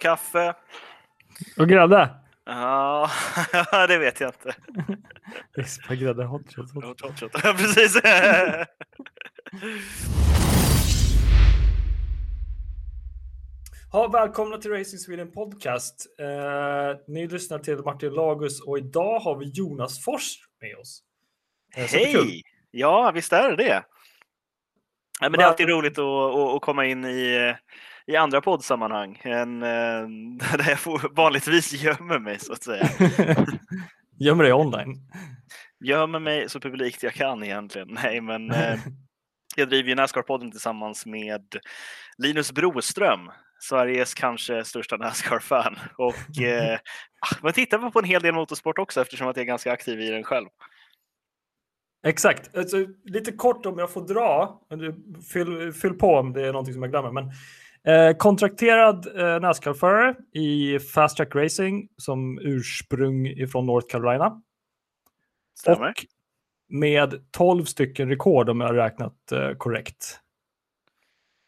kaffe. 0.00 0.54
Och 1.58 1.68
grädde? 1.68 2.08
Ja, 2.46 3.10
det 3.88 3.98
vet 3.98 4.20
jag 4.20 4.28
inte. 4.28 4.54
Rispa, 5.56 5.94
grädde, 5.94 6.24
hot 6.24 6.54
shot. 6.54 6.70
Hot 6.70 6.84
shot. 6.84 7.00
Hot 7.00 7.20
shot. 7.20 7.30
Ja, 7.44 7.54
precis. 7.58 8.00
Ja, 13.92 14.08
välkomna 14.08 14.58
till 14.58 14.70
Racing 14.70 15.00
Sweden 15.00 15.32
Podcast. 15.32 16.06
Eh, 16.20 17.00
ni 17.06 17.28
lyssnar 17.28 17.58
till 17.58 17.76
Martin 17.76 18.12
Lagus 18.12 18.60
och 18.60 18.78
idag 18.78 19.20
har 19.20 19.36
vi 19.36 19.46
Jonas 19.46 20.04
Fors 20.04 20.36
med 20.60 20.76
oss. 20.76 21.02
Eh, 21.76 21.84
Hej! 21.84 22.42
Ja, 22.70 23.10
visst 23.14 23.32
är 23.32 23.50
det 23.50 23.56
det. 23.56 23.82
Ja, 25.20 25.28
men 25.28 25.32
det 25.32 25.42
är 25.42 25.48
alltid 25.48 25.68
roligt 25.68 25.98
att, 25.98 26.04
att, 26.04 26.54
att 26.54 26.62
komma 26.62 26.86
in 26.86 27.04
i, 27.04 27.54
i 28.10 28.16
andra 28.16 28.40
poddsammanhang 28.40 29.20
än 29.22 29.62
eh, 29.62 30.08
där 30.58 30.78
jag 30.84 31.14
vanligtvis 31.14 31.72
gömmer 31.72 32.18
mig 32.18 32.38
så 32.38 32.52
att 32.52 32.62
säga. 32.62 32.88
gömmer 34.18 34.44
dig 34.44 34.52
online? 34.52 34.96
Gömmer 35.84 36.18
mig 36.18 36.48
så 36.48 36.60
publikt 36.60 37.02
jag 37.02 37.14
kan 37.14 37.44
egentligen. 37.44 37.88
Nej, 37.90 38.20
men 38.20 38.50
eh, 38.50 38.78
jag 39.56 39.68
driver 39.68 39.88
ju 39.88 39.94
Nascar-podden 39.94 40.50
tillsammans 40.50 41.06
med 41.06 41.56
Linus 42.18 42.52
Broström, 42.52 43.30
Sveriges 43.60 44.14
kanske 44.14 44.64
största 44.64 44.96
Nascar-fan. 44.96 45.78
Och 45.98 46.42
eh, 46.42 46.78
ah, 47.20 47.36
man 47.42 47.52
tittar 47.52 47.90
på 47.90 47.98
en 47.98 48.04
hel 48.04 48.22
del 48.22 48.34
motorsport 48.34 48.78
också 48.78 49.00
eftersom 49.00 49.28
att 49.28 49.36
jag 49.36 49.42
är 49.42 49.46
ganska 49.46 49.72
aktiv 49.72 50.00
i 50.00 50.10
den 50.10 50.24
själv. 50.24 50.46
Exakt. 52.06 52.56
Alltså, 52.56 52.86
lite 53.04 53.32
kort 53.32 53.66
om 53.66 53.78
jag 53.78 53.90
får 53.90 54.08
dra, 54.08 54.60
fyll, 55.32 55.72
fyll 55.72 55.94
på 55.94 56.14
om 56.16 56.32
det 56.32 56.46
är 56.46 56.52
någonting 56.52 56.74
som 56.74 56.82
jag 56.82 56.90
glömmer. 56.90 57.10
Men, 57.10 57.32
eh, 57.86 58.16
kontrakterad 58.16 59.18
eh, 59.18 59.40
Nascar-förare 59.40 60.14
i 60.32 60.78
Fast 60.78 61.16
Track 61.16 61.34
Racing 61.34 61.88
som 61.96 62.38
ursprung 62.38 63.26
ifrån 63.26 63.66
North 63.66 63.86
Carolina. 63.90 64.42
Stämmer. 65.58 65.88
Och 65.88 66.04
med 66.68 67.24
12 67.30 67.64
stycken 67.64 68.08
rekord 68.08 68.48
om 68.48 68.60
jag 68.60 68.68
har 68.68 68.74
räknat 68.74 69.32
eh, 69.32 69.52
korrekt. 69.52 70.20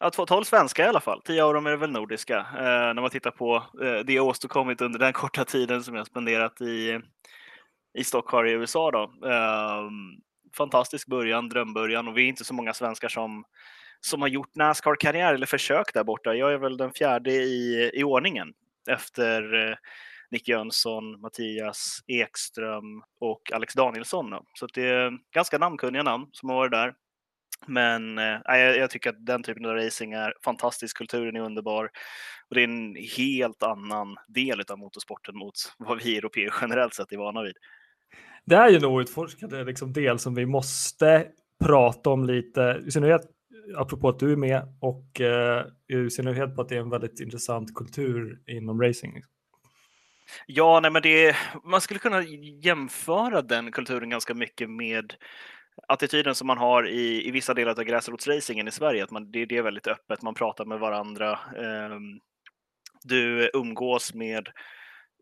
Ja, 0.01 0.11
12 0.11 0.45
svenska 0.45 0.85
i 0.85 0.89
alla 0.89 1.01
fall. 1.01 1.23
10 1.25 1.45
av 1.45 1.55
dem 1.55 1.67
är 1.67 1.77
väl 1.77 1.91
nordiska. 1.91 2.39
Eh, 2.39 2.95
när 2.95 3.01
man 3.01 3.11
tittar 3.11 3.31
på 3.31 3.57
eh, 3.83 3.99
det 4.05 4.13
jag 4.13 4.27
åstadkommit 4.27 4.81
under 4.81 4.99
den 4.99 5.13
korta 5.13 5.45
tiden 5.45 5.83
som 5.83 5.95
jag 5.95 6.07
spenderat 6.07 6.61
i, 6.61 7.01
i 7.99 8.05
Stockholm 8.05 8.49
i 8.49 8.53
USA. 8.53 8.91
Då. 8.91 9.29
Eh, 9.29 9.91
fantastisk 10.57 11.09
början, 11.09 11.49
drömbörjan 11.49 12.09
och 12.09 12.19
vi 12.19 12.25
är 12.25 12.29
inte 12.29 12.45
så 12.45 12.55
många 12.55 12.75
svenskar 12.75 13.09
som, 13.09 13.45
som 14.05 14.21
har 14.21 14.29
gjort 14.29 14.55
Nascar-karriär 14.55 15.35
eller 15.35 15.47
försök 15.47 15.95
där 15.95 16.05
borta. 16.05 16.35
Jag 16.35 16.53
är 16.53 16.59
väl 16.59 16.77
den 16.77 16.93
fjärde 16.93 17.33
i, 17.33 17.91
i 17.95 18.05
ordningen 18.05 18.53
efter 18.91 19.69
eh, 19.69 19.77
Nick 20.31 20.49
Jönsson, 20.49 21.21
Mattias 21.21 21.99
Ekström 22.07 23.03
och 23.21 23.53
Alex 23.53 23.75
Danielsson. 23.75 24.31
Då. 24.31 24.45
Så 24.55 24.67
det 24.67 24.89
är 24.89 25.13
ganska 25.35 25.59
namnkunniga 25.59 26.03
namn 26.03 26.27
som 26.33 26.49
har 26.49 26.57
varit 26.57 26.73
där. 26.73 26.95
Men 27.67 28.19
eh, 28.19 28.41
jag, 28.45 28.77
jag, 28.77 28.91
tycker 28.91 29.11
att 29.11 29.27
den 29.27 29.43
typen 29.43 29.65
av 29.65 29.75
racing 29.75 30.13
är 30.13 30.35
fantastisk, 30.45 30.97
kulturen 30.97 31.37
är 31.37 31.41
underbar 31.41 31.91
och 32.49 32.55
det 32.55 32.61
är 32.61 32.65
en 32.65 32.97
helt 33.17 33.63
annan 33.63 34.17
del 34.29 34.63
av 34.69 34.79
motorsporten 34.79 35.37
mot 35.37 35.55
vad 35.79 36.03
vi 36.03 36.19
europeer 36.19 36.55
generellt 36.61 36.95
sett 36.95 37.13
är 37.13 37.17
vana 37.17 37.43
vid. 37.43 37.57
Det 38.45 38.55
är 38.55 38.69
ju 38.69 38.77
en 38.77 38.85
outforskad 38.85 39.53
eh, 39.53 39.65
liksom, 39.65 39.93
del 39.93 40.19
som 40.19 40.35
vi 40.35 40.47
måste 40.47 41.27
prata 41.65 42.11
om 42.11 42.25
lite, 42.25 42.83
i 42.87 42.91
synnerhet 42.91 43.23
apropå 43.77 44.09
att 44.09 44.19
du 44.19 44.33
är 44.33 44.37
med 44.37 44.77
och 44.81 45.21
eh, 45.21 45.67
i 45.89 46.11
synnerhet 46.11 46.57
på 46.57 46.63
att 46.63 46.69
det 46.69 46.77
är 46.77 46.81
en 46.81 46.91
väldigt 46.91 47.21
intressant 47.21 47.75
kultur 47.75 48.41
inom 48.47 48.83
racing. 48.83 49.23
Ja, 50.47 50.81
nej, 50.81 50.91
men 50.91 51.03
det, 51.03 51.37
man 51.65 51.81
skulle 51.81 52.01
kunna 52.01 52.23
jämföra 52.63 53.43
den 53.43 53.73
kulturen 53.73 54.11
ganska 54.11 54.35
mycket 54.35 54.71
med 54.71 55.15
attityden 55.89 56.35
som 56.35 56.47
man 56.47 56.59
har 56.59 56.89
i, 56.89 57.29
i 57.29 57.31
vissa 57.31 57.55
delar 57.55 57.79
av 57.79 57.85
gräsrotsracingen 57.85 58.69
i 58.69 58.71
Sverige, 58.71 59.05
att 59.05 59.11
man, 59.11 59.31
det, 59.31 59.47
det 59.47 59.57
är 59.57 59.63
väldigt 59.63 59.87
öppet, 59.87 60.23
man 60.23 60.35
pratar 60.35 60.65
med 60.65 60.79
varandra. 60.79 61.31
Eh, 61.33 61.99
du 63.05 63.51
umgås 63.55 64.15
med 64.15 64.49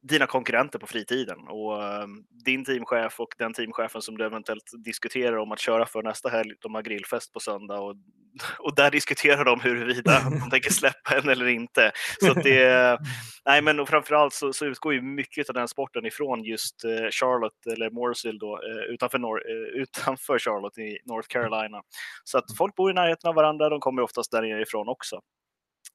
dina 0.02 0.26
konkurrenter 0.26 0.78
på 0.78 0.86
fritiden 0.86 1.38
och 1.48 1.84
ehm, 1.84 2.24
din 2.44 2.64
teamchef 2.64 3.20
och 3.20 3.28
den 3.38 3.52
teamchefen 3.52 4.02
som 4.02 4.18
du 4.18 4.24
eventuellt 4.24 4.70
diskuterar 4.84 5.36
om 5.36 5.52
att 5.52 5.58
köra 5.58 5.86
för 5.86 6.02
nästa 6.02 6.28
helg, 6.28 6.54
de 6.60 6.74
har 6.74 6.82
grillfest 6.82 7.32
på 7.32 7.40
söndag 7.40 7.80
och, 7.80 7.96
och 8.58 8.74
där 8.74 8.90
diskuterar 8.90 9.44
de 9.44 9.60
huruvida 9.60 10.20
de 10.42 10.50
tänker 10.50 10.70
släppa 10.70 11.16
en 11.16 11.28
eller 11.28 11.46
inte. 11.46 11.92
Så 12.20 12.34
det, 12.34 12.98
nej 13.44 13.62
men 13.62 13.80
och 13.80 13.88
framförallt 13.88 14.34
så, 14.34 14.52
så 14.52 14.66
utgår 14.66 14.94
ju 14.94 15.02
mycket 15.02 15.48
av 15.48 15.54
den 15.54 15.68
sporten 15.68 16.06
ifrån 16.06 16.44
just 16.44 16.84
eh, 16.84 17.10
Charlotte 17.10 17.66
eller 17.72 17.90
Mooresville 17.90 18.38
då, 18.38 18.60
eh, 18.62 18.92
utanför, 18.94 19.18
Nor 19.18 19.50
eh, 19.50 19.82
utanför 19.82 20.38
Charlotte 20.38 20.78
i 20.78 20.98
North 21.04 21.28
Carolina. 21.28 21.82
Så 22.24 22.38
att 22.38 22.56
folk 22.56 22.74
bor 22.74 22.90
i 22.90 22.94
närheten 22.94 23.28
av 23.28 23.34
varandra, 23.34 23.68
de 23.68 23.80
kommer 23.80 24.02
oftast 24.02 24.30
därifrån 24.30 24.88
också. 24.88 25.20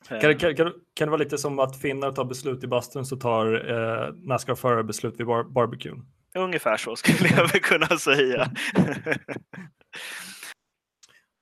Kan, 0.08 0.38
kan, 0.38 0.56
kan, 0.56 0.74
kan 0.94 1.08
det 1.08 1.12
vara 1.12 1.24
lite 1.24 1.38
som 1.38 1.60
att 1.60 1.82
finnar 1.82 2.12
tar 2.12 2.26
beslut 2.26 2.64
i 2.64 2.68
bastun 2.68 3.06
så 3.06 3.16
tar 3.16 3.72
eh, 3.72 4.14
Nascar-förare 4.14 4.84
beslut 4.84 5.20
vid 5.20 5.28
bar 5.28 5.44
barbecuen? 5.44 6.06
Ungefär 6.38 6.78
så 6.78 6.96
skulle 6.96 7.30
jag 7.30 7.52
väl 7.52 7.62
kunna 7.62 7.98
säga. 7.98 8.52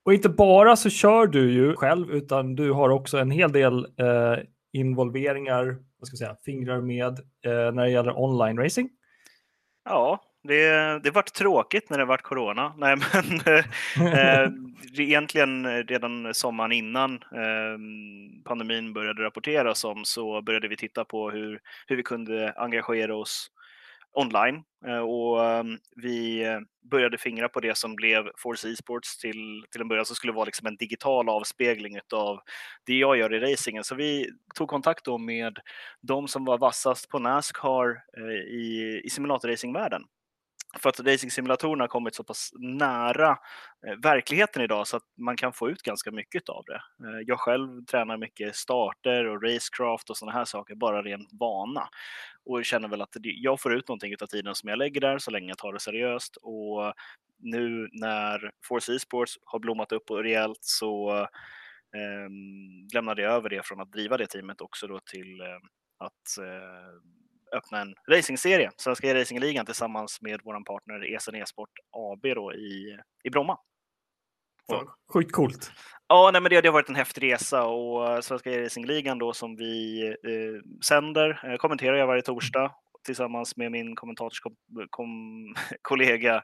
Och 0.04 0.14
inte 0.14 0.28
bara 0.28 0.76
så 0.76 0.90
kör 0.90 1.26
du 1.26 1.52
ju 1.52 1.76
själv, 1.76 2.10
utan 2.10 2.54
du 2.54 2.72
har 2.72 2.88
också 2.88 3.18
en 3.18 3.30
hel 3.30 3.52
del 3.52 3.84
eh, 3.84 4.38
involveringar, 4.72 5.76
vad 5.98 6.06
ska 6.06 6.14
jag 6.14 6.18
säga, 6.18 6.36
fingrar 6.44 6.80
med 6.80 7.18
eh, 7.46 7.72
när 7.72 7.84
det 7.84 7.90
gäller 7.90 8.18
online 8.18 8.58
racing. 8.58 8.90
Ja, 9.84 10.20
det, 10.44 10.98
det 11.02 11.10
vart 11.10 11.32
tråkigt 11.32 11.90
när 11.90 11.98
det 11.98 12.04
vart 12.04 12.22
corona. 12.22 12.74
Nej, 12.78 12.96
men 13.12 13.40
eh, 13.46 14.40
eh, 14.40 14.50
egentligen 14.98 15.84
redan 15.84 16.34
sommaren 16.34 16.72
innan 16.72 17.12
eh, 17.14 17.78
pandemin 18.44 18.92
började 18.92 19.22
rapporteras 19.22 19.84
om 19.84 20.04
så 20.04 20.42
började 20.42 20.68
vi 20.68 20.76
titta 20.76 21.04
på 21.04 21.30
hur, 21.30 21.60
hur 21.86 21.96
vi 21.96 22.02
kunde 22.02 22.52
engagera 22.56 23.16
oss 23.16 23.50
online 24.12 24.62
eh, 24.86 24.98
och 24.98 25.44
ehm, 25.44 25.78
vi 25.96 26.44
började 26.90 27.18
fingra 27.18 27.48
på 27.48 27.60
det 27.60 27.76
som 27.76 27.96
blev 27.96 28.30
Force 28.38 28.68
Esports 28.68 29.18
till, 29.18 29.64
till 29.70 29.80
en 29.80 29.88
början 29.88 30.04
som 30.04 30.16
skulle 30.16 30.32
vara 30.32 30.44
liksom 30.44 30.66
en 30.66 30.76
digital 30.76 31.28
avspegling 31.28 31.98
av 32.12 32.40
det 32.86 32.94
jag 32.94 33.16
gör 33.16 33.34
i 33.34 33.40
racingen. 33.52 33.84
Så 33.84 33.94
vi 33.94 34.30
tog 34.54 34.68
kontakt 34.68 35.04
då 35.04 35.18
med 35.18 35.58
de 36.00 36.28
som 36.28 36.44
var 36.44 36.58
vassast 36.58 37.08
på 37.08 37.18
Nascar 37.18 38.02
eh, 38.16 38.54
i, 38.54 39.00
i 39.04 39.10
simulatorracingvärlden 39.10 40.02
för 40.78 40.88
att 40.88 41.00
racingsimulatorerna 41.00 41.82
har 41.82 41.88
kommit 41.88 42.14
så 42.14 42.24
pass 42.24 42.50
nära 42.58 43.30
eh, 43.86 43.94
verkligheten 44.02 44.62
idag 44.62 44.86
så 44.86 44.96
att 44.96 45.02
man 45.18 45.36
kan 45.36 45.52
få 45.52 45.70
ut 45.70 45.82
ganska 45.82 46.10
mycket 46.10 46.48
av 46.48 46.64
det. 46.66 47.06
Eh, 47.06 47.20
jag 47.26 47.40
själv 47.40 47.84
tränar 47.84 48.16
mycket 48.16 48.56
starter 48.56 49.24
och 49.24 49.42
racecraft 49.42 50.10
och 50.10 50.16
sådana 50.16 50.38
här 50.38 50.44
saker, 50.44 50.74
bara 50.74 51.02
ren 51.02 51.26
vana. 51.30 51.88
Och 52.44 52.64
känner 52.64 52.88
väl 52.88 53.02
att 53.02 53.16
jag 53.20 53.60
får 53.60 53.74
ut 53.74 53.88
någonting 53.88 54.14
av 54.22 54.26
tiden 54.26 54.54
som 54.54 54.68
jag 54.68 54.78
lägger 54.78 55.00
där 55.00 55.18
så 55.18 55.30
länge 55.30 55.48
jag 55.48 55.58
tar 55.58 55.72
det 55.72 55.80
seriöst. 55.80 56.36
Och 56.36 56.94
nu 57.38 57.88
när 57.92 58.50
Force 58.68 58.94
Esports 58.94 59.38
har 59.44 59.58
blommat 59.58 59.92
upp 59.92 60.10
rejält 60.10 60.58
så 60.60 61.20
eh, 61.94 62.28
lämnade 62.94 63.22
jag 63.22 63.32
över 63.32 63.48
det 63.48 63.66
från 63.66 63.80
att 63.80 63.92
driva 63.92 64.16
det 64.16 64.26
teamet 64.26 64.60
också 64.60 64.86
då 64.86 65.00
till 65.00 65.40
eh, 65.40 65.46
att 65.98 66.38
eh, 66.38 67.00
öppna 67.54 67.80
en 67.80 67.94
racingserie, 68.10 68.70
Svenska 68.76 69.08
e-racingligan 69.08 69.66
tillsammans 69.66 70.22
med 70.22 70.40
vår 70.44 70.64
partner 70.64 71.14
Esen 71.14 71.34
E-sport 71.34 71.70
AB 71.90 72.34
då 72.34 72.54
i, 72.54 72.98
i 73.24 73.30
Bromma. 73.30 73.58
Och, 74.72 74.84
Sjukt 75.12 75.32
coolt. 75.32 75.72
Ja, 76.08 76.30
nej, 76.32 76.42
men 76.42 76.50
det, 76.50 76.60
det 76.60 76.68
har 76.68 76.72
varit 76.72 76.88
en 76.88 76.94
häftig 76.94 77.32
resa 77.32 77.64
och 77.64 78.10
eh, 78.10 78.20
Svenska 78.20 78.50
e-racingligan 78.50 79.18
då 79.18 79.32
som 79.32 79.56
vi 79.56 80.02
eh, 80.06 80.60
sänder 80.84 81.40
eh, 81.44 81.56
kommenterar 81.56 81.96
jag 81.96 82.06
varje 82.06 82.22
torsdag 82.22 82.74
tillsammans 83.04 83.56
med 83.56 83.72
min 83.72 83.96
kommentatorskollega 83.96 86.36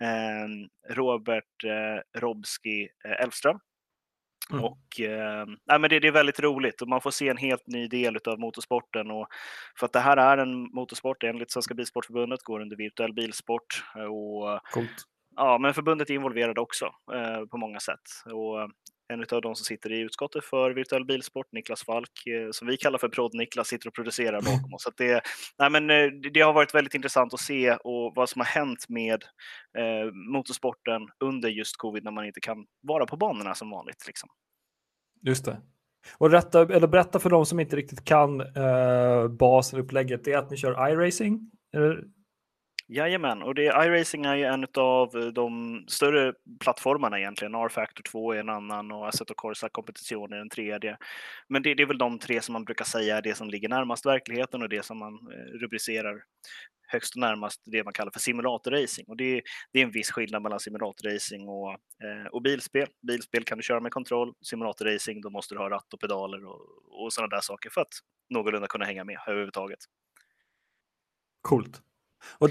eh, 0.00 0.48
Robert 0.94 1.64
eh, 1.64 2.20
Robski 2.20 2.88
eh, 3.04 3.24
Elfström. 3.24 3.58
Mm. 4.50 4.64
Och, 4.64 5.00
eh, 5.00 5.46
nej, 5.66 5.78
men 5.78 5.90
det, 5.90 6.00
det, 6.00 6.08
är 6.08 6.12
väldigt 6.12 6.40
roligt 6.40 6.82
och 6.82 6.88
man 6.88 7.00
får 7.00 7.10
se 7.10 7.28
en 7.28 7.36
helt 7.36 7.66
ny 7.66 7.88
del 7.88 8.18
av 8.26 8.40
motorsporten. 8.40 9.10
Och 9.10 9.26
för 9.78 9.86
att 9.86 9.92
det 9.92 10.00
här 10.00 10.16
är 10.16 10.38
en 10.38 10.62
motorsport 10.62 11.22
enligt 11.22 11.50
Svenska 11.50 11.74
Bilsportförbundet, 11.74 12.42
går 12.42 12.60
under 12.60 12.76
virtuell 12.76 13.12
bilsport. 13.12 13.84
Och, 13.94 14.60
Coolt. 14.72 15.06
Ja, 15.36 15.58
men 15.58 15.74
förbundet 15.74 16.10
är 16.10 16.14
involverade 16.14 16.60
också 16.60 16.84
eh, 17.14 17.46
på 17.50 17.56
många 17.56 17.80
sätt. 17.80 18.00
Och 18.24 18.70
en 19.12 19.24
av 19.32 19.42
de 19.42 19.54
som 19.54 19.64
sitter 19.64 19.92
i 19.92 20.00
utskottet 20.00 20.44
för 20.44 20.70
virtuell 20.70 21.04
bilsport, 21.04 21.46
Niklas 21.52 21.84
Falk, 21.84 22.26
eh, 22.26 22.50
som 22.50 22.68
vi 22.68 22.76
kallar 22.76 22.98
för 22.98 23.08
Prod-Niklas, 23.08 23.64
sitter 23.64 23.88
och 23.88 23.94
producerar 23.94 24.40
bakom 24.40 24.74
oss. 24.74 24.82
Så 24.82 24.90
det, 24.96 25.22
nej 25.58 25.70
men, 25.70 25.90
eh, 25.90 26.06
det 26.32 26.40
har 26.40 26.52
varit 26.52 26.74
väldigt 26.74 26.94
intressant 26.94 27.34
att 27.34 27.40
se 27.40 27.72
och 27.72 28.12
vad 28.16 28.28
som 28.28 28.40
har 28.40 28.46
hänt 28.46 28.88
med 28.88 29.24
eh, 29.78 30.12
motorsporten 30.32 31.02
under 31.24 31.48
just 31.48 31.76
covid 31.76 32.04
när 32.04 32.10
man 32.10 32.24
inte 32.24 32.40
kan 32.40 32.66
vara 32.82 33.06
på 33.06 33.16
banorna 33.16 33.54
som 33.54 33.70
vanligt. 33.70 34.06
Liksom. 34.06 34.28
Just 35.26 35.44
det. 35.44 35.60
Och 36.18 36.30
rätta, 36.30 36.60
eller 36.60 36.86
berätta 36.86 37.18
för 37.18 37.30
de 37.30 37.46
som 37.46 37.60
inte 37.60 37.76
riktigt 37.76 38.04
kan 38.04 38.40
uh, 38.40 39.28
basen 39.28 39.80
upplägget, 39.80 40.24
det 40.24 40.32
är 40.32 40.38
att 40.38 40.50
ni 40.50 40.56
kör 40.56 40.90
iRacing? 40.90 41.50
Eller? 41.76 42.04
Jajamän, 42.92 43.42
och 43.42 43.54
det, 43.54 43.62
iRacing 43.62 44.24
är 44.24 44.36
ju 44.36 44.44
en 44.44 44.66
av 44.74 45.16
eh, 45.16 45.26
de 45.26 45.84
större 45.88 46.32
plattformarna 46.60 47.18
egentligen. 47.18 47.54
R-Factor 47.54 48.02
2 48.02 48.32
är 48.32 48.38
en 48.38 48.48
annan 48.48 48.92
och 48.92 49.08
Assetto 49.08 49.34
Corsa 49.34 49.68
Competition 49.68 50.32
är 50.32 50.36
en 50.36 50.48
tredje. 50.48 50.96
Men 51.48 51.62
det, 51.62 51.74
det, 51.74 51.82
är 51.82 51.86
väl 51.86 51.98
de 51.98 52.18
tre 52.18 52.40
som 52.40 52.52
man 52.52 52.64
brukar 52.64 52.84
säga 52.84 53.16
är 53.16 53.22
det 53.22 53.34
som 53.34 53.50
ligger 53.50 53.68
närmast 53.68 54.06
verkligheten 54.06 54.62
och 54.62 54.68
det 54.68 54.84
som 54.84 54.98
man 54.98 55.14
eh, 55.14 55.58
rubricerar 55.58 56.22
högst 56.88 57.14
och 57.14 57.20
närmast 57.20 57.62
det 57.64 57.84
man 57.84 57.92
kallar 57.92 58.10
för 58.10 58.20
simulatorracing. 58.20 59.04
Och 59.08 59.16
det, 59.16 59.42
det 59.72 59.80
är 59.80 59.84
en 59.84 59.90
viss 59.90 60.10
skillnad 60.10 60.42
mellan 60.42 60.60
simulatorracing 60.60 61.48
och, 61.48 61.70
eh, 61.72 62.26
och 62.32 62.42
bilspel. 62.42 62.88
Bilspel 63.06 63.44
kan 63.44 63.58
du 63.58 63.62
köra 63.62 63.80
med 63.80 63.92
kontroll, 63.92 64.34
simulatorracing 64.42 65.20
då 65.20 65.30
måste 65.30 65.54
du 65.54 65.58
ha 65.58 65.70
ratt 65.70 65.94
och 65.94 66.00
pedaler 66.00 66.44
och, 66.44 66.60
och 67.04 67.12
sådana 67.12 67.36
där 67.36 67.40
saker 67.40 67.70
för 67.70 67.80
att 67.80 67.94
någorlunda 68.30 68.68
kunna 68.68 68.84
hänga 68.84 69.04
med 69.04 69.18
överhuvudtaget. 69.26 69.80
Coolt. 71.42 71.82
Och 72.38 72.50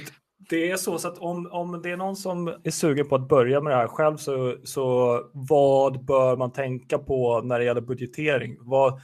det 0.49 0.71
är 0.71 0.77
så, 0.77 0.97
så 0.97 1.07
att 1.07 1.17
om, 1.17 1.47
om 1.51 1.81
det 1.81 1.91
är 1.91 1.97
någon 1.97 2.15
som 2.15 2.47
är 2.47 2.71
sugen 2.71 3.07
på 3.07 3.15
att 3.15 3.27
börja 3.27 3.61
med 3.61 3.73
det 3.73 3.77
här 3.77 3.87
själv 3.87 4.17
så, 4.17 4.57
så 4.63 5.19
vad 5.33 6.05
bör 6.05 6.37
man 6.37 6.51
tänka 6.51 6.97
på 6.97 7.41
när 7.41 7.59
det 7.59 7.65
gäller 7.65 7.81
budgetering? 7.81 8.57
Vad, 8.59 9.01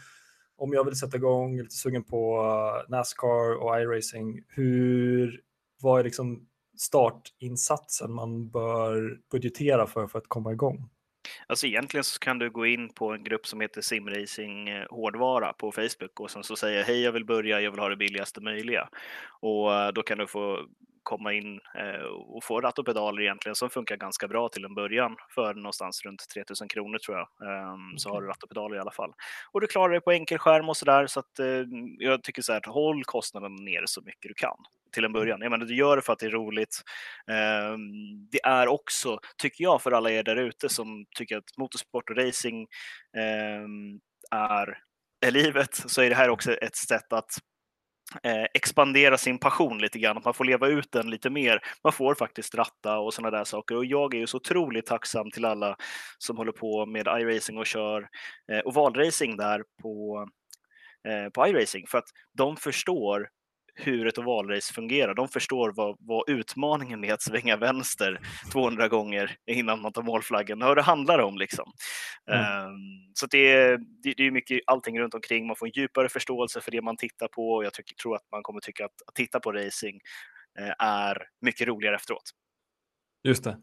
om 0.58 0.74
jag 0.74 0.84
vill 0.84 0.96
sätta 0.96 1.18
igång, 1.18 1.58
lite 1.58 1.76
sugen 1.76 2.04
på 2.04 2.38
eh, 2.38 2.92
Nascar 2.92 3.56
och 3.64 3.80
iRacing, 3.80 4.44
hur, 4.48 5.42
vad 5.82 6.00
är 6.00 6.04
liksom 6.04 6.48
startinsatsen 6.78 8.12
man 8.14 8.50
bör 8.50 9.18
budgetera 9.32 9.88
för 9.88 10.08
för 10.08 10.20
att 10.20 10.28
komma 10.28 10.52
igång? 10.52 10.90
Alltså 11.48 11.68
egentligen 11.68 12.04
så 12.04 12.20
kan 12.20 12.40
du 12.40 12.50
gå 12.50 12.66
in 12.66 12.90
på 12.94 13.14
en 13.14 13.24
grupp 13.24 13.48
som 13.48 13.62
heter 13.62 13.82
Simracing 13.82 14.70
eh, 14.70 14.86
hårdvara 14.90 15.54
på 15.54 15.72
Facebook 15.72 16.20
och 16.20 16.32
sen 16.32 16.44
så 16.44 16.56
säga 16.56 16.84
hej 16.84 17.02
jag 17.02 17.12
vill 17.12 17.26
börja, 17.26 17.62
jag 17.62 17.72
vill 17.72 17.80
ha 17.80 17.90
det 17.90 17.98
billigaste 17.98 18.42
möjliga. 18.42 18.90
Och 19.42 19.74
eh, 19.74 19.92
då 19.92 20.04
kan 20.04 20.18
du 20.18 20.28
få 20.28 20.60
komma 21.08 21.34
in 21.34 21.60
eh, 21.78 22.06
och 22.06 22.44
få 22.44 22.62
ratt 22.62 22.80
och 22.80 22.86
pedaler 22.86 23.22
egentligen 23.22 23.56
som 23.56 23.70
funkar 23.70 23.98
ganska 23.98 24.28
bra 24.28 24.50
till 24.50 24.66
en 24.66 24.76
början 24.76 25.16
för 25.36 25.54
någonstans 25.54 26.06
runt 26.06 26.30
3000 26.34 26.68
kronor 26.68 26.98
tror 26.98 27.18
jag. 27.18 27.28
Okay. 27.36 27.98
Så 27.98 28.10
har 28.10 28.22
du 28.22 28.28
ratt 28.28 28.44
och 28.44 28.50
pedaler 28.50 28.76
i 28.76 28.80
alla 28.80 28.92
fall. 28.92 29.14
Och 29.52 29.62
du 29.62 29.68
klarar 29.68 29.90
dig 29.90 30.02
på 30.02 30.12
enkel 30.12 30.38
skärm 30.38 30.70
och 30.70 30.78
så 30.78 30.86
där 30.86 31.08
så 31.08 31.20
att 31.20 31.40
jag 31.98 32.24
tycker 32.24 32.42
så 32.42 32.54
här, 32.54 32.62
håll 32.66 33.04
kostnaden 33.04 33.56
ner 33.56 33.84
så 33.86 34.02
mycket 34.02 34.30
du 34.30 34.34
kan 34.34 34.58
till 34.92 35.06
en 35.06 35.14
början. 35.14 35.42
Jag 35.42 35.52
menar, 35.52 35.66
du 35.66 35.76
gör 35.76 35.96
det 35.96 36.02
för 36.02 36.14
att 36.14 36.20
det 36.20 36.26
är 36.26 36.30
roligt. 36.30 36.82
Ehm, 37.32 38.30
det 38.32 38.40
är 38.44 38.68
också, 38.68 39.20
tycker 39.38 39.64
jag, 39.64 39.82
för 39.82 39.92
alla 39.92 40.12
er 40.12 40.24
där 40.24 40.36
ute 40.36 40.70
som 40.70 41.06
tycker 41.16 41.38
att 41.38 41.58
motorsport 41.58 42.10
och 42.10 42.18
racing 42.18 42.68
ehm, 43.18 44.00
är, 44.32 44.78
är 45.26 45.32
livet, 45.32 45.76
så 45.76 46.02
är 46.02 46.10
det 46.10 46.16
här 46.16 46.30
också 46.30 46.54
ett 46.54 46.76
sätt 46.76 47.14
att 47.14 47.32
eh, 48.24 48.46
expandera 48.54 49.18
sin 49.18 49.38
passion 49.38 49.78
lite 49.78 50.00
grann, 50.00 50.18
att 50.18 50.26
man 50.26 50.34
får 50.34 50.46
leva 50.46 50.68
ut 50.68 50.92
den 50.92 51.10
lite 51.10 51.30
mer. 51.30 51.60
Man 51.84 51.94
får 51.94 52.16
faktiskt 52.16 52.56
ratta 52.56 53.00
och 53.00 53.14
sådana 53.14 53.38
där 53.38 53.44
saker. 53.44 53.76
Och 53.76 53.86
jag 53.86 54.14
är 54.14 54.20
ju 54.20 54.28
så 54.28 54.38
otroligt 54.38 54.86
tacksam 54.86 55.32
till 55.32 55.46
alla 55.46 55.76
som 56.18 56.38
håller 56.38 56.52
på 56.52 56.86
med 56.86 57.08
iRacing 57.08 57.58
och 57.58 57.66
kör 57.66 58.10
eh, 58.52 58.62
ovalracing 58.66 59.38
där 59.38 59.64
på, 59.82 60.28
eh, 61.08 61.30
på 61.30 61.48
iRacing, 61.48 61.88
för 61.88 61.98
att 61.98 62.10
de 62.34 62.58
förstår 62.58 63.30
hur 63.78 64.08
ett 64.08 64.18
ovalrace 64.18 64.74
fungerar. 64.74 65.14
De 65.14 65.28
förstår 65.28 65.74
vad, 65.76 65.98
vad 66.00 66.30
utmaningen 66.30 67.00
med 67.00 67.14
att 67.14 67.22
svänga 67.22 67.58
vänster 67.58 68.20
200 68.52 68.88
gånger 68.88 69.36
innan 69.48 69.82
man 69.82 69.94
tar 69.94 70.02
målflaggen, 70.02 70.60
vad 70.60 70.78
det 70.78 70.82
handlar 70.82 71.20
om. 71.20 71.38
Liksom. 71.38 71.72
Mm. 72.32 72.66
Um, 72.66 72.74
så 73.14 73.28
det 73.28 73.52
är, 73.52 73.78
det, 73.78 74.14
det 74.18 74.24
är 74.24 74.32
mycket 74.32 74.62
allting 74.68 75.00
runt 75.00 75.14
omkring. 75.14 75.48
Man 75.48 75.56
får 75.56 75.66
en 75.66 75.72
djupare 75.76 76.10
förståelse 76.10 76.62
för 76.62 76.72
det 76.72 76.82
man 76.82 76.98
tittar 76.98 77.28
på 77.28 77.50
och 77.50 77.66
jag 77.66 77.74
tycker, 77.74 77.96
tror 77.96 78.16
att 78.16 78.32
man 78.32 78.44
kommer 78.44 78.60
tycka 78.60 78.86
att, 78.86 78.96
att 79.08 79.16
titta 79.16 79.40
på 79.40 79.52
racing 79.52 80.00
uh, 80.60 80.74
är 80.80 81.24
mycket 81.42 81.68
roligare 81.68 81.96
efteråt. 81.96 82.32
Just 83.24 83.44
det. 83.44 83.58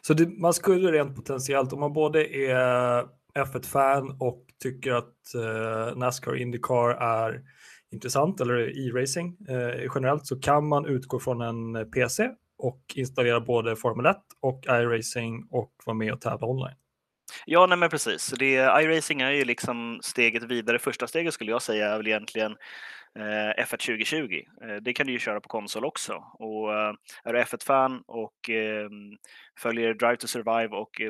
Så 0.00 0.14
det, 0.14 0.28
man 0.28 0.54
skulle 0.54 0.92
rent 0.92 1.16
potentiellt, 1.16 1.72
om 1.72 1.80
man 1.80 1.92
både 1.92 2.36
är 2.36 3.04
F1-fan 3.34 4.16
och 4.20 4.44
tycker 4.62 4.92
att 4.92 5.14
uh, 5.36 5.98
Nascar 5.98 6.36
Indycar 6.36 6.90
är 6.90 7.42
intressant, 7.92 8.40
eller 8.40 8.54
e-racing 8.58 9.36
eh, 9.48 9.90
generellt, 9.94 10.26
så 10.26 10.40
kan 10.40 10.68
man 10.68 10.86
utgå 10.86 11.20
från 11.20 11.40
en 11.40 11.90
PC 11.90 12.30
och 12.58 12.82
installera 12.94 13.40
både 13.40 13.76
Formel 13.76 14.06
1 14.06 14.16
och 14.40 14.64
iRacing 14.66 15.48
och 15.50 15.72
vara 15.84 15.96
med 15.96 16.12
och 16.12 16.20
tävla 16.20 16.46
online. 16.46 16.76
Ja, 17.46 17.66
nej 17.66 17.78
men 17.78 17.90
precis. 17.90 18.34
Det, 18.38 18.54
iRacing 18.54 19.20
är 19.20 19.30
ju 19.30 19.44
liksom 19.44 20.00
steget 20.02 20.42
vidare. 20.42 20.78
Första 20.78 21.06
steget 21.06 21.34
skulle 21.34 21.50
jag 21.50 21.62
säga 21.62 21.88
är 21.88 21.96
väl 21.96 22.06
egentligen 22.06 22.56
Eh, 23.18 23.64
F1 23.64 23.76
2020. 23.76 24.42
Eh, 24.62 24.76
det 24.82 24.92
kan 24.92 25.06
du 25.06 25.12
ju 25.12 25.18
köra 25.18 25.40
på 25.40 25.48
konsol 25.48 25.84
också. 25.84 26.12
Och 26.32 26.74
eh, 26.74 26.94
är 27.24 27.32
du 27.32 27.38
F1-fan 27.38 28.02
och 28.06 28.50
ehm, 28.50 29.16
följer 29.58 29.94
Drive 29.94 30.16
to 30.16 30.26
Survive 30.26 30.76
och 30.76 31.00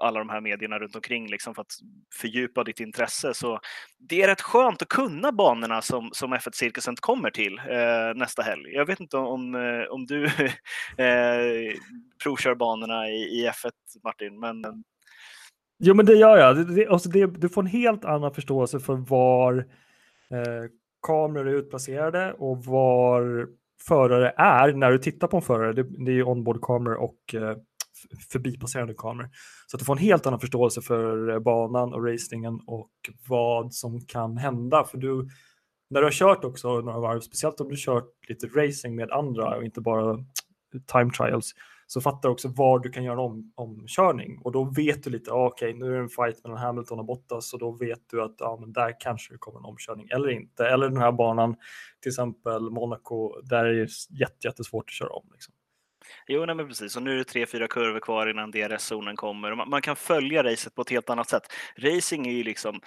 alla 0.00 0.18
de 0.18 0.28
här 0.28 0.40
medierna 0.40 0.78
runt 0.78 0.96
omkring 0.96 1.30
liksom 1.30 1.54
för 1.54 1.62
att 1.62 1.72
fördjupa 2.14 2.64
ditt 2.64 2.80
intresse 2.80 3.34
så 3.34 3.60
det 3.98 4.22
är 4.22 4.28
rätt 4.28 4.40
skönt 4.40 4.82
att 4.82 4.88
kunna 4.88 5.32
banorna 5.32 5.82
som, 5.82 6.10
som 6.12 6.34
F1-cirkusen 6.34 6.96
kommer 7.00 7.30
till 7.30 7.60
nästa 8.14 8.42
helg. 8.42 8.72
Jag 8.72 8.86
vet 8.86 9.00
inte 9.00 9.16
om, 9.16 9.54
om 9.90 10.06
du 10.06 10.28
provkör 12.22 12.54
banorna 12.54 13.08
i, 13.08 13.14
i 13.14 13.48
F1 13.48 13.70
Martin, 14.04 14.40
men 14.40 14.84
Jo, 15.78 15.94
men 15.94 16.06
det 16.06 16.14
gör 16.14 16.38
jag. 16.38 16.56
Det, 16.56 16.74
det, 16.74 16.86
alltså 16.86 17.08
det, 17.08 17.26
du 17.26 17.48
får 17.48 17.62
en 17.62 17.66
helt 17.66 18.04
annan 18.04 18.34
förståelse 18.34 18.80
för 18.80 18.94
var 18.94 19.58
eh, 20.30 20.70
kameror 21.02 21.48
är 21.48 21.54
utplacerade 21.54 22.32
och 22.32 22.64
var 22.64 23.48
förare 23.86 24.32
är 24.36 24.72
när 24.72 24.92
du 24.92 24.98
tittar 24.98 25.28
på 25.28 25.36
en 25.36 25.42
förare. 25.42 25.72
Det, 25.72 25.82
det 25.82 26.10
är 26.10 26.14
ju 26.14 26.24
onboard-kameror 26.24 26.94
och 26.94 27.34
eh, 27.34 27.56
förbipasserande 28.32 28.94
kameror. 28.96 29.30
Så 29.66 29.76
att 29.76 29.78
du 29.78 29.84
får 29.84 29.92
en 29.92 30.02
helt 30.02 30.26
annan 30.26 30.40
förståelse 30.40 30.82
för 30.82 31.30
eh, 31.30 31.38
banan 31.38 31.94
och 31.94 32.06
racingen 32.06 32.60
och 32.66 32.90
vad 33.28 33.74
som 33.74 34.00
kan 34.00 34.36
hända. 34.36 34.84
För 34.84 34.98
du, 34.98 35.28
när 35.90 36.00
du 36.00 36.06
har 36.06 36.12
kört 36.12 36.44
också 36.44 36.80
några 36.80 37.00
varv, 37.00 37.20
speciellt 37.20 37.60
om 37.60 37.68
du 37.68 37.76
kört 37.78 38.28
lite 38.28 38.46
racing 38.46 38.96
med 38.96 39.10
andra 39.10 39.56
och 39.56 39.64
inte 39.64 39.80
bara 39.80 40.10
eh, 40.10 40.20
time 40.92 41.10
trials, 41.10 41.52
så 41.92 42.00
fattar 42.00 42.28
du 42.28 42.32
också 42.32 42.48
var 42.48 42.78
du 42.78 42.90
kan 42.90 43.04
göra 43.04 43.20
om, 43.20 43.52
omkörning 43.54 44.38
och 44.44 44.52
då 44.52 44.64
vet 44.64 45.04
du 45.04 45.10
lite, 45.10 45.32
ah, 45.32 45.46
okej, 45.46 45.68
okay, 45.68 45.80
nu 45.80 45.86
är 45.86 45.96
det 45.96 46.02
en 46.02 46.08
fight 46.08 46.44
mellan 46.44 46.58
Hamilton 46.58 46.98
och 46.98 47.04
Bottas 47.04 47.52
och 47.52 47.58
då 47.58 47.70
vet 47.70 48.00
du 48.10 48.22
att 48.22 48.42
ah, 48.42 48.56
men 48.60 48.72
där 48.72 49.00
kanske 49.00 49.34
det 49.34 49.38
kommer 49.38 49.58
en 49.58 49.64
omkörning 49.64 50.08
eller 50.08 50.30
inte. 50.30 50.66
Eller 50.66 50.88
den 50.88 51.00
här 51.00 51.12
banan, 51.12 51.56
till 52.02 52.10
exempel 52.10 52.70
Monaco, 52.70 53.40
där 53.42 53.64
är 53.64 53.74
det 53.74 53.88
jättesvårt 54.44 54.84
att 54.84 54.92
köra 54.92 55.08
om. 55.08 55.28
Liksom. 55.32 55.54
Jo, 56.26 56.46
nej, 56.46 56.54
men 56.54 56.68
precis. 56.68 56.96
Och 56.96 57.02
nu 57.02 57.12
är 57.12 57.16
det 57.16 57.24
tre, 57.24 57.46
fyra 57.46 57.68
kurvor 57.68 58.00
kvar 58.00 58.26
innan 58.26 58.50
DRS-zonen 58.50 59.16
kommer. 59.16 59.54
Man, 59.54 59.70
man, 59.70 59.82
kan 59.82 59.96
följa 59.96 60.42
racet 60.42 60.74
på 60.74 60.82
ett 60.82 60.90
helt 60.90 61.10
annat 61.10 61.28
sätt. 61.28 61.42
Racing 61.78 62.26
är 62.26 62.32
ju 62.32 62.42
liksom, 62.42 62.80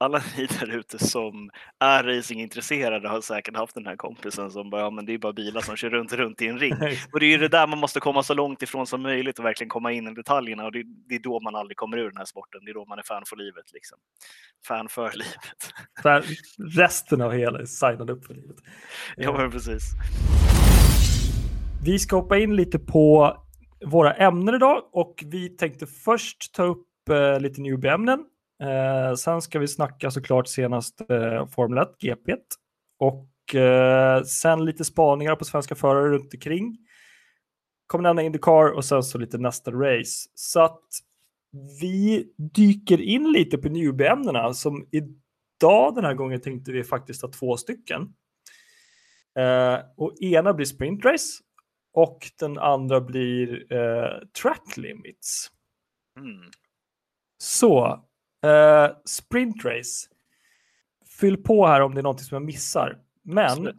alla 0.00 0.22
ni 0.36 0.46
där 0.46 0.76
ute 0.76 0.98
som 0.98 1.50
är 1.78 2.02
racingintresserade 2.04 3.08
har 3.08 3.20
säkert 3.20 3.56
haft 3.56 3.74
den 3.74 3.86
här 3.86 3.96
kompisen 3.96 4.50
som 4.50 4.70
bara, 4.70 4.80
ja 4.80 4.90
men 4.90 5.06
det 5.06 5.14
är 5.14 5.18
bara 5.18 5.32
bilar 5.32 5.60
som 5.60 5.76
kör 5.76 5.90
runt, 5.90 6.12
runt 6.12 6.42
i 6.42 6.46
en 6.46 6.58
ring. 6.58 6.72
Och 7.12 7.20
det 7.20 7.26
är 7.26 7.30
ju 7.30 7.38
det 7.38 7.48
där 7.48 7.66
man 7.66 7.78
måste 7.78 8.00
komma 8.00 8.22
så 8.22 8.34
långt 8.34 8.62
ifrån 8.62 8.86
som 8.86 9.02
möjligt 9.02 9.38
och 9.38 9.44
verkligen 9.44 9.68
komma 9.68 9.92
in 9.92 10.08
i 10.08 10.14
detaljerna 10.14 10.64
och 10.64 10.72
det, 10.72 10.82
det 11.08 11.14
är 11.14 11.18
då 11.18 11.40
man 11.40 11.54
aldrig 11.54 11.76
kommer 11.76 11.98
ur 11.98 12.08
den 12.08 12.16
här 12.16 12.24
sporten. 12.24 12.64
Det 12.64 12.70
är 12.70 12.74
då 12.74 12.84
man 12.84 12.98
är 12.98 13.02
fan 13.02 13.22
för 13.26 13.36
livet 13.36 13.72
liksom. 13.72 13.98
Fan 14.66 14.88
för 14.88 15.12
livet. 15.14 15.72
För 16.02 16.24
resten 16.76 17.20
av 17.20 17.32
hela 17.32 17.58
är 17.58 17.64
signad 17.64 18.10
upp 18.10 18.26
för 18.26 18.34
livet. 18.34 18.56
Ja 19.16 19.32
men 19.38 19.50
precis. 19.50 19.82
Vi 21.84 21.98
ska 21.98 22.16
hoppa 22.16 22.38
in 22.38 22.56
lite 22.56 22.78
på 22.78 23.36
våra 23.86 24.14
ämnen 24.14 24.54
idag 24.54 24.82
och 24.92 25.24
vi 25.26 25.48
tänkte 25.48 25.86
först 25.86 26.54
ta 26.54 26.62
upp 26.62 27.08
eh, 27.10 27.40
lite 27.40 27.60
newbie-ämnen 27.60 28.24
Eh, 28.60 29.14
sen 29.14 29.42
ska 29.42 29.58
vi 29.58 29.68
snacka 29.68 30.10
såklart 30.10 30.48
senast 30.48 31.10
eh, 31.10 31.46
Formel 31.46 31.78
1, 31.78 31.88
GP. 31.98 32.36
Och 32.98 33.54
eh, 33.54 34.22
sen 34.22 34.64
lite 34.64 34.84
spaningar 34.84 35.36
på 35.36 35.44
svenska 35.44 35.74
förare 35.74 36.08
runt 36.08 36.34
omkring. 36.34 36.78
Kommer 37.86 38.02
nämna 38.02 38.22
Indycar 38.22 38.72
och 38.72 38.84
sen 38.84 39.02
så 39.02 39.18
lite 39.18 39.38
nästa 39.38 39.70
race. 39.70 40.28
Så 40.34 40.60
att 40.60 40.82
vi 41.80 42.32
dyker 42.54 43.00
in 43.00 43.32
lite 43.32 43.58
på 43.58 43.68
newbie-ämnena 43.68 44.54
som 44.54 44.88
idag 44.90 45.94
den 45.94 46.04
här 46.04 46.14
gången 46.14 46.40
tänkte 46.40 46.72
vi 46.72 46.84
faktiskt 46.84 47.22
ha 47.22 47.28
två 47.28 47.56
stycken. 47.56 48.02
Eh, 49.38 49.78
och 49.96 50.22
ena 50.22 50.54
blir 50.54 50.66
sprintrace 50.66 51.42
och 51.92 52.30
den 52.38 52.58
andra 52.58 53.00
blir 53.00 53.72
eh, 53.72 54.28
track 54.42 54.76
limits. 54.76 55.50
Mm. 56.18 56.50
Så 57.38 58.04
Uh, 58.46 58.96
sprint 59.04 59.64
race. 59.64 60.08
Fyll 61.20 61.36
på 61.36 61.66
här 61.66 61.80
om 61.80 61.94
det 61.94 62.00
är 62.00 62.02
något 62.02 62.20
som 62.20 62.34
jag 62.34 62.42
missar. 62.42 62.98
Men 63.22 63.44
Absolut. 63.44 63.76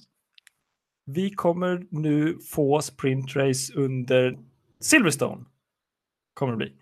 vi 1.06 1.30
kommer 1.30 1.88
nu 1.92 2.38
få 2.40 2.82
sprint 2.82 3.36
race 3.36 3.74
under 3.76 4.38
Silverstone. 4.80 5.46
Kommer 6.34 6.52
det 6.52 6.58
bli. 6.58 6.74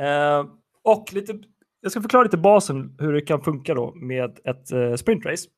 Uh, 0.00 0.54
och 0.82 1.12
lite 1.12 1.38
jag 1.84 1.90
ska 1.90 2.00
förklara 2.00 2.22
lite 2.22 2.36
basen 2.36 2.96
hur 2.98 3.12
det 3.12 3.20
kan 3.20 3.40
funka 3.40 3.74
då 3.74 3.92
med 3.94 4.38
ett 4.44 4.72
eh, 4.72 4.94
sprintrace. 4.94 5.48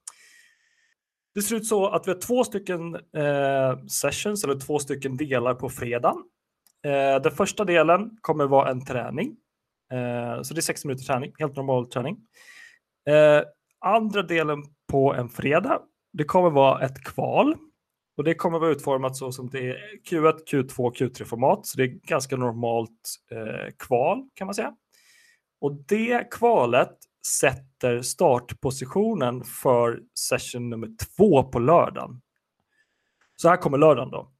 Det 1.34 1.42
ser 1.42 1.56
ut 1.56 1.66
så 1.66 1.88
att 1.88 2.06
vi 2.06 2.12
har 2.12 2.20
två 2.20 2.44
stycken 2.44 2.94
eh, 2.94 3.86
sessions 3.86 4.44
eller 4.44 4.60
två 4.60 4.78
stycken 4.78 5.16
delar 5.16 5.54
på 5.54 5.68
fredagen. 5.68 6.16
Eh, 6.84 7.22
den 7.22 7.32
första 7.32 7.64
delen 7.64 8.10
kommer 8.20 8.46
vara 8.46 8.70
en 8.70 8.84
träning. 8.84 9.36
Eh, 9.92 10.42
så 10.42 10.54
det 10.54 10.60
är 10.60 10.62
60 10.62 10.88
minuter 10.88 11.04
träning, 11.04 11.32
helt 11.38 11.56
normal 11.56 11.86
träning. 11.86 12.16
Eh, 13.08 13.42
andra 13.80 14.22
delen 14.22 14.62
på 14.92 15.14
en 15.14 15.28
fredag, 15.28 15.82
det 16.12 16.24
kommer 16.24 16.50
vara 16.50 16.84
ett 16.84 17.04
kval. 17.04 17.56
Och 18.16 18.24
det 18.24 18.34
kommer 18.34 18.58
vara 18.58 18.70
utformat 18.70 19.16
så 19.16 19.32
som 19.32 19.50
det 19.50 19.70
är 19.70 19.78
Q1, 20.10 20.36
Q2, 20.50 20.92
Q3-format. 20.94 21.66
Så 21.66 21.78
det 21.78 21.84
är 21.84 21.88
ganska 21.88 22.36
normalt 22.36 23.16
eh, 23.30 23.72
kval 23.78 24.28
kan 24.34 24.46
man 24.46 24.54
säga. 24.54 24.74
Och 25.60 25.72
det 25.88 26.30
kvalet 26.30 26.96
sätter 27.40 28.02
startpositionen 28.02 29.44
för 29.44 30.00
session 30.14 30.70
nummer 30.70 30.88
två 31.16 31.42
på 31.42 31.58
lördagen. 31.58 32.20
Så 33.36 33.48
här 33.48 33.56
kommer 33.56 33.78
lördagen 33.78 34.10
då. 34.10 34.32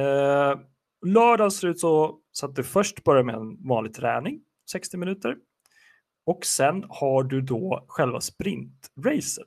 Eh, 0.00 0.58
lördagen 1.06 1.50
ser 1.50 1.68
ut 1.68 1.80
så, 1.80 2.18
så 2.32 2.46
att 2.46 2.56
du 2.56 2.64
först 2.64 3.04
börjar 3.04 3.22
med 3.22 3.34
en 3.34 3.68
vanlig 3.68 3.94
träning, 3.94 4.40
60 4.70 4.96
minuter. 4.96 5.36
Och 6.26 6.46
sen 6.46 6.84
har 6.88 7.22
du 7.22 7.40
då 7.40 7.84
själva 7.88 8.20
sprintracet. 8.20 9.46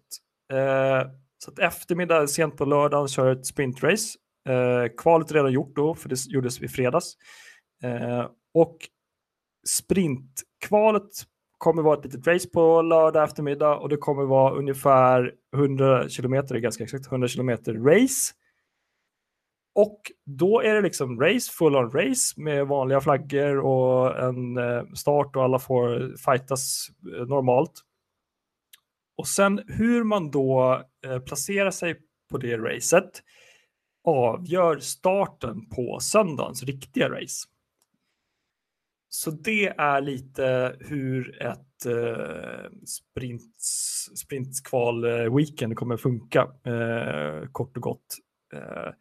Eh, 0.53 1.11
så 1.37 1.51
att 1.51 1.59
eftermiddag, 1.59 2.27
sent 2.27 2.57
på 2.57 2.65
lördagen, 2.65 3.07
kör 3.07 3.31
ett 3.31 3.45
sprintrace. 3.45 4.17
Eh, 4.49 4.91
kvalet 4.97 5.31
är 5.31 5.35
redan 5.35 5.51
gjort 5.51 5.75
då, 5.75 5.95
för 5.95 6.09
det 6.09 6.25
gjordes 6.27 6.61
i 6.61 6.67
fredags. 6.67 7.13
Eh, 7.83 8.27
och 8.53 8.77
sprintkvalet 9.67 11.09
kommer 11.57 11.81
vara 11.81 11.99
ett 11.99 12.05
litet 12.05 12.27
race 12.27 12.49
på 12.49 12.81
lördag 12.81 13.23
eftermiddag 13.23 13.77
och 13.77 13.89
det 13.89 13.97
kommer 13.97 14.23
vara 14.23 14.53
ungefär 14.53 15.33
100 15.55 16.09
kilometer, 16.09 16.55
ganska 16.55 16.83
exakt 16.83 17.07
100 17.07 17.27
kilometer 17.27 17.73
race. 17.73 18.33
Och 19.73 20.11
då 20.25 20.61
är 20.61 20.75
det 20.75 20.81
liksom 20.81 21.21
race, 21.21 21.51
full 21.51 21.75
on 21.75 21.91
race 21.91 22.41
med 22.41 22.67
vanliga 22.67 23.01
flaggor 23.01 23.57
och 23.59 24.19
en 24.19 24.57
eh, 24.57 24.83
start 24.93 25.35
och 25.35 25.43
alla 25.43 25.59
får 25.59 26.17
fightas 26.17 26.87
eh, 27.17 27.25
normalt. 27.27 27.81
Och 29.17 29.27
sen 29.27 29.63
hur 29.67 30.03
man 30.03 30.31
då 30.31 30.81
eh, 31.05 31.19
placerar 31.19 31.71
sig 31.71 31.95
på 32.29 32.37
det 32.37 32.57
racet 32.57 33.23
avgör 34.03 34.79
starten 34.79 35.69
på 35.69 35.99
söndagens 36.01 36.63
riktiga 36.63 37.09
race. 37.09 37.47
Så 39.09 39.31
det 39.31 39.67
är 39.67 40.01
lite 40.01 40.75
hur 40.79 41.41
ett 41.41 41.85
eh, 41.85 42.69
sprints, 42.85 44.09
sprintkval-weekend 44.15 45.75
kommer 45.75 45.97
funka, 45.97 46.41
eh, 46.63 47.47
kort 47.51 47.77
och 47.77 47.83
gott. 47.83 48.17
Eh, 48.53 48.93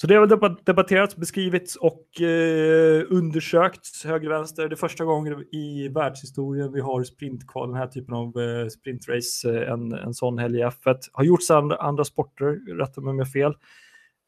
så 0.00 0.06
det 0.06 0.14
har 0.14 0.64
debatterats, 0.64 1.16
beskrivits 1.16 1.76
och 1.76 2.20
eh, 2.20 3.02
undersökts 3.08 4.04
höger 4.04 4.30
och 4.30 4.34
vänster. 4.34 4.68
Det 4.68 4.74
är 4.74 4.76
första 4.76 5.04
gången 5.04 5.44
i 5.52 5.88
världshistorien 5.88 6.72
vi 6.72 6.80
har 6.80 7.04
sprintkval, 7.04 7.68
den 7.68 7.76
här 7.76 7.86
typen 7.86 8.14
av 8.14 8.40
eh, 8.40 8.66
sprintrace, 8.68 9.50
eh, 9.50 9.72
en, 9.72 9.92
en 9.92 10.14
sån 10.14 10.38
helg 10.38 10.58
i 10.58 10.64
F1. 10.64 10.96
Har 11.12 11.24
gjorts 11.24 11.50
andra, 11.50 11.76
andra 11.76 12.04
sporter, 12.04 12.76
rätta 12.78 13.00
mig 13.00 13.10
om 13.10 13.18
jag 13.18 13.24
har 13.24 13.30
fel. 13.30 13.52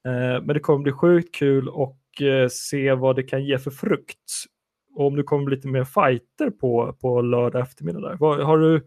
Eh, 0.06 0.44
men 0.44 0.48
det 0.48 0.60
kommer 0.60 0.78
bli 0.82 0.92
sjukt 0.92 1.34
kul 1.34 1.68
och 1.68 2.22
eh, 2.22 2.48
se 2.48 2.92
vad 2.94 3.16
det 3.16 3.22
kan 3.22 3.44
ge 3.44 3.58
för 3.58 3.70
frukt. 3.70 4.44
Och 4.94 5.06
om 5.06 5.16
det 5.16 5.22
kommer 5.22 5.44
bli 5.44 5.56
lite 5.56 5.68
mer 5.68 5.84
fighter 5.84 6.50
på, 6.50 6.96
på 7.00 7.20
lördag 7.20 7.62
eftermiddag. 7.62 8.00
Där. 8.00 8.16
Var, 8.16 8.38
har 8.38 8.58
du 8.58 8.86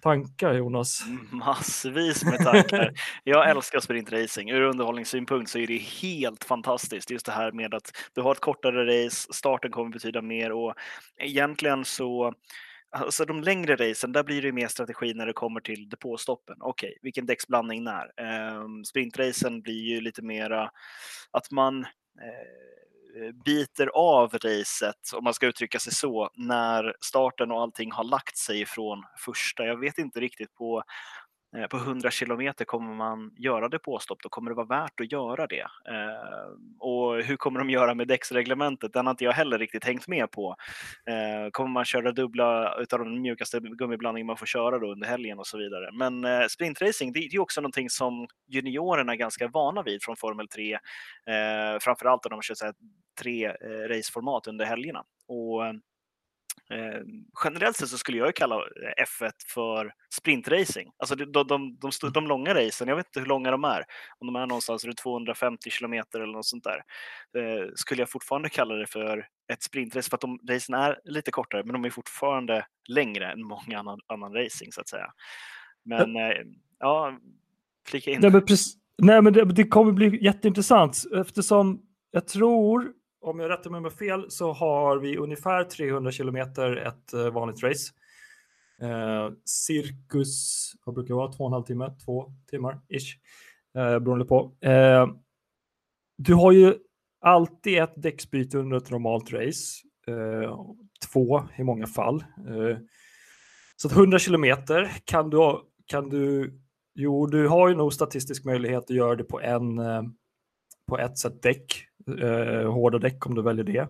tankar 0.00 0.54
Jonas? 0.54 1.02
Massvis 1.30 2.24
med 2.24 2.38
tankar. 2.38 2.92
Jag 3.24 3.50
älskar 3.50 3.80
sprintracing. 3.80 4.50
Ur 4.50 4.62
underhållningssynpunkt 4.62 5.50
så 5.50 5.58
är 5.58 5.66
det 5.66 5.76
helt 5.76 6.44
fantastiskt. 6.44 7.10
Just 7.10 7.26
det 7.26 7.32
här 7.32 7.52
med 7.52 7.74
att 7.74 7.92
du 8.14 8.20
har 8.20 8.32
ett 8.32 8.40
kortare 8.40 9.06
race, 9.06 9.32
starten 9.32 9.70
kommer 9.70 9.90
betyda 9.90 10.22
mer 10.22 10.52
och 10.52 10.74
egentligen 11.18 11.84
så 11.84 12.34
Alltså 12.92 13.24
de 13.24 13.42
längre 13.42 13.76
racen, 13.76 14.12
där 14.12 14.22
blir 14.22 14.42
det 14.42 14.52
mer 14.52 14.68
strategi 14.68 15.14
när 15.14 15.26
det 15.26 15.32
kommer 15.32 15.60
till 15.60 15.88
depåstoppen. 15.88 16.56
Okej, 16.60 16.88
okay, 16.88 16.98
vilken 17.02 17.26
däcksblandning 17.26 17.84
när? 17.84 18.20
Ehm, 18.20 18.84
sprintracen 18.84 19.62
blir 19.62 19.84
ju 19.84 20.00
lite 20.00 20.22
mera 20.22 20.70
att 21.30 21.50
man 21.50 21.86
Eh, 22.20 22.89
Eh, 23.16 23.32
biter 23.44 23.86
av 23.94 24.32
racet, 24.38 25.12
om 25.14 25.24
man 25.24 25.34
ska 25.34 25.46
uttrycka 25.46 25.78
sig 25.78 25.92
så, 25.94 26.30
när 26.34 26.94
starten 27.00 27.50
och 27.50 27.60
allting 27.62 27.92
har 27.92 28.04
lagt 28.04 28.36
sig 28.36 28.66
från 28.66 29.02
första. 29.18 29.64
Jag 29.66 29.80
vet 29.80 29.98
inte 29.98 30.20
riktigt 30.20 30.54
på 30.54 30.82
Eh, 31.56 31.66
på 31.66 31.76
100 31.76 32.10
kilometer 32.10 32.64
kommer 32.64 32.94
man 32.94 33.30
göra 33.36 33.68
det 33.68 33.78
påstopp, 33.78 34.22
då 34.22 34.28
kommer 34.28 34.50
det 34.50 34.54
vara 34.54 34.66
värt 34.66 35.00
att 35.00 35.12
göra 35.12 35.46
det. 35.46 35.66
Eh, 35.88 36.50
och 36.78 37.22
hur 37.22 37.36
kommer 37.36 37.58
de 37.58 37.70
göra 37.70 37.94
med 37.94 38.08
däcksreglementet? 38.08 38.92
Den 38.92 39.06
har 39.06 39.10
inte 39.10 39.24
jag 39.24 39.32
heller 39.32 39.58
riktigt 39.58 39.84
hängt 39.84 40.08
med 40.08 40.30
på. 40.30 40.56
Eh, 41.06 41.50
kommer 41.50 41.70
man 41.70 41.84
köra 41.84 42.12
dubbla 42.12 42.74
utav 42.80 42.98
den 42.98 43.22
mjukaste 43.22 43.60
gummiblandningen 43.60 44.26
man 44.26 44.36
får 44.36 44.46
köra 44.46 44.78
då 44.78 44.92
under 44.92 45.08
helgen 45.08 45.38
och 45.38 45.46
så 45.46 45.58
vidare. 45.58 45.90
Men 45.92 46.24
eh, 46.24 46.46
sprintracing, 46.46 47.12
det, 47.12 47.18
är 47.18 47.34
är 47.34 47.38
också 47.38 47.60
någonting 47.60 47.90
som 47.90 48.26
juniorerna 48.48 49.12
är 49.12 49.16
ganska 49.16 49.48
vana 49.48 49.82
vid 49.82 50.02
från 50.02 50.16
Formel 50.16 50.48
3. 50.48 50.72
Eh, 50.72 50.78
framförallt 51.80 52.24
när 52.24 52.30
de 52.30 52.42
kör 52.42 52.54
så 52.54 52.64
här, 52.64 52.74
tre 53.20 53.46
eh, 53.46 53.88
raceformat 53.88 54.46
under 54.46 54.64
helgerna. 54.64 55.04
Och 55.28 55.66
eh, 55.66 55.72
Eh, 56.70 57.00
generellt 57.44 57.76
sett 57.76 57.88
så 57.88 57.98
skulle 57.98 58.18
jag 58.18 58.34
kalla 58.34 58.56
F1 59.20 59.32
för 59.54 59.92
sprintracing. 60.14 60.90
Alltså 60.96 61.14
de, 61.14 61.24
de, 61.24 61.46
de, 61.46 61.78
de, 61.80 61.90
mm. 62.02 62.12
de 62.12 62.26
långa 62.26 62.54
racen, 62.54 62.88
jag 62.88 62.96
vet 62.96 63.06
inte 63.06 63.20
hur 63.20 63.26
långa 63.26 63.50
de 63.50 63.64
är, 63.64 63.84
om 64.18 64.26
de 64.26 64.36
är 64.36 64.46
någonstans 64.46 64.84
runt 64.84 64.98
250 64.98 65.70
kilometer 65.70 66.20
eller 66.20 66.32
något 66.32 66.46
sånt 66.46 66.64
där, 66.64 66.82
eh, 67.38 67.68
skulle 67.74 68.02
jag 68.02 68.10
fortfarande 68.10 68.48
kalla 68.48 68.74
det 68.74 68.86
för 68.86 69.26
ett 69.52 69.62
sprintrace 69.62 70.10
för 70.10 70.16
att 70.16 70.20
de 70.20 70.40
racen 70.50 70.74
är 70.74 70.98
lite 71.04 71.30
kortare, 71.30 71.64
men 71.64 71.72
de 71.72 71.84
är 71.84 71.90
fortfarande 71.90 72.66
längre 72.88 73.32
än 73.32 73.42
många 73.42 73.78
annan, 73.78 73.98
annan 74.06 74.34
racing 74.34 74.72
så 74.72 74.80
att 74.80 74.88
säga. 74.88 75.12
Men 75.84 76.16
eh, 76.16 76.42
ja, 76.78 77.18
flika 77.88 78.10
in. 78.10 78.20
Nej, 78.20 78.30
men, 78.30 78.46
precis, 78.46 78.74
nej, 79.02 79.22
men 79.22 79.32
det, 79.32 79.44
det 79.44 79.64
kommer 79.64 79.92
bli 79.92 80.24
jätteintressant 80.24 81.02
eftersom 81.20 81.82
jag 82.10 82.26
tror 82.26 82.92
om 83.20 83.40
jag 83.40 83.50
rättar 83.50 83.70
mig 83.70 83.80
med 83.80 83.92
fel 83.92 84.30
så 84.30 84.52
har 84.52 84.98
vi 84.98 85.16
ungefär 85.16 85.64
300 85.64 86.12
kilometer 86.12 86.76
ett 86.76 87.12
eh, 87.12 87.30
vanligt 87.30 87.62
race. 87.62 87.92
Eh, 88.82 89.30
cirkus, 89.44 90.72
vad 90.84 90.94
brukar 90.94 91.08
det 91.08 91.14
vara, 91.14 91.32
två 91.32 91.44
och 91.44 91.48
en 91.48 91.52
halv 91.52 91.64
timme, 91.64 91.94
två 92.04 92.32
timmar 92.50 92.80
ish, 92.88 93.18
eh, 93.74 93.98
beroende 93.98 94.24
på. 94.24 94.56
Eh, 94.60 95.08
du 96.16 96.34
har 96.34 96.52
ju 96.52 96.74
alltid 97.20 97.78
ett 97.78 97.94
däcksbyte 97.96 98.58
under 98.58 98.76
ett 98.76 98.90
normalt 98.90 99.32
race, 99.32 99.86
eh, 100.06 100.56
två 101.12 101.42
i 101.56 101.62
många 101.62 101.86
fall. 101.86 102.24
Eh, 102.48 102.78
så 103.76 103.88
att 103.88 103.94
100 103.94 104.18
kilometer 104.18 104.92
kan 105.04 105.30
du, 105.30 105.60
kan 105.86 106.08
du, 106.08 106.54
jo, 106.94 107.26
du 107.26 107.48
har 107.48 107.68
ju 107.68 107.74
nog 107.74 107.92
statistisk 107.92 108.44
möjlighet 108.44 108.84
att 108.84 108.90
göra 108.90 109.16
det 109.16 109.24
på 109.24 109.40
en, 109.40 109.78
eh, 109.78 110.02
på 110.86 110.98
ett 110.98 111.18
sätt 111.18 111.42
däck 111.42 111.89
eh, 112.06 112.72
hårda 112.72 112.98
däck 112.98 113.26
om 113.26 113.34
du 113.34 113.42
väljer 113.42 113.64
det. 113.64 113.88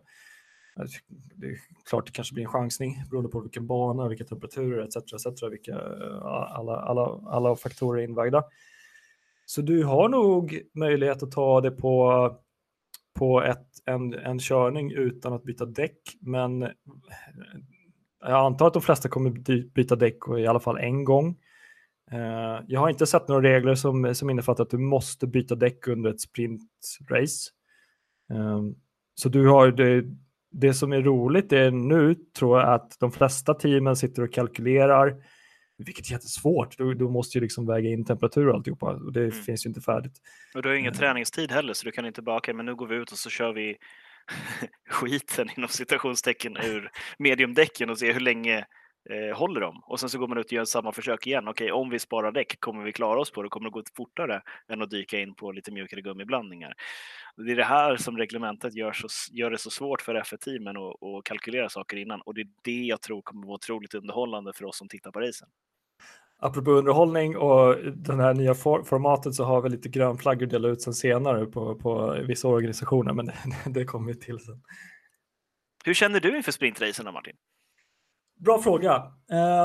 Alltså, 0.77 0.99
det 1.11 1.47
är 1.47 1.57
klart 1.89 2.07
det 2.07 2.13
kanske 2.13 2.35
blir 2.35 2.45
en 2.45 2.51
chansning 2.51 3.03
beroende 3.11 3.31
på 3.31 3.41
vilken 3.41 3.67
bana, 3.67 4.09
vilka 4.09 4.25
temperaturer 4.25 4.83
etc. 4.83 4.97
etc 4.97 5.43
vilka, 5.51 5.73
eh, 5.73 6.23
alla, 6.27 6.77
alla, 6.77 7.21
alla 7.27 7.57
faktorer 7.57 8.01
är 8.01 8.05
invägda. 8.05 8.45
Så 9.47 9.63
du 9.63 9.85
har 9.85 10.09
nog 10.09 10.61
möjlighet 10.75 11.23
att 11.23 11.33
ta 11.33 11.61
det 11.61 11.71
på, 11.71 12.37
på 13.19 13.43
ett, 13.43 13.67
en, 13.87 14.15
en 14.15 14.39
körning 14.39 14.93
utan 14.93 15.33
att 15.33 15.45
byta 15.45 15.65
däck. 15.65 16.01
Men 16.21 16.63
eh, 16.63 16.71
jag 18.21 18.47
antar 18.47 18.67
att 18.67 18.73
de 18.73 18.83
flesta 18.83 19.09
kommer 19.09 19.31
byta 19.75 19.97
däck 19.97 20.19
i 20.39 20.47
alla 20.47 20.61
fall 20.61 20.79
en 20.79 21.05
gång. 21.05 21.37
Eh, 22.13 22.65
jag 22.67 22.81
har 22.81 22.89
inte 22.89 23.07
sett 23.07 23.29
några 23.29 23.43
regler 23.43 23.75
som, 23.75 24.15
som 24.15 24.31
innefattar 24.31 24.65
att 24.65 24.71
du 24.71 24.79
måste 24.79 25.27
byta 25.27 25.55
däck 25.55 25.89
under 25.89 26.11
ett 26.11 26.21
sprintrace. 26.21 27.51
Ehm, 28.31 28.75
så 29.15 29.29
du 29.29 29.49
har 29.49 29.71
det, 29.71 30.05
det 30.51 30.75
som 30.75 30.93
är 30.93 31.03
roligt 31.03 31.53
är 31.53 31.71
nu 31.71 32.15
tror 32.15 32.61
jag 32.61 32.75
att 32.75 32.97
de 33.01 33.13
flesta 33.13 33.55
teamen 33.55 33.97
sitter 33.97 34.23
och 34.23 34.33
kalkylerar, 34.33 35.17
vilket 35.79 36.07
är 36.07 36.13
jättesvårt. 36.13 36.79
Du, 36.79 36.95
du 36.95 37.09
måste 37.09 37.39
ju 37.39 37.43
liksom 37.43 37.67
väga 37.67 37.89
in 37.89 38.05
temperatur 38.05 38.49
och 38.49 38.55
alltihopa 38.55 38.87
och 38.87 39.13
det 39.13 39.21
mm. 39.21 39.33
finns 39.33 39.67
ju 39.67 39.69
inte 39.69 39.81
färdigt. 39.81 40.13
Och 40.55 40.63
du 40.63 40.69
har 40.69 40.77
ingen 40.77 40.93
mm. 40.93 40.99
träningstid 40.99 41.53
heller 41.53 41.73
så 41.73 41.85
du 41.85 41.93
kan 41.93 42.07
inte 42.07 42.23
bara, 42.23 42.37
okay, 42.37 42.55
men 42.55 42.67
nu 42.67 42.75
går 42.75 42.87
vi 42.87 42.97
ut 42.97 43.13
och 43.13 43.19
så 43.19 43.31
kör 43.31 43.53
vi 43.53 43.77
skiten 44.91 45.49
inom 45.57 45.69
citationstecken 45.69 46.57
ur 46.57 46.91
mediumdäcken 47.19 47.91
och 47.91 47.99
se 47.99 48.13
hur 48.13 48.21
länge 48.21 48.67
eh, 49.11 49.37
håller 49.37 49.61
de? 49.61 49.83
Och 49.87 50.01
sen 50.01 50.09
så 50.09 50.19
går 50.19 50.29
man 50.29 50.39
ut 50.39 50.47
och 50.47 50.53
gör 50.53 50.65
samma 50.65 50.93
försök 50.93 51.27
igen. 51.27 51.49
Okej, 51.49 51.73
om 51.73 51.91
vi 51.91 51.99
sparar 51.99 52.33
däck, 52.33 52.61
kommer 52.61 52.85
vi 52.85 52.93
klara 52.93 53.21
oss 53.21 53.31
på 53.31 53.43
det? 53.43 53.49
Kommer 53.49 53.71
det 53.71 53.73
gå 53.73 53.83
fortare 53.97 54.43
än 54.69 54.83
att 54.83 54.91
dyka 54.91 55.21
in 55.21 55.35
på 55.35 55.53
lite 55.53 55.73
mjukare 55.73 56.01
gummiblandningar? 56.01 56.75
Det 57.37 57.53
är 57.53 57.57
det 57.57 57.65
här 57.65 57.97
som 57.97 58.17
reglementet 58.19 58.75
gör, 58.75 58.93
så, 58.93 59.09
gör 59.33 59.51
det 59.51 59.59
så 59.59 59.71
svårt 59.71 60.01
för 60.01 60.15
F1-teamen 60.15 60.77
att, 60.77 61.03
att 61.03 61.25
kalkylera 61.25 61.69
saker 61.69 61.97
innan 61.97 62.21
och 62.21 62.35
det 62.35 62.41
är 62.41 62.49
det 62.65 62.83
jag 62.83 63.01
tror 63.01 63.23
kommer 63.23 63.47
vara 63.47 63.55
otroligt 63.55 63.95
underhållande 63.95 64.53
för 64.53 64.65
oss 64.65 64.79
som 64.79 64.89
tittar 64.89 65.11
på 65.11 65.21
racen. 65.21 65.49
Apropå 66.43 66.71
underhållning 66.71 67.37
och 67.37 67.77
den 67.93 68.21
här 68.21 68.35
nya 68.35 68.55
for 68.55 68.83
formatet 68.83 69.35
så 69.35 69.45
har 69.45 69.63
vi 69.63 69.69
lite 69.69 69.89
grönflaggor 69.89 70.47
delat 70.47 70.73
ut 70.73 70.83
sen 70.83 70.95
senare 70.95 71.47
på, 71.47 71.75
på 71.75 72.17
vissa 72.27 72.49
organisationer, 72.49 73.13
men 73.13 73.27
det, 73.27 73.35
det 73.67 73.85
kommer 73.85 74.13
vi 74.13 74.19
till 74.19 74.39
sen. 74.39 74.63
Hur 75.85 75.95
känner 75.95 76.21
du 76.21 76.37
inför 76.37 76.53
sprintracen 76.53 77.13
Martin? 77.13 77.37
Bra 78.41 78.63
fråga. 78.63 79.03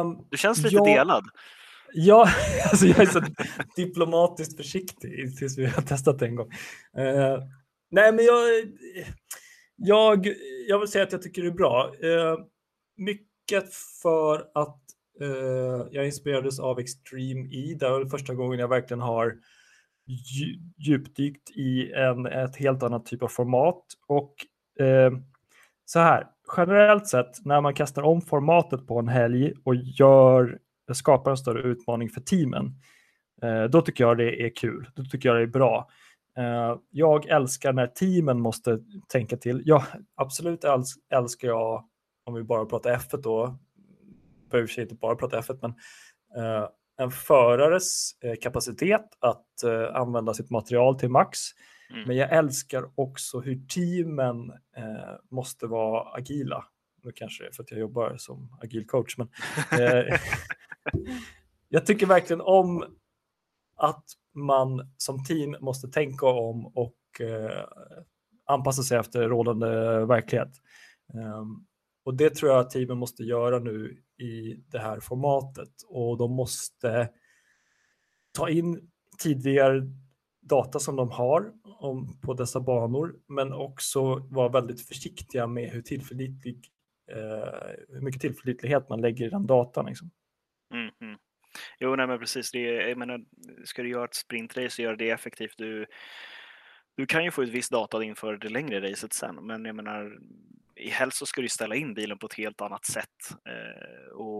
Um, 0.02 0.28
du 0.30 0.38
känns 0.38 0.64
lite 0.64 0.76
jag, 0.76 0.86
delad. 0.86 1.24
Ja, 1.94 2.30
alltså 2.70 2.86
jag 2.86 3.00
är 3.00 3.06
så 3.06 3.22
diplomatiskt 3.76 4.58
försiktig 4.58 5.38
tills 5.38 5.58
vi 5.58 5.66
har 5.66 5.82
testat 5.82 6.20
det 6.20 6.26
en 6.26 6.36
gång. 6.36 6.52
Uh, 7.00 7.44
nej, 7.92 8.12
men 8.12 8.26
jag, 8.26 8.44
jag, 9.76 10.28
jag 10.68 10.80
vill 10.80 10.88
säga 10.88 11.04
att 11.04 11.12
jag 11.12 11.22
tycker 11.22 11.42
det 11.42 11.48
är 11.48 11.52
bra. 11.52 11.92
Uh, 12.04 12.38
mycket 12.98 13.74
för 14.02 14.48
att 14.54 14.82
uh, 15.22 15.88
jag 15.92 16.06
inspirerades 16.06 16.60
av 16.60 16.80
Extreme 16.80 17.50
E. 17.52 17.78
Det 17.80 17.90
var 17.90 18.06
första 18.06 18.34
gången 18.34 18.60
jag 18.60 18.68
verkligen 18.68 19.02
har 19.02 19.34
djupdykt 20.78 21.50
i 21.50 21.92
en, 21.92 22.26
ett 22.26 22.56
helt 22.56 22.84
annat 22.84 23.06
typ 23.06 23.24
av 23.24 23.28
format. 23.28 23.84
Och 24.08 24.36
så 25.86 26.00
här, 26.00 26.28
generellt 26.58 27.08
sett 27.08 27.46
när 27.46 27.62
man 27.62 27.74
kastar 27.74 28.04
om 28.04 28.22
formatet 28.22 28.88
på 28.88 29.00
en 29.00 29.08
helg 29.08 29.54
och 29.64 29.76
gör, 29.76 30.60
skapar 30.94 31.32
en 31.32 31.38
större 31.38 31.62
utmaning 31.62 32.10
för 32.10 32.22
teamen, 32.22 32.72
eh, 33.42 33.64
då 33.64 33.82
tycker 33.82 34.04
jag 34.04 34.18
det 34.18 34.46
är 34.46 34.56
kul. 34.56 34.90
Då 34.96 35.04
tycker 35.04 35.30
jag 35.30 35.38
det 35.38 35.44
är 35.44 35.48
bra. 35.48 35.90
Eh, 36.38 36.78
jag 36.90 37.26
älskar 37.26 37.74
när 37.74 37.88
teamen 37.88 38.42
måste 38.42 38.80
tänka 39.08 39.38
till. 39.38 39.62
Ja, 39.66 39.86
absolut 40.16 40.64
älskar 41.14 41.48
jag, 41.48 41.86
om 42.26 42.34
vi 42.34 42.44
bara 42.44 42.66
pratar 42.66 42.96
F1 42.96 43.22
då, 43.22 43.58
behöver 44.52 44.68
sig 44.68 44.84
inte 44.84 44.96
bara 44.96 45.16
prata 45.16 45.42
F1, 45.42 45.60
men 45.62 45.72
eh, 46.38 46.70
en 46.98 47.12
förares 47.12 48.12
eh, 48.24 48.36
kapacitet 48.42 49.06
att 49.20 49.64
eh, 49.64 49.96
använda 49.96 50.34
sitt 50.34 50.50
material 50.50 51.00
till 51.00 51.10
max 51.10 51.40
Mm. 51.90 52.08
Men 52.08 52.18
jag 52.18 52.34
älskar 52.34 52.90
också 52.96 53.40
hur 53.40 53.68
teamen 53.68 54.52
eh, 54.78 55.16
måste 55.32 55.68
vara 55.68 56.18
agila. 56.18 56.66
Nu 57.04 57.12
kanske 57.12 57.44
det 57.44 57.48
är 57.48 57.52
för 57.52 57.64
att 57.64 57.72
jag 57.72 57.80
jobbar 57.80 58.18
som 58.18 58.58
agil 58.62 58.88
coach, 58.88 59.18
men 59.18 59.28
eh, 59.82 60.20
jag 61.70 61.86
tycker 61.86 62.06
verkligen 62.06 62.42
om 62.42 62.86
att 63.76 64.06
man 64.34 64.94
som 64.98 65.24
team 65.24 65.56
måste 65.60 65.88
tänka 65.88 66.26
om 66.26 66.66
och 66.66 67.22
eh, 67.22 67.66
anpassa 68.46 68.84
sig 68.84 68.98
efter 68.98 69.30
rådande 69.30 69.68
verklighet. 70.06 70.52
Um, 71.14 71.66
och 72.04 72.16
det 72.16 72.30
tror 72.30 72.52
jag 72.52 72.60
att 72.60 72.70
teamen 72.70 72.98
måste 72.98 73.24
göra 73.24 73.60
nu 73.60 74.04
i 74.18 74.56
det 74.68 74.80
här 74.80 75.00
formatet 75.00 75.72
och 75.88 76.18
de 76.18 76.32
måste 76.32 77.10
ta 78.32 78.50
in 78.50 78.92
tidigare 79.20 79.82
data 80.42 80.80
som 80.80 80.96
de 80.96 81.12
har 81.12 81.52
om, 81.80 82.20
på 82.22 82.34
dessa 82.34 82.60
banor, 82.60 83.16
men 83.28 83.54
också 83.54 84.16
vara 84.16 84.50
väldigt 84.50 84.88
försiktiga 84.88 85.48
med 85.48 85.70
hur, 85.70 85.82
tillförlitlig, 85.82 86.72
eh, 87.12 87.70
hur 87.90 88.02
mycket 88.02 88.22
tillförlitlighet 88.22 88.90
man 88.90 89.02
lägger 89.02 89.26
i 89.26 89.30
den 89.30 89.48
datan. 89.48 89.86
Liksom. 89.86 90.12
Mm, 90.74 90.90
mm. 91.02 91.18
Jo, 91.80 91.96
nej, 91.96 92.08
men 92.08 92.20
precis. 92.20 92.52
Det 92.52 92.60
jag 92.60 92.98
menar, 92.98 93.26
ska 93.66 93.84
du 93.84 93.90
göra 93.90 94.06
ett 94.06 94.16
sprintrace 94.16 94.82
och 94.82 94.86
göra 94.86 94.96
det 94.96 95.10
effektivt, 95.10 95.58
du, 95.58 95.86
du 96.98 97.06
kan 97.06 97.24
ju 97.24 97.32
få 97.32 97.44
ut 97.44 97.50
viss 97.50 97.70
data 97.70 98.04
inför 98.04 98.38
det 98.38 98.50
längre 98.50 98.92
racet 98.92 99.14
sen, 99.14 99.36
men 99.36 99.66
jag 99.66 99.76
menar, 99.76 100.18
i 100.76 100.90
helst 100.90 101.18
så 101.18 101.26
ska 101.26 101.42
du 101.42 101.50
ställa 101.50 101.76
in 101.76 101.94
bilen 101.94 102.18
på 102.18 102.26
ett 102.26 102.34
helt 102.34 102.62
annat 102.62 102.86
sätt 102.86 103.32
eh, 103.32 104.12
och, 104.14 104.35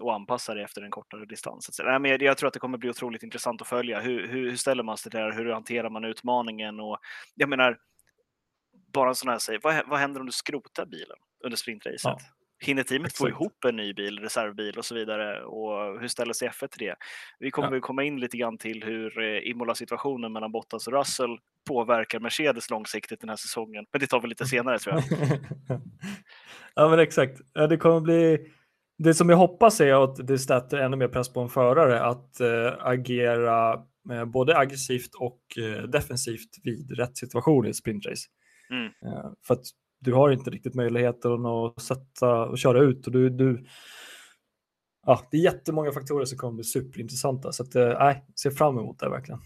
och 0.00 0.14
anpassa 0.14 0.54
det 0.54 0.62
efter 0.62 0.82
en 0.82 0.90
kortare 0.90 1.26
distans. 1.26 1.80
Nej, 1.84 1.98
men 1.98 2.20
jag, 2.20 2.38
tror 2.38 2.46
att 2.46 2.52
det 2.52 2.60
kommer 2.60 2.78
bli 2.78 2.90
otroligt 2.90 3.22
intressant 3.22 3.62
att 3.62 3.68
följa. 3.68 4.00
Hur, 4.00 4.28
hur, 4.28 4.50
hur 4.50 4.56
ställer 4.56 4.82
man 4.82 4.96
sig 4.96 5.12
där? 5.12 5.32
Hur 5.32 5.52
hanterar 5.52 5.90
man 5.90 6.04
utmaningen? 6.04 6.80
Och 6.80 6.98
jag 7.34 7.48
menar, 7.48 7.78
bara 8.92 9.08
en 9.08 9.14
sån 9.14 9.28
här, 9.28 9.58
vad, 9.62 9.88
vad 9.88 9.98
händer 9.98 10.20
om 10.20 10.26
du 10.26 10.32
skrotar 10.32 10.86
bilen 10.86 11.16
under 11.44 11.56
sprintracet? 11.56 12.00
Ja. 12.04 12.18
Hinner 12.60 12.82
teamet 12.82 13.06
Exakt. 13.06 13.18
få 13.18 13.28
ihop 13.28 13.64
en 13.64 13.76
ny 13.76 13.94
bil, 13.94 14.18
reservbil 14.18 14.78
och 14.78 14.84
så 14.84 14.94
vidare? 14.94 15.44
Och 15.44 16.00
hur 16.00 16.08
ställer 16.08 16.32
sig 16.32 16.48
F1 16.48 16.68
till 16.68 16.86
det? 16.86 16.94
Vi 17.38 17.50
kommer 17.50 17.74
ja. 17.74 17.80
komma 17.80 18.04
in 18.04 18.20
lite 18.20 18.36
grann 18.36 18.58
till 18.58 18.84
hur 18.84 19.20
eh, 19.20 19.50
Imola-situationen 19.50 20.32
mellan 20.32 20.52
Bottas 20.52 20.86
och 20.86 20.92
Russell 20.92 21.38
påverkar 21.66 22.20
Mercedes 22.20 22.70
långsiktigt 22.70 23.20
den 23.20 23.28
här 23.28 23.36
säsongen. 23.36 23.86
Men 23.92 24.00
det 24.00 24.06
tar 24.06 24.20
vi 24.20 24.28
lite 24.28 24.46
senare 24.46 24.78
tror 24.78 24.94
jag. 24.94 25.04
ja 26.74 26.88
men 26.88 26.98
exakt. 26.98 27.40
Det 27.68 27.76
kommer 27.76 28.00
bli 28.00 28.52
det 29.02 29.14
som 29.14 29.28
jag 29.28 29.36
hoppas 29.36 29.80
är 29.80 30.04
att 30.04 30.26
det 30.26 30.38
sätter 30.38 30.78
ännu 30.78 30.96
mer 30.96 31.08
press 31.08 31.32
på 31.32 31.40
en 31.40 31.48
förare 31.48 32.02
att 32.02 32.40
äh, 32.40 32.72
agera 32.78 33.84
äh, 34.10 34.24
både 34.24 34.56
aggressivt 34.56 35.14
och 35.14 35.42
äh, 35.58 35.82
defensivt 35.82 36.50
vid 36.62 36.90
rätt 36.98 37.16
situation 37.16 37.66
i 37.66 37.70
ett 37.70 37.76
sprintrace. 37.76 38.28
Mm. 38.70 38.92
för 39.46 39.54
att 39.54 39.64
du 40.00 40.12
har 40.12 40.30
inte 40.30 40.50
riktigt 40.50 40.74
möjligheten 40.74 41.46
att 41.46 41.82
sätta 41.82 42.46
och 42.46 42.58
köra 42.58 42.82
ut 42.82 43.06
och 43.06 43.12
du, 43.12 43.30
du 43.30 43.66
ja, 45.06 45.28
det 45.30 45.36
är 45.36 45.40
jättemånga 45.40 45.92
faktorer 45.92 46.24
som 46.24 46.38
kommer 46.38 46.54
bli 46.54 46.64
superintressanta 46.64 47.52
så 47.52 47.62
att 47.62 47.74
nej, 47.74 48.24
ser 48.42 48.50
fram 48.50 48.78
emot 48.78 48.98
det 48.98 49.08
verkligen. 49.08 49.40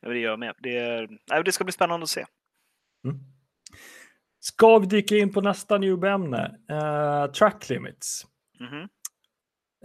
Ja, 0.00 0.08
det 0.08 0.18
gör 0.18 0.30
jag 0.30 0.38
med. 0.38 0.54
Det, 0.58 1.08
nej, 1.30 1.44
det 1.44 1.52
ska 1.52 1.64
bli 1.64 1.72
spännande 1.72 2.04
att 2.04 2.10
se. 2.10 2.24
Mm. 3.04 3.18
Ska 4.40 4.78
vi 4.78 4.86
dyka 4.86 5.16
in 5.16 5.32
på 5.32 5.40
nästa 5.40 5.78
newbie-ämne? 5.78 6.56
Uh, 6.72 7.32
track 7.32 7.68
limits. 7.68 8.26
Mm 8.60 8.88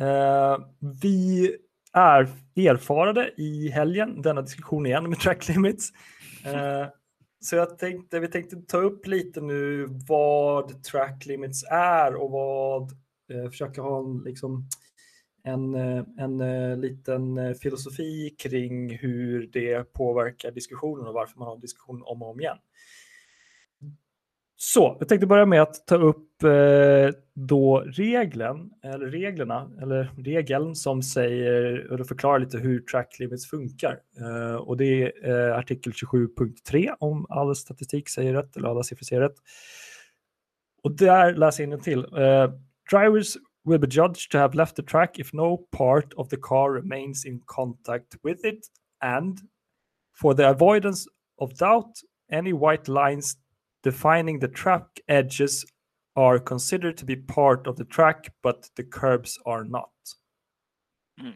uh, 0.01 0.65
vi 1.01 1.51
är 1.93 2.29
erfarade 2.55 3.33
i 3.37 3.69
helgen, 3.69 4.21
denna 4.21 4.41
diskussion 4.41 4.85
igen 4.85 5.09
med 5.09 5.19
track 5.19 5.47
limits. 5.47 5.91
Uh, 6.45 6.87
så 7.39 7.55
jag 7.55 7.79
tänkte, 7.79 8.19
vi 8.19 8.27
tänkte 8.27 8.55
ta 8.55 8.77
upp 8.77 9.07
lite 9.07 9.41
nu 9.41 9.87
vad 10.07 10.83
track 10.83 11.25
limits 11.25 11.63
är 11.71 12.15
och 12.15 12.31
vad, 12.31 12.91
eh, 13.31 13.49
försöka 13.49 13.81
ha 13.81 13.99
en 13.99 14.21
liksom, 14.25 14.67
en, 15.43 15.75
en 16.19 16.81
liten 16.81 17.55
filosofi 17.55 18.35
kring 18.39 18.97
hur 18.97 19.47
det 19.47 19.93
påverkar 19.93 20.51
diskussionen 20.51 21.07
och 21.07 21.13
varför 21.13 21.39
man 21.39 21.47
har 21.47 21.57
diskussion 21.57 22.01
om 22.05 22.21
och 22.21 22.29
om 22.29 22.39
igen. 22.39 22.57
Så, 24.55 24.97
jag 24.99 25.09
tänkte 25.09 25.27
börja 25.27 25.45
med 25.45 25.61
att 25.61 25.87
ta 25.87 25.95
upp 25.95 26.34
Eh, 26.43 27.13
då 27.33 27.79
regeln, 27.79 28.71
eller 28.83 29.05
reglerna, 29.05 29.71
eller 29.81 30.11
regeln 30.17 30.75
som 30.75 31.03
säger, 31.03 31.91
och 31.91 31.97
då 31.97 32.03
förklarar 32.03 32.39
lite 32.39 32.57
hur 32.57 32.79
track 32.79 33.19
limits 33.19 33.49
funkar. 33.49 33.99
Eh, 34.19 34.55
och 34.55 34.77
det 34.77 35.11
är 35.23 35.49
artikel 35.49 35.93
27.3 35.93 36.95
om 36.99 37.25
all 37.29 37.55
statistik 37.55 38.09
säger 38.09 38.33
rätt, 38.33 38.57
eller 38.57 38.69
alla 38.69 38.83
siffror 38.83 39.05
säger 39.05 39.21
rätt. 39.21 39.35
Och 40.83 40.91
där 40.91 41.33
läser 41.33 41.63
jag 41.63 41.67
in 41.67 41.73
en 41.73 41.81
till. 41.81 41.99
Eh, 41.99 42.51
drivers 42.91 43.37
will 43.63 43.79
be 43.79 43.87
judged 43.87 44.31
to 44.31 44.37
have 44.37 44.57
left 44.57 44.75
the 44.75 44.83
track 44.83 45.19
if 45.19 45.33
no 45.33 45.57
part 45.57 46.13
of 46.13 46.29
the 46.29 46.37
car 46.37 46.73
remains 46.73 47.25
in 47.25 47.41
contact 47.45 48.15
with 48.23 48.45
it, 48.45 48.59
and 48.99 49.39
for 50.21 50.33
the 50.33 50.43
avoidance 50.43 51.05
of 51.37 51.53
doubt, 51.53 51.91
any 52.31 52.53
white 52.53 52.91
lines 52.91 53.37
defining 53.83 54.39
the 54.39 54.47
track 54.47 54.87
edges 55.07 55.65
are 56.15 56.39
considered 56.39 56.97
to 56.97 57.05
be 57.05 57.15
part 57.15 57.67
of 57.67 57.77
the 57.77 57.85
track, 57.85 58.33
but 58.43 58.75
the 58.75 58.83
curbs 58.83 59.39
are 59.45 59.63
not. 59.63 59.91
Mm. 61.21 61.33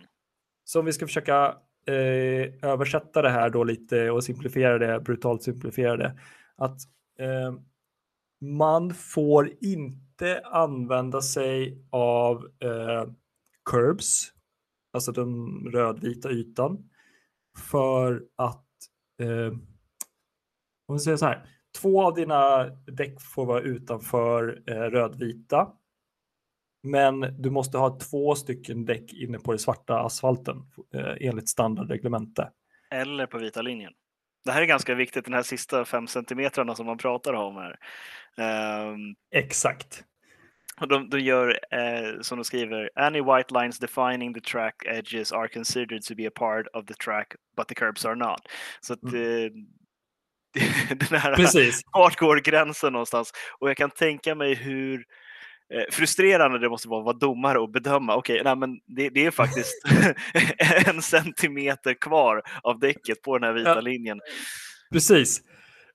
Så 0.64 0.80
om 0.80 0.86
vi 0.86 0.94
ska 0.94 1.08
försöka 1.08 1.58
eh, 1.88 2.70
översätta 2.72 3.22
det 3.22 3.30
här 3.30 3.50
då 3.50 3.64
lite 3.64 4.12
och 4.12 4.24
simplifiera 4.24 4.78
det, 4.78 5.00
brutalt 5.00 5.44
simplifiera 5.44 5.98
det, 5.98 6.20
att 6.56 6.78
eh, 7.20 7.54
man 8.42 8.94
får 8.94 9.52
inte 9.62 10.42
använda 10.44 11.22
sig 11.22 11.84
av 11.90 12.48
eh, 12.60 13.06
curbs, 13.70 14.34
alltså 14.94 15.12
den 15.12 15.48
rödvita 15.72 16.32
ytan, 16.32 16.90
för 17.58 18.24
att, 18.36 18.66
eh, 19.22 19.54
om 20.88 20.96
vi 20.96 21.00
säger 21.00 21.18
så 21.18 21.26
här, 21.26 21.59
två 21.82 22.04
av 22.04 22.14
dina 22.14 22.66
däck 22.86 23.22
får 23.22 23.46
vara 23.46 23.62
utanför 23.62 24.62
eh, 24.68 24.74
rödvita, 24.74 25.72
men 26.84 27.20
du 27.42 27.50
måste 27.50 27.78
ha 27.78 28.00
två 28.00 28.36
stycken 28.36 28.86
däck 28.86 29.14
inne 29.14 29.40
på 29.40 29.52
den 29.52 29.60
svarta 29.60 30.00
asfalten 30.00 30.58
eh, 30.94 31.28
enligt 31.28 31.50
standardreglemente. 31.50 32.52
Eller 32.92 33.26
på 33.26 33.38
vita 33.38 33.62
linjen. 33.62 33.94
Det 34.46 34.52
här 34.52 34.62
är 34.62 34.66
ganska 34.66 34.96
viktigt, 34.96 35.26
den 35.26 35.34
här 35.34 35.44
sista 35.44 35.86
fem 35.86 36.08
centimetrarna 36.08 36.76
som 36.76 36.86
man 36.86 36.98
pratar 36.98 37.34
om 37.34 37.56
här. 37.56 37.80
Um... 38.92 39.16
Exakt. 39.32 40.04
Och 40.82 40.88
de, 40.88 41.10
de 41.10 41.20
gör, 41.20 41.60
eh, 41.72 42.22
som 42.22 42.38
de 42.38 42.44
skriver, 42.44 42.90
any 42.96 43.22
white 43.22 43.54
lines 43.54 43.80
defining 43.80 44.34
the 44.34 44.42
track 44.42 44.76
edges 44.86 45.32
are 45.32 45.48
considered 45.48 46.04
to 46.04 46.16
be 46.16 46.28
a 46.28 46.32
part 46.36 46.68
of 46.74 46.86
the 46.86 46.94
track, 46.94 47.36
but 47.58 47.68
the 47.68 47.76
curbs 47.76 48.06
are 48.06 48.16
not. 48.16 48.42
Så 48.82 48.94
att, 48.94 49.04
mm. 49.04 49.68
den 51.10 51.20
här 51.20 51.36
Precis. 51.36 51.82
vart 51.94 52.20
går 52.20 52.38
gränsen 52.38 52.94
någonstans? 52.94 53.32
Och 53.60 53.70
jag 53.70 53.78
kan 53.78 53.90
tänka 53.90 54.36
mig 54.36 54.54
hur 54.54 55.06
eh, 55.74 55.84
frustrerande 55.92 56.60
det 56.60 56.70
måste 56.70 56.88
vara 56.88 57.00
att 57.00 57.06
vara 57.06 57.18
domare 57.18 57.60
och 57.60 57.70
bedöma. 57.70 58.16
Okej, 58.16 58.42
okay, 58.42 58.56
men 58.56 58.80
det, 58.88 59.10
det, 59.10 59.26
är 59.26 59.32
faktiskt 59.32 59.74
en 60.88 61.02
centimeter 61.02 61.94
kvar 61.94 62.42
av 62.64 62.80
däcket 62.80 63.22
på 63.22 63.38
den 63.38 63.48
här 63.48 63.54
vita 63.54 63.76
ja. 63.76 63.82
linjen. 63.82 64.20
Precis. 64.92 65.42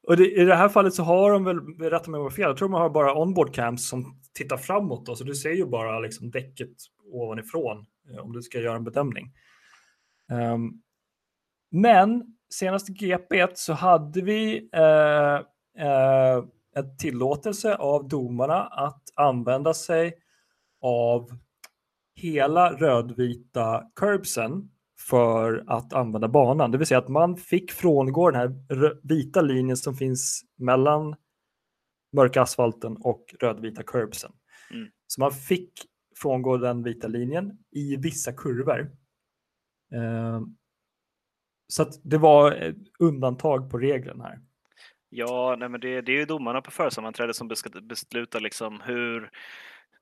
Och 0.06 0.16
det, 0.16 0.30
i 0.30 0.44
det 0.44 0.56
här 0.56 0.68
fallet 0.68 0.94
så 0.94 1.02
har 1.02 1.32
de 1.32 1.44
väl, 1.44 1.90
rätta 1.90 2.10
mig 2.10 2.20
om 2.20 2.30
fel, 2.30 2.42
jag 2.42 2.56
tror 2.56 2.68
man 2.68 2.80
har 2.80 2.90
bara 2.90 3.14
onboard 3.14 3.54
cams 3.54 3.88
som 3.88 4.20
tittar 4.34 4.56
framåt. 4.56 5.06
Då, 5.06 5.16
så 5.16 5.24
du 5.24 5.34
ser 5.34 5.50
ju 5.50 5.66
bara 5.66 6.00
liksom 6.00 6.30
däcket 6.30 6.70
ovanifrån 7.12 7.86
eh, 8.10 8.18
om 8.18 8.32
du 8.32 8.42
ska 8.42 8.60
göra 8.60 8.76
en 8.76 8.84
bedömning. 8.84 9.32
Um, 10.32 10.82
men 11.70 12.36
senaste 12.58 12.92
GP 12.92 13.46
så 13.54 13.72
hade 13.72 14.20
vi 14.20 14.70
uh, 14.76 15.40
uh, 15.86 16.44
en 16.74 16.96
tillåtelse 16.98 17.74
av 17.74 18.08
domarna 18.08 18.62
att 18.64 19.02
använda 19.14 19.74
sig 19.74 20.14
av 20.80 21.30
hela 22.14 22.72
rödvita 22.72 23.82
curbsen 23.96 24.70
för 25.08 25.64
att 25.66 25.92
använda 25.92 26.28
banan. 26.28 26.70
Det 26.70 26.78
vill 26.78 26.86
säga 26.86 26.98
att 26.98 27.08
man 27.08 27.36
fick 27.36 27.72
frångå 27.72 28.30
den 28.30 28.40
här 28.40 29.08
vita 29.08 29.40
linjen 29.40 29.76
som 29.76 29.94
finns 29.94 30.42
mellan 30.58 31.14
mörka 32.12 32.42
asfalten 32.42 32.96
och 32.96 33.24
rödvita 33.40 33.82
curbsen. 33.82 34.32
Mm. 34.70 34.88
Så 35.06 35.20
man 35.20 35.32
fick 35.32 35.72
frångå 36.16 36.56
den 36.56 36.82
vita 36.82 37.08
linjen 37.08 37.58
i 37.70 37.96
vissa 37.96 38.32
kurvor. 38.32 38.90
Eh, 39.92 40.40
så 41.66 41.90
det 42.02 42.18
var 42.18 42.74
undantag 42.98 43.70
på 43.70 43.78
regeln 43.78 44.20
här. 44.20 44.38
Ja, 45.16 45.56
nej 45.58 45.68
men 45.68 45.80
det, 45.80 46.00
det 46.00 46.12
är 46.12 46.16
ju 46.16 46.24
domarna 46.24 46.60
på 46.60 46.70
försammanträdet 46.70 47.36
som 47.36 47.48
beslutar 47.82 48.40
liksom 48.40 48.80
hur 48.80 49.30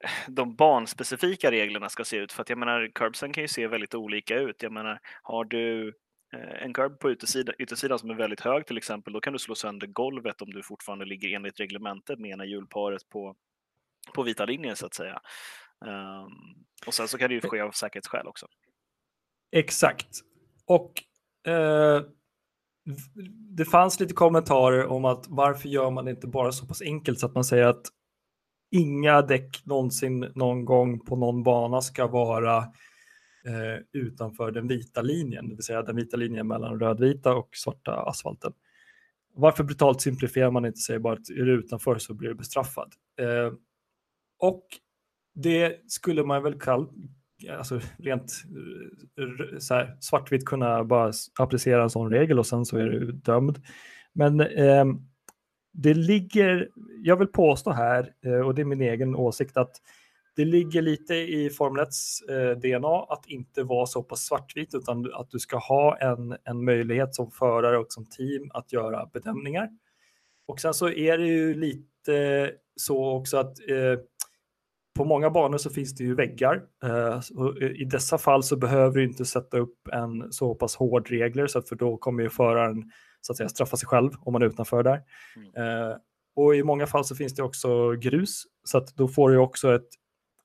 de 0.29 0.57
banspecifika 0.57 1.51
reglerna 1.51 1.89
ska 1.89 2.05
se 2.05 2.17
ut. 2.17 2.33
För 2.33 2.43
att 2.43 2.49
jag 2.49 2.59
menar, 2.59 2.91
curbsen 2.95 3.33
kan 3.33 3.45
ju 3.45 3.49
se 3.49 3.67
väldigt 3.67 3.95
olika 3.95 4.39
ut. 4.39 4.63
Jag 4.63 4.73
menar, 4.73 5.01
har 5.23 5.45
du 5.45 5.89
eh, 6.35 6.63
en 6.65 6.73
curb 6.73 6.99
på 6.99 7.13
yttersidan, 7.13 7.55
yttersidan 7.59 7.99
som 7.99 8.11
är 8.11 8.15
väldigt 8.15 8.41
hög 8.41 8.67
till 8.67 8.77
exempel, 8.77 9.13
då 9.13 9.21
kan 9.21 9.33
du 9.33 9.39
slå 9.39 9.55
sönder 9.55 9.87
golvet 9.87 10.43
om 10.43 10.51
du 10.51 10.63
fortfarande 10.63 11.05
ligger 11.05 11.37
enligt 11.37 11.61
reglementet 11.61 12.19
med 12.19 12.31
ena 12.31 12.45
hjulparet 12.45 13.09
på, 13.09 13.37
på 14.15 14.23
vita 14.23 14.45
linjen 14.45 14.77
så 14.77 14.87
att 14.87 14.95
säga. 14.95 15.21
Um, 15.85 16.65
och 16.87 16.95
sen 16.95 17.09
så 17.09 17.19
kan 17.19 17.29
det 17.29 17.35
ju 17.35 17.41
ske 17.41 17.61
av 17.61 17.71
säkerhetsskäl 17.71 18.27
också. 18.27 18.47
Exakt. 19.51 20.09
Och 20.67 20.93
eh, 21.47 22.03
det 23.57 23.65
fanns 23.65 24.01
lite 24.01 24.15
kommentarer 24.15 24.87
om 24.87 25.05
att 25.05 25.25
varför 25.29 25.69
gör 25.69 25.91
man 25.91 26.05
det 26.05 26.11
inte 26.11 26.27
bara 26.27 26.53
så 26.53 26.67
pass 26.67 26.83
enkelt 26.83 27.19
så 27.19 27.27
att 27.27 27.35
man 27.35 27.45
säger 27.45 27.65
att 27.67 27.83
inga 28.71 29.23
däck 29.23 29.63
någonsin 29.65 30.21
någon 30.35 30.65
gång 30.65 31.01
på 31.01 31.17
någon 31.17 31.43
bana 31.43 31.81
ska 31.81 32.07
vara 32.07 32.57
eh, 33.47 33.83
utanför 33.93 34.51
den 34.51 34.69
vita 34.69 35.03
linjen, 35.03 35.49
det 35.49 35.55
vill 35.55 35.65
säga 35.65 35.83
den 35.83 35.97
vita 35.97 36.17
linjen 36.17 36.49
mellan 36.49 36.81
rödvita 36.81 37.35
och 37.35 37.49
svarta 37.53 37.93
asfalten. 37.93 38.53
Varför 39.35 39.65
brutalt 39.65 40.01
simplifierar 40.01 40.51
man 40.51 40.65
inte 40.65 40.77
och 40.77 40.79
säger 40.79 41.01
bara 41.01 41.15
att 41.15 41.31
är 41.31 41.45
du 41.45 41.59
utanför 41.59 41.99
så 41.99 42.15
blir 42.15 42.29
du 42.29 42.35
bestraffad? 42.35 42.93
Eh, 43.21 43.53
och 44.39 44.67
det 45.35 45.91
skulle 45.91 46.25
man 46.25 46.43
väl 46.43 46.61
kalla, 46.61 46.89
alltså 47.51 47.81
rent 47.99 48.33
eh, 49.19 49.59
så 49.59 49.75
här, 49.75 49.97
svartvitt 50.01 50.45
kunna 50.45 50.85
bara 50.85 51.13
applicera 51.39 51.83
en 51.83 51.91
sån 51.91 52.11
regel 52.11 52.39
och 52.39 52.47
sen 52.47 52.65
så 52.65 52.79
är 52.79 52.85
du 52.85 53.13
dömd. 53.13 53.63
Men 54.13 54.41
eh, 54.41 54.85
det 55.73 55.95
ligger, 55.95 56.69
jag 57.03 57.17
vill 57.17 57.29
påstå 57.29 57.71
här, 57.71 58.13
eh, 58.25 58.41
och 58.41 58.55
det 58.55 58.63
är 58.63 58.67
min 58.67 58.83
egen 58.83 59.17
åsikt, 59.17 59.57
att 59.57 59.77
det 60.37 60.45
ligger 60.45 60.83
lite 60.83 61.15
i 61.15 61.51
Formel 61.51 61.85
1s 61.85 62.31
eh, 62.31 62.59
DNA 62.59 63.07
att 63.09 63.27
inte 63.27 63.63
vara 63.63 63.87
så 63.87 64.03
pass 64.03 64.27
svartvit 64.27 64.75
utan 64.75 65.15
att 65.15 65.31
du 65.31 65.39
ska 65.39 65.59
ha 65.59 65.97
en, 65.97 66.37
en 66.45 66.65
möjlighet 66.65 67.15
som 67.15 67.31
förare 67.31 67.79
och 67.79 67.93
som 67.93 68.07
team 68.07 68.51
att 68.55 68.73
göra 68.73 69.07
bedömningar. 69.13 69.69
Och 70.47 70.61
sen 70.61 70.75
så 70.75 70.89
är 70.89 71.19
det 71.19 71.27
ju 71.27 71.55
lite 71.55 72.51
så 72.77 73.17
också 73.17 73.37
att 73.37 73.59
eh, 73.69 73.99
på 74.95 75.05
många 75.05 75.31
banor 75.31 75.59
så 75.59 75.71
finns 75.71 75.95
det 75.95 76.05
ju 76.05 76.15
väggar. 76.15 76.63
Eh, 76.85 77.21
I 77.81 77.85
dessa 77.85 78.19
fall 78.19 78.43
så 78.43 78.57
behöver 78.57 78.95
du 78.95 79.05
inte 79.05 79.25
sätta 79.25 79.59
upp 79.59 79.89
en 79.93 80.33
så 80.33 80.55
pass 80.55 80.77
hård 80.77 81.09
regler 81.09 81.47
så 81.47 81.59
att 81.59 81.69
för 81.69 81.77
då 81.77 81.97
kommer 81.97 82.23
ju 82.23 82.31
föraren 82.31 82.93
så 83.21 83.33
att 83.33 83.37
säga 83.37 83.49
straffa 83.49 83.77
sig 83.77 83.87
själv 83.87 84.11
om 84.21 84.33
man 84.33 84.43
är 84.43 84.47
utanför 84.47 84.83
där. 84.83 85.01
Mm. 85.37 85.89
Eh, 85.91 85.97
och 86.37 86.57
i 86.57 86.63
många 86.63 86.87
fall 86.87 87.05
så 87.05 87.17
finns 87.17 87.35
det 87.35 87.43
också 87.43 87.93
grus 87.93 88.43
så 88.65 88.79
att 88.79 88.97
då 88.97 89.09
får 89.09 89.31
du 89.31 89.39
också 89.39 89.75
ett, 89.75 89.89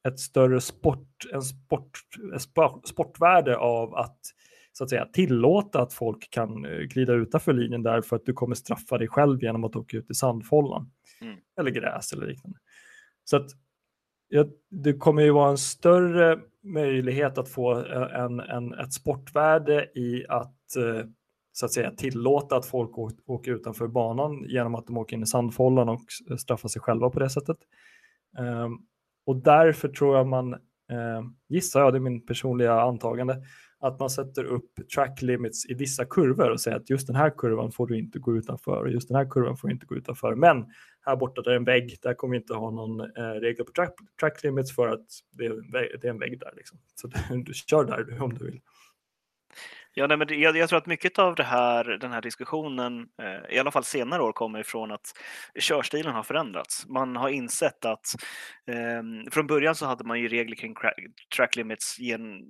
ett 0.07 0.19
större 0.19 0.61
sport, 0.61 1.25
en 1.33 1.41
sport, 1.41 1.91
ett 2.35 2.41
sportvärde 2.89 3.57
av 3.57 3.95
att 3.95 4.19
så 4.77 4.83
att 4.83 4.89
säga 4.89 5.05
tillåta 5.05 5.81
att 5.81 5.93
folk 5.93 6.29
kan 6.29 6.65
eh, 6.65 6.79
glida 6.79 7.13
utanför 7.13 7.53
linjen 7.53 7.83
där 7.83 8.01
för 8.01 8.15
att 8.15 8.25
du 8.25 8.33
kommer 8.33 8.55
straffa 8.55 8.97
dig 8.97 9.07
själv 9.07 9.43
genom 9.43 9.63
att 9.63 9.75
åka 9.75 9.97
ut 9.97 10.11
i 10.11 10.13
sandfållan 10.13 10.91
mm. 11.21 11.37
eller 11.59 11.71
gräs 11.71 12.13
eller 12.13 12.27
liknande. 12.27 12.59
Så 13.23 13.37
att 13.37 13.51
det 14.69 14.93
kommer 14.93 15.21
ju 15.21 15.31
vara 15.31 15.49
en 15.49 15.57
större 15.57 16.39
möjlighet 16.63 17.37
att 17.37 17.49
få 17.49 17.79
eh, 17.79 18.19
en, 18.19 18.39
en, 18.39 18.73
ett 18.73 18.93
sportvärde 18.93 19.91
i 19.95 20.25
att 20.29 20.75
eh, 20.77 21.05
så 21.51 21.65
att 21.65 21.73
säga 21.73 21.91
tillåta 21.91 22.55
att 22.55 22.65
folk 22.65 22.97
åker 23.27 23.51
utanför 23.51 23.87
banan 23.87 24.43
genom 24.47 24.75
att 24.75 24.87
de 24.87 24.97
åker 24.97 25.15
in 25.15 25.23
i 25.23 25.25
sandfållan 25.25 25.89
och 25.89 26.01
straffar 26.39 26.69
sig 26.69 26.81
själva 26.81 27.09
på 27.09 27.19
det 27.19 27.29
sättet. 27.29 27.57
Ehm, 28.37 28.77
och 29.25 29.35
därför 29.35 29.89
tror 29.89 30.17
jag 30.17 30.27
man, 30.27 30.53
eh, 30.53 31.21
gissar 31.49 31.79
jag, 31.79 31.93
det 31.93 31.97
är 31.97 31.99
min 31.99 32.25
personliga 32.25 32.81
antagande, 32.81 33.35
att 33.79 33.99
man 33.99 34.09
sätter 34.09 34.43
upp 34.43 34.89
track 34.95 35.21
limits 35.21 35.65
i 35.65 35.73
vissa 35.73 36.05
kurvor 36.05 36.49
och 36.49 36.61
säger 36.61 36.77
att 36.77 36.89
just 36.89 37.07
den 37.07 37.15
här 37.15 37.33
kurvan 37.37 37.71
får 37.71 37.87
du 37.87 37.97
inte 37.97 38.19
gå 38.19 38.37
utanför 38.37 38.81
och 38.81 38.89
just 38.89 39.07
den 39.07 39.17
här 39.17 39.29
kurvan 39.29 39.57
får 39.57 39.67
du 39.67 39.73
inte 39.73 39.85
gå 39.85 39.95
utanför. 39.95 40.35
Men 40.35 40.65
här 41.05 41.15
borta 41.15 41.41
där 41.41 41.51
är 41.51 41.55
en 41.55 41.63
vägg, 41.63 41.97
där 42.01 42.13
kommer 42.13 42.31
vi 42.31 42.37
inte 42.37 42.53
ha 42.53 42.71
någon 42.71 42.99
eh, 42.99 43.39
regel 43.41 43.65
på 43.65 43.71
track, 43.71 43.93
track, 44.19 44.43
limits 44.43 44.75
för 44.75 44.87
att 44.87 45.05
det 45.31 45.45
är, 45.45 45.49
en 45.49 45.71
vägg, 45.71 45.89
det 46.01 46.07
är 46.07 46.11
en 46.11 46.19
vägg 46.19 46.39
där. 46.39 46.53
Liksom. 46.55 46.79
Så 46.95 47.07
du, 47.07 47.43
du 47.43 47.53
kör 47.53 47.85
där 47.85 48.21
om 48.21 48.33
du 48.33 48.45
vill. 48.45 48.59
Ja, 49.99 50.07
nej, 50.07 50.17
men 50.17 50.27
jag, 50.29 50.57
jag, 50.57 50.69
tror 50.69 50.77
att 50.77 50.85
mycket 50.85 51.19
av 51.19 51.35
det 51.35 51.43
här, 51.43 51.83
den 51.83 52.11
här 52.11 52.21
diskussionen, 52.21 53.07
eh, 53.21 53.55
i 53.55 53.59
alla 53.59 53.71
fall 53.71 53.83
senare 53.83 54.23
år, 54.23 54.31
kommer 54.31 54.59
ifrån 54.59 54.91
att 54.91 55.13
körstilen 55.59 56.13
har 56.13 56.23
förändrats. 56.23 56.87
Man 56.87 57.15
har 57.15 57.29
insett 57.29 57.85
att 57.85 58.05
eh, 58.67 59.31
från 59.31 59.47
början 59.47 59.75
så 59.75 59.85
hade 59.85 60.03
man 60.03 60.19
ju 60.19 60.27
regler 60.27 60.55
kring 60.55 60.75
track 61.35 61.55
limits 61.55 61.99
gen, 61.99 62.41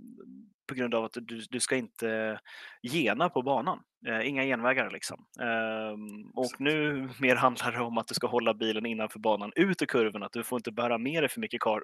på 0.68 0.76
grund 0.76 0.96
av 0.96 1.06
att 1.06 1.14
du, 1.14 1.46
du 1.50 1.60
ska 1.60 1.76
inte 1.76 2.40
gena 2.82 3.30
på 3.30 3.42
banan. 3.42 3.80
Eh, 4.08 4.28
inga 4.28 4.44
genvägar 4.44 4.90
liksom. 4.92 5.26
Eh, 5.40 5.98
och 6.34 6.52
nu 6.60 7.10
mer 7.20 7.36
handlar 7.36 7.72
det 7.72 7.80
om 7.80 7.98
att 7.98 8.08
du 8.08 8.14
ska 8.14 8.28
hålla 8.28 8.54
bilen 8.54 8.86
innanför 8.86 9.20
banan 9.20 9.52
ut 9.56 9.82
ur 9.82 9.86
kurvorna. 9.86 10.26
Att 10.26 10.34
du 10.34 10.44
får 10.44 10.60
inte 10.60 10.72
bära 10.72 10.98
med 10.98 11.24
dig 11.24 11.30
för 11.30 11.40
mycket, 11.40 11.62
kar, 11.62 11.84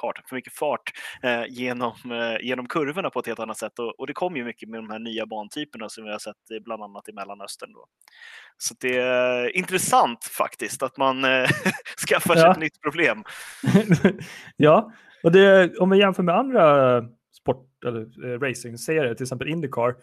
kart, 0.00 0.22
för 0.28 0.36
mycket 0.36 0.52
fart 0.52 0.92
eh, 1.22 1.44
genom, 1.48 1.92
eh, 2.04 2.46
genom 2.46 2.66
kurvorna 2.66 3.10
på 3.10 3.20
ett 3.20 3.26
helt 3.26 3.38
annat 3.38 3.58
sätt. 3.58 3.78
Och, 3.78 4.00
och, 4.00 4.06
det 4.06 4.12
kommer 4.12 4.36
ju 4.36 4.44
mycket 4.44 4.68
med 4.68 4.80
de 4.80 4.90
här 4.90 4.98
nya 4.98 5.26
bantyperna 5.26 5.88
som 5.88 6.04
vi 6.04 6.10
har 6.10 6.18
sett 6.18 6.64
bland 6.64 6.82
annat 6.82 7.08
i 7.08 7.12
Mellanöstern. 7.12 7.72
Då. 7.72 7.86
Så 8.58 8.74
det 8.80 8.96
är 8.96 9.56
intressant 9.56 10.24
faktiskt 10.24 10.82
att 10.82 10.96
man 10.96 11.22
skaffar 12.08 12.34
sig 12.34 12.42
ja. 12.42 12.52
ett 12.52 12.58
nytt 12.58 12.80
problem. 12.80 13.24
ja, 14.56 14.92
och 15.22 15.32
det, 15.32 15.78
om 15.78 15.90
vi 15.90 15.98
jämför 15.98 16.22
med 16.22 16.36
andra 16.36 17.02
sport 17.42 17.84
eller 17.86 18.32
eh, 18.32 18.38
racingserier, 18.38 19.14
till 19.14 19.24
exempel 19.24 19.48
Indycar, 19.48 19.94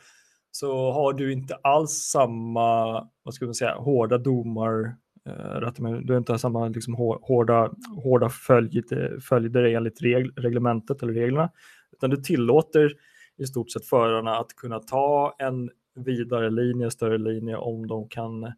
så 0.60 0.91
har 0.91 1.13
du 1.13 1.34
inte 1.34 1.56
alls 1.56 1.91
samma, 1.91 2.91
vad 3.24 3.34
ska 3.34 3.45
man 3.45 3.54
säga, 3.54 3.76
hårda 3.76 4.17
domar 4.17 4.95
eh, 5.26 6.00
du 6.02 6.13
har 6.13 6.17
inte 6.17 6.39
samma 6.39 6.67
liksom, 6.67 6.95
hårda, 7.22 7.72
hårda 8.04 8.30
följder, 8.30 9.19
följder 9.19 9.63
enligt 9.63 10.02
reg, 10.02 10.30
reglementet 10.36 11.04
eller 11.04 11.13
reglerna, 11.13 11.50
utan 11.91 12.10
du 12.10 12.17
tillåter 12.17 12.93
i 13.38 13.45
stort 13.45 13.72
sett 13.72 13.86
förarna 13.86 14.38
att 14.38 14.56
kunna 14.56 14.80
ta 14.80 15.36
en 15.39 15.69
vidare 15.95 16.50
linje, 16.50 16.91
större 16.91 17.17
linje 17.17 17.58
om 17.58 17.88
de 17.88 18.10
kan, 18.10 18.43
eh, 18.43 18.52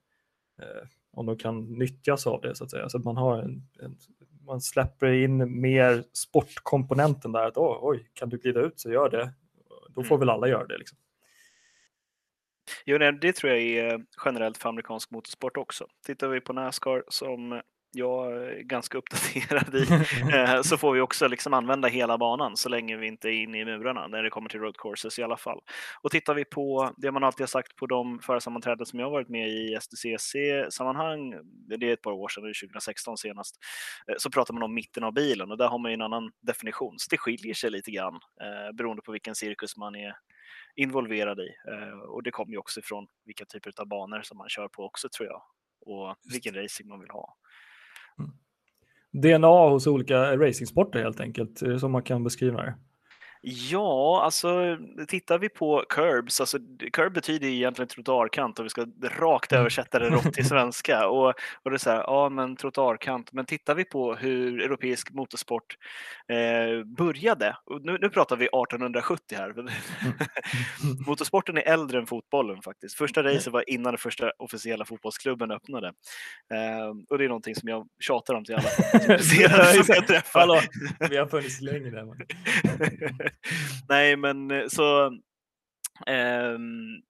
om 1.14 1.26
de 1.26 1.38
kan 1.38 1.74
nyttjas 1.74 2.28
av 2.28 2.42
det 2.42 2.56
så 2.56 2.64
att 2.64 2.72
säga. 2.72 2.90
Så 2.90 2.98
att 2.98 3.04
man 3.04 3.18
har 3.18 3.38
en, 3.38 3.68
en 3.84 3.96
man 4.46 4.62
släpper 4.62 5.12
in 5.12 5.62
mer 5.62 6.04
sportkomponenten 6.14 7.32
där. 7.32 7.46
Att 7.46 7.58
oh, 7.58 7.78
oj, 7.82 8.10
kan 8.14 8.30
du 8.30 8.38
glida 8.38 8.60
ut 8.60 8.80
så 8.80 8.92
gör 8.92 9.10
det. 9.10 9.34
Då 9.90 10.04
får 10.04 10.16
mm. 10.16 10.20
väl 10.20 10.30
alla 10.30 10.48
göra 10.48 10.68
det. 10.68 10.78
Liksom. 10.78 10.98
Jo, 12.86 12.98
det 12.98 13.34
tror 13.34 13.54
jag 13.54 13.62
är 13.62 14.02
generellt 14.26 14.58
för 14.58 14.70
amerikansk 14.70 15.12
motorsport 15.12 15.58
också. 15.58 15.88
Tittar 16.06 16.28
vi 16.28 16.42
på 16.42 16.54
Nascar 16.54 17.04
som 17.08 17.62
jag 17.94 18.34
är 18.34 18.62
ganska 18.62 18.98
uppdaterad 18.98 19.76
i, 19.76 19.88
eh, 20.36 20.62
så 20.62 20.78
får 20.78 20.94
vi 20.94 21.02
också 21.02 21.28
liksom 21.28 21.54
använda 21.54 21.88
hela 21.88 22.18
banan 22.18 22.58
så 22.58 22.70
länge 22.70 22.98
vi 22.98 23.08
inte 23.08 23.30
är 23.30 23.44
inne 23.44 23.60
i 23.60 23.66
murarna 23.66 24.08
när 24.08 24.24
det 24.24 24.30
kommer 24.30 24.50
till 24.50 24.60
road 24.60 24.78
courses 24.78 25.20
i 25.20 25.24
alla 25.24 25.38
fall. 25.38 25.60
Och 26.02 26.12
tittar 26.12 26.34
vi 26.34 26.46
på 26.46 26.92
det 26.98 27.12
man 27.12 27.24
alltid 27.24 27.42
har 27.42 27.48
sagt 27.48 27.76
på 27.76 27.86
de 27.86 28.20
försammanträden 28.20 28.86
som 28.86 29.00
jag 29.00 29.06
har 29.06 29.12
varit 29.12 29.30
med 29.30 29.50
i 29.50 29.78
STCC-sammanhang, 29.82 31.34
det 31.80 31.90
är 31.90 31.94
ett 31.94 32.02
par 32.02 32.12
år 32.12 32.28
sedan, 32.28 32.44
2016 32.44 33.18
senast, 33.18 33.56
eh, 34.08 34.16
så 34.18 34.30
pratar 34.30 34.54
man 34.54 34.64
om 34.64 34.74
mitten 34.74 35.04
av 35.04 35.14
bilen 35.14 35.52
och 35.52 35.58
där 35.58 35.68
har 35.68 35.80
man 35.80 35.92
ju 35.92 35.94
en 35.94 36.02
annan 36.02 36.32
definition. 36.42 36.96
Så 36.98 37.08
det 37.10 37.18
skiljer 37.18 37.54
sig 37.54 37.70
lite 37.70 37.92
grann 37.92 38.14
eh, 38.16 38.76
beroende 38.78 39.02
på 39.02 39.12
vilken 39.12 39.36
cirkus 39.36 39.78
man 39.78 39.96
är 39.96 40.14
involverad 40.76 41.40
i. 41.40 41.50
Eh, 41.72 42.00
och 42.00 42.24
det 42.24 42.32
kommer 42.32 42.52
ju 42.52 42.58
också 42.58 42.80
ifrån 42.80 43.08
vilka 43.26 43.46
typer 43.46 43.74
av 43.78 43.88
banor 43.88 44.22
som 44.22 44.38
man 44.38 44.50
kör 44.50 44.68
på 44.68 44.84
också 44.84 45.10
tror 45.18 45.30
jag 45.30 45.42
och 45.86 46.16
vilken 46.32 46.56
racing 46.56 46.90
man 46.90 47.00
vill 47.00 47.10
ha. 47.10 47.38
Mm. 48.20 48.32
DNA 49.12 49.70
hos 49.70 49.88
olika 49.88 50.38
racingsporter 50.38 51.00
helt 51.00 51.20
enkelt, 51.20 51.80
som 51.80 51.92
man 51.92 52.04
kan 52.04 52.24
beskriva 52.24 52.62
det. 52.62 52.76
Ja, 53.44 54.22
alltså 54.24 54.78
tittar 55.08 55.40
vi 55.40 55.50
på 55.50 55.84
curbs, 55.90 56.40
alltså 56.40 56.58
curb 56.94 57.14
betyder 57.14 57.48
egentligen 57.48 57.88
trottoarkant 57.88 58.60
och 58.60 58.66
vi 58.66 58.70
ska 58.70 58.86
rakt 59.02 59.52
mm. 59.52 59.62
översätta 59.62 60.00
det 60.00 60.10
rått 60.10 60.34
till 60.34 60.46
svenska. 60.50 61.08
Och, 61.08 61.28
och 61.64 61.72
det 61.72 61.76
är 61.76 61.78
så 61.78 61.90
här, 61.90 61.98
ja 61.98 62.30
men 62.30 62.56
trottoarkant, 62.56 63.34
men 63.34 63.46
tittar 63.46 63.76
vi 63.76 63.86
på 63.86 64.16
hur 64.16 64.62
europeisk 64.62 65.12
motorsport 65.12 65.78
eh, 66.28 66.86
började, 66.86 67.58
och 67.66 67.86
nu, 67.86 67.98
nu 68.02 68.10
pratar 68.10 68.36
vi 68.36 68.46
1870 68.46 69.38
här, 69.38 69.54
motorsporten 71.08 71.58
är 71.58 71.62
äldre 71.62 72.00
än 72.00 72.08
fotbollen 72.08 72.62
faktiskt. 72.62 72.98
Första 72.98 73.24
racet 73.24 73.54
var 73.54 73.70
innan 73.70 73.94
den 73.94 73.98
första 73.98 74.32
officiella 74.38 74.86
fotbollsklubben 74.86 75.52
öppnade. 75.52 75.88
Eh, 76.54 76.90
och 77.10 77.18
det 77.18 77.24
är 77.24 77.28
någonting 77.28 77.56
som 77.56 77.70
jag 77.70 77.88
tjatar 78.00 78.34
om 78.34 78.46
till 78.46 78.56
alla 78.56 79.20
som 79.84 79.86
jag 79.88 80.08
träffar. 80.08 80.40
Hallå, 80.40 80.60
vi 81.10 81.18
har 81.18 81.28
funnits 81.28 81.62
längre. 81.62 82.06
Nej, 83.90 84.18
men 84.18 84.52
eh, 84.52 84.68
så 84.68 85.12
Um, 86.08 87.02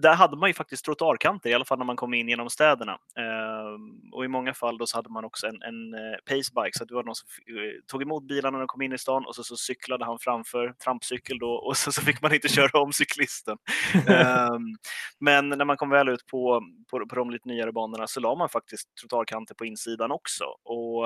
där 0.00 0.14
hade 0.14 0.36
man 0.36 0.50
ju 0.50 0.54
faktiskt 0.54 0.84
trottoarkanter, 0.84 1.50
i 1.50 1.54
alla 1.54 1.64
fall 1.64 1.78
när 1.78 1.84
man 1.84 1.96
kom 1.96 2.14
in 2.14 2.28
genom 2.28 2.50
städerna. 2.50 2.92
Um, 2.92 4.12
och 4.12 4.24
i 4.24 4.28
många 4.28 4.54
fall 4.54 4.78
då 4.78 4.86
så 4.86 4.98
hade 4.98 5.10
man 5.10 5.24
också 5.24 5.46
en, 5.46 5.62
en 5.62 5.94
eh, 5.94 6.16
pacebike, 6.24 6.78
så 6.78 6.82
att 6.82 6.88
det 6.88 6.94
var 6.94 7.04
någon 7.04 7.14
som 7.14 7.28
eh, 7.48 7.84
tog 7.86 8.02
emot 8.02 8.28
bilarna 8.28 8.50
när 8.50 8.58
de 8.58 8.68
kom 8.68 8.82
in 8.82 8.92
i 8.92 8.98
stan 8.98 9.24
och 9.26 9.34
så, 9.34 9.44
så 9.44 9.56
cyklade 9.56 10.04
han 10.04 10.18
framför, 10.18 10.74
trampcykel 10.84 11.38
då, 11.38 11.50
och 11.50 11.76
så, 11.76 11.92
så 11.92 12.02
fick 12.02 12.22
man 12.22 12.34
inte 12.34 12.48
köra 12.48 12.80
om 12.80 12.92
cyklisten. 12.92 13.56
um, 13.94 14.76
men 15.20 15.48
när 15.48 15.64
man 15.64 15.76
kom 15.76 15.90
väl 15.90 16.08
ut 16.08 16.26
på, 16.26 16.62
på, 16.90 17.06
på 17.08 17.16
de 17.16 17.30
lite 17.30 17.48
nyare 17.48 17.72
banorna 17.72 18.06
så 18.06 18.20
la 18.20 18.34
man 18.34 18.48
faktiskt 18.48 18.94
trottoarkanter 19.00 19.54
på 19.54 19.64
insidan 19.64 20.12
också. 20.12 20.44
Och 20.64 21.04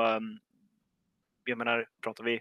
jag 1.51 1.59
menar, 1.59 1.87
pratar 2.03 2.25
vi 2.25 2.41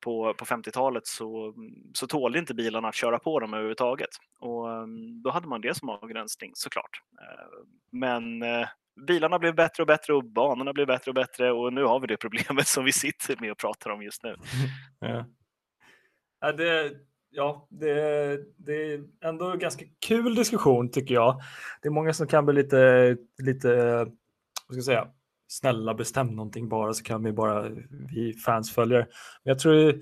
på, 0.00 0.34
på 0.34 0.44
50-talet 0.44 1.06
så, 1.06 1.54
så 1.94 2.06
tålde 2.06 2.38
inte 2.38 2.54
bilarna 2.54 2.88
att 2.88 2.94
köra 2.94 3.18
på 3.18 3.40
dem 3.40 3.54
överhuvudtaget. 3.54 4.08
Och 4.40 4.68
um, 4.68 5.22
då 5.22 5.30
hade 5.30 5.48
man 5.48 5.60
det 5.60 5.76
som 5.76 5.88
avgränsning 5.88 6.52
såklart. 6.54 7.02
Uh, 7.20 7.66
men 7.92 8.42
uh, 8.42 8.66
bilarna 9.06 9.38
blev 9.38 9.54
bättre 9.54 9.82
och 9.82 9.86
bättre 9.86 10.14
och 10.14 10.24
banorna 10.24 10.72
blev 10.72 10.86
bättre 10.86 11.10
och 11.10 11.14
bättre 11.14 11.52
och 11.52 11.72
nu 11.72 11.84
har 11.84 12.00
vi 12.00 12.06
det 12.06 12.16
problemet 12.16 12.68
som 12.68 12.84
vi 12.84 12.92
sitter 12.92 13.36
med 13.40 13.52
och 13.52 13.58
pratar 13.58 13.90
om 13.90 14.02
just 14.02 14.22
nu. 14.22 14.36
ja. 15.00 15.26
Ja, 16.40 16.52
det, 16.52 16.92
ja, 17.30 17.68
det, 17.70 18.40
det 18.56 18.92
är 18.92 19.04
ändå 19.24 19.50
en 19.50 19.58
ganska 19.58 19.84
kul 20.06 20.34
diskussion 20.34 20.90
tycker 20.90 21.14
jag. 21.14 21.40
Det 21.82 21.88
är 21.88 21.92
många 21.92 22.12
som 22.12 22.26
kan 22.26 22.46
bli 22.46 22.54
lite, 22.54 23.16
lite 23.42 23.96
vad 24.66 24.74
ska 24.74 24.76
jag 24.76 24.84
säga, 24.84 25.08
snälla 25.50 25.94
bestäm 25.94 26.26
någonting 26.26 26.68
bara 26.68 26.92
så 26.92 27.04
kan 27.04 27.24
vi 27.24 27.32
bara, 27.32 27.68
vi 28.14 28.34
fans 28.34 28.74
följer. 28.74 28.98
Men 29.44 29.50
jag 29.50 29.58
tror, 29.58 29.94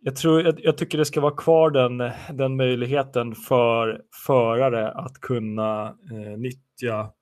jag, 0.00 0.16
tror 0.16 0.42
jag, 0.42 0.60
jag, 0.60 0.78
tycker 0.78 0.98
det 0.98 1.04
ska 1.04 1.20
vara 1.20 1.36
kvar 1.36 1.70
den, 1.70 2.12
den 2.38 2.56
möjligheten 2.56 3.34
för 3.34 4.02
förare 4.26 4.90
att 4.90 5.20
kunna 5.20 5.86
eh, 5.86 6.38
nyttja 6.38 7.12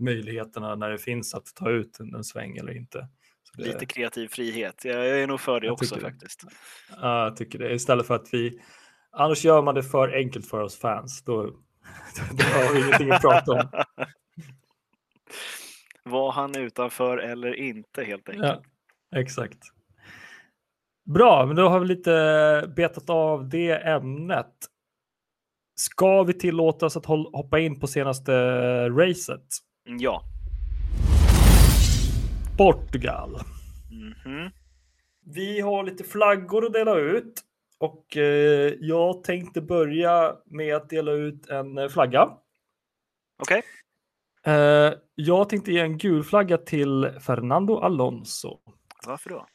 möjligheterna 0.00 0.74
när 0.74 0.90
det 0.90 0.98
finns 0.98 1.34
att 1.34 1.46
ta 1.54 1.70
ut 1.70 2.00
en, 2.00 2.14
en 2.14 2.24
sväng 2.24 2.56
eller 2.56 2.76
inte. 2.76 3.08
Det, 3.56 3.64
Lite 3.64 3.86
kreativ 3.86 4.28
frihet. 4.28 4.84
Jag, 4.84 5.06
jag 5.06 5.20
är 5.20 5.26
nog 5.26 5.40
för 5.40 5.60
det 5.60 5.70
också 5.70 6.00
faktiskt. 6.00 6.44
Ja, 7.00 7.24
jag 7.24 7.36
tycker 7.36 7.58
det. 7.58 7.74
Istället 7.74 8.06
för 8.06 8.14
att 8.14 8.28
vi, 8.32 8.60
annars 9.12 9.44
gör 9.44 9.62
man 9.62 9.74
det 9.74 9.82
för 9.82 10.08
enkelt 10.08 10.46
för 10.46 10.60
oss 10.60 10.78
fans. 10.78 11.22
Då, 11.24 11.42
då 12.32 12.44
har 12.44 12.74
vi 12.74 12.80
ingenting 12.80 13.10
att 13.10 13.22
prata 13.22 13.52
om. 13.52 13.68
Var 16.04 16.32
han 16.32 16.56
utanför 16.56 17.18
eller 17.18 17.54
inte 17.54 18.04
helt 18.04 18.28
enkelt. 18.28 18.62
Ja, 19.10 19.20
exakt. 19.20 19.58
Bra, 21.04 21.46
men 21.46 21.56
då 21.56 21.68
har 21.68 21.80
vi 21.80 21.86
lite 21.86 22.72
betat 22.76 23.10
av 23.10 23.48
det 23.48 23.70
ämnet. 23.70 24.54
Ska 25.74 26.22
vi 26.22 26.32
tillåta 26.32 26.86
oss 26.86 26.96
att 26.96 27.06
hoppa 27.06 27.58
in 27.58 27.80
på 27.80 27.86
senaste 27.86 28.32
racet? 28.88 29.46
Ja. 29.84 30.22
Portugal. 32.58 33.40
Mm 33.90 34.14
-hmm. 34.14 34.50
Vi 35.26 35.60
har 35.60 35.82
lite 35.84 36.04
flaggor 36.04 36.66
att 36.66 36.72
dela 36.72 36.96
ut 36.96 37.40
och 37.78 38.16
eh, 38.16 38.72
jag 38.80 39.24
tänkte 39.24 39.60
börja 39.60 40.36
med 40.44 40.76
att 40.76 40.90
dela 40.90 41.12
ut 41.12 41.50
en 41.50 41.90
flagga. 41.90 42.22
Okej. 42.22 43.58
Okay. 43.58 43.62
Uh, 44.48 44.92
jag 45.14 45.48
tänkte 45.48 45.72
ge 45.72 45.80
en 45.80 45.98
gul 45.98 46.24
flagga 46.24 46.58
till 46.58 47.10
Fernando 47.20 47.78
Alonso. 47.78 48.58
Varför 49.06 49.30
då? 49.30 49.46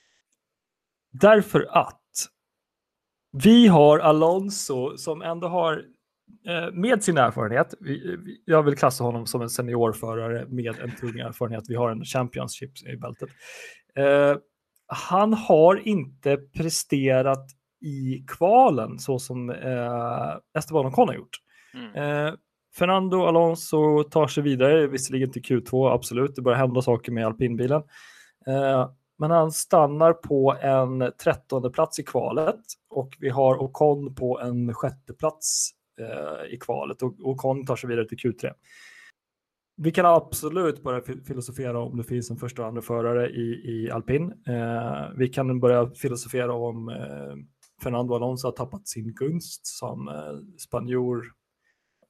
Därför 1.11 1.67
att 1.71 2.01
vi 3.31 3.67
har 3.67 3.99
Alonso 3.99 4.97
som 4.97 5.21
ändå 5.21 5.47
har 5.47 5.73
uh, 6.49 6.71
med 6.73 7.03
sin 7.03 7.17
erfarenhet. 7.17 7.73
Jag 8.45 8.63
vill 8.63 8.77
klassa 8.77 9.03
honom 9.03 9.25
som 9.25 9.41
en 9.41 9.49
seniorförare 9.49 10.45
med 10.47 10.79
en 10.79 10.95
tung 10.95 11.19
erfarenhet. 11.19 11.63
Vi 11.67 11.75
har 11.75 11.91
en 11.91 12.05
Championship 12.05 12.71
i 12.87 12.97
bältet. 12.97 13.29
Uh, 13.99 14.37
han 14.87 15.33
har 15.33 15.87
inte 15.87 16.37
presterat 16.37 17.45
i 17.81 18.25
kvalen 18.27 18.99
så 18.99 19.19
som 19.19 19.49
Esteban 20.57 20.85
Ocon 20.85 21.07
har 21.07 21.15
gjort. 21.15 21.37
Mm. 21.73 22.37
Fernando 22.75 23.25
Alonso 23.25 24.03
tar 24.03 24.27
sig 24.27 24.43
vidare, 24.43 24.87
visserligen 24.87 25.31
till 25.31 25.41
Q2, 25.41 25.93
absolut. 25.93 26.35
Det 26.35 26.41
börjar 26.41 26.57
hända 26.57 26.81
saker 26.81 27.11
med 27.11 27.25
alpinbilen. 27.25 27.81
Eh, 28.47 28.89
men 29.17 29.31
han 29.31 29.51
stannar 29.51 30.13
på 30.13 30.55
en 30.61 31.11
trettonde 31.23 31.69
plats 31.69 31.99
i 31.99 32.03
kvalet 32.03 32.61
och 32.89 33.17
vi 33.19 33.29
har 33.29 33.63
Ocon 33.63 34.15
på 34.15 34.39
en 34.39 34.73
sjätte 34.73 35.13
plats 35.13 35.71
eh, 35.99 36.53
i 36.53 36.57
kvalet 36.57 37.01
och 37.01 37.15
Ocon 37.19 37.65
tar 37.65 37.75
sig 37.75 37.89
vidare 37.89 38.07
till 38.07 38.17
Q3. 38.17 38.51
Vi 39.81 39.91
kan 39.91 40.05
absolut 40.05 40.83
börja 40.83 41.01
filosofera 41.01 41.79
om 41.79 41.97
det 41.97 42.03
finns 42.03 42.31
en 42.31 42.37
första 42.37 42.61
och 42.61 42.67
andra 42.67 42.81
förare 42.81 43.29
i, 43.29 43.61
i 43.65 43.91
alpin. 43.91 44.33
Eh, 44.47 45.09
vi 45.17 45.27
kan 45.27 45.59
börja 45.59 45.89
filosofera 45.89 46.53
om 46.53 46.89
eh, 46.89 47.35
Fernando 47.83 48.15
Alonso 48.15 48.47
har 48.47 48.51
tappat 48.51 48.87
sin 48.87 49.13
gunst 49.13 49.67
som 49.67 50.07
eh, 50.07 50.57
spanjor 50.57 51.25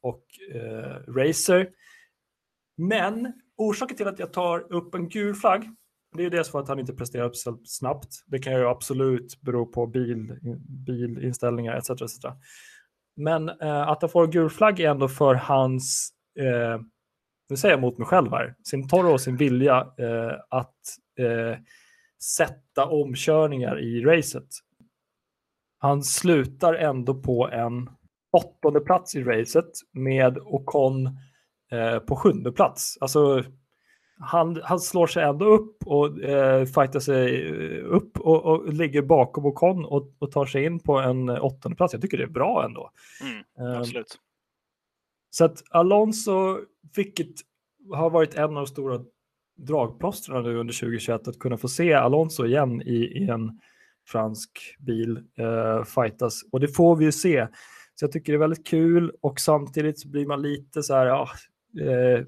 och 0.02 0.24
eh, 0.54 1.14
Racer. 1.14 1.70
Men 2.78 3.34
orsaken 3.58 3.98
till 3.98 4.08
att 4.08 4.20
jag 4.20 4.34
tar 4.34 4.74
upp 4.74 4.96
en 4.96 5.10
gul 5.10 5.36
flagg, 5.36 5.70
det 6.16 6.22
är 6.22 6.24
ju 6.24 6.30
dels 6.30 6.50
för 6.50 6.60
att 6.60 6.68
han 6.68 6.80
inte 6.80 6.94
presterar 6.94 7.32
så 7.34 7.60
snabbt. 7.64 8.08
Det 8.26 8.40
kan 8.40 8.54
ju 8.54 8.68
absolut 8.68 9.42
bero 9.42 9.66
på 9.66 9.88
bil, 9.88 10.40
bilinställningar 10.86 11.78
etc. 11.78 11.90
etc. 11.90 12.26
Men 13.16 13.50
eh, 13.50 13.88
att 13.88 14.02
han 14.02 14.10
får 14.10 14.24
en 14.24 14.32
gul 14.32 14.50
flagg 14.50 14.80
är 14.80 14.90
ändå 14.90 15.08
för 15.08 15.36
hans, 15.36 16.14
eh, 16.40 16.82
nu 17.50 17.58
säger 17.58 17.74
jag 17.74 17.82
mot 17.82 17.98
mig 17.98 18.08
själv 18.08 18.32
här, 18.32 18.56
sin 18.64 18.88
torr 18.88 19.14
och 19.14 19.22
sin 19.22 19.38
vilja 19.38 19.78
eh, 19.98 20.40
att 20.50 20.76
eh, 21.20 21.58
sätta 22.24 22.86
omkörningar 22.86 23.80
i 23.80 24.02
racet. 24.06 24.48
Han 25.78 26.04
slutar 26.04 26.74
ändå 26.74 27.22
på 27.22 27.50
en 27.50 27.90
åttonde 28.32 28.80
plats 28.80 29.16
i 29.16 29.24
racet 29.24 29.72
med 29.92 30.38
Ocon 30.38 31.06
eh, 31.72 32.00
på 32.00 32.16
sjunde 32.16 32.52
plats. 32.52 32.98
Alltså, 33.02 33.44
han, 34.20 34.62
han 34.64 34.80
slår 34.80 35.08
sig 35.08 35.24
ändå 35.24 35.46
upp 35.46 35.78
och 35.86 36.24
eh, 36.24 36.66
fightar 36.66 37.00
sig 37.00 37.48
eh, 37.48 37.86
upp 37.86 38.20
och, 38.20 38.46
och 38.46 38.74
ligger 38.74 39.02
bakom 39.02 39.46
Ocon 39.46 39.86
och, 39.86 40.14
och 40.20 40.32
tar 40.32 40.46
sig 40.46 40.66
in 40.66 40.80
på 40.80 41.00
en 41.00 41.30
åttonde 41.30 41.76
plats. 41.76 41.94
Jag 41.94 42.02
tycker 42.02 42.18
det 42.18 42.24
är 42.24 42.28
bra 42.28 42.66
ändå. 42.66 42.92
Mm, 43.22 43.44
eh, 43.60 43.80
absolut. 43.80 44.14
Eh, 44.14 44.20
så 45.30 45.46
att 45.46 45.64
Alonso, 45.70 46.60
vilket 46.96 47.36
har 47.94 48.10
varit 48.10 48.36
en 48.36 48.44
av 48.44 48.54
de 48.54 48.68
stora 48.68 49.00
dragplåstren 49.58 50.44
nu 50.44 50.58
under 50.58 50.74
2021, 50.74 51.28
att 51.28 51.40
kunna 51.40 51.58
få 51.58 51.68
se 51.68 51.94
Alonso 51.94 52.46
igen 52.46 52.82
i, 52.82 52.96
i 52.96 53.30
en 53.30 53.60
fransk 54.08 54.76
bil 54.80 55.18
eh, 55.18 55.84
fightas. 55.84 56.42
Och 56.52 56.60
det 56.60 56.68
får 56.68 56.96
vi 56.96 57.06
ju 57.06 57.12
se. 57.12 57.48
Så 58.00 58.04
jag 58.06 58.12
tycker 58.12 58.34
det 58.34 58.38
är 58.38 58.40
väldigt 58.40 58.68
kul 58.68 59.12
och 59.22 59.40
samtidigt 59.40 60.00
så 60.00 60.08
blir 60.08 60.26
man 60.26 60.42
lite 60.42 60.84
så 60.84 60.94
här, 60.94 61.06
ja, 61.06 61.30
eh, 61.82 62.26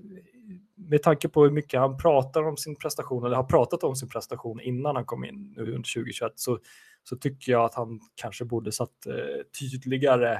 med 0.76 1.04
tanke 1.04 1.30
på 1.30 1.44
hur 1.44 1.52
mycket 1.52 1.80
han 1.80 1.98
pratar 1.98 2.44
om 2.44 2.58
sin 2.58 2.76
prestation, 2.76 3.26
eller 3.26 3.36
har 3.36 3.44
pratat 3.44 3.84
om 3.84 3.96
sin 3.96 4.10
prestation 4.10 4.62
innan 4.62 4.96
han 4.96 5.06
kom 5.06 5.26
in 5.26 5.54
nu 5.58 5.62
under 5.62 5.94
2021, 5.94 6.32
så, 6.36 6.60
så 7.04 7.16
tycker 7.16 7.52
jag 7.52 7.66
att 7.66 7.74
han 7.74 8.00
kanske 8.16 8.46
borde 8.46 8.72
satt 8.72 9.06
eh, 9.06 9.46
tydligare 9.60 10.34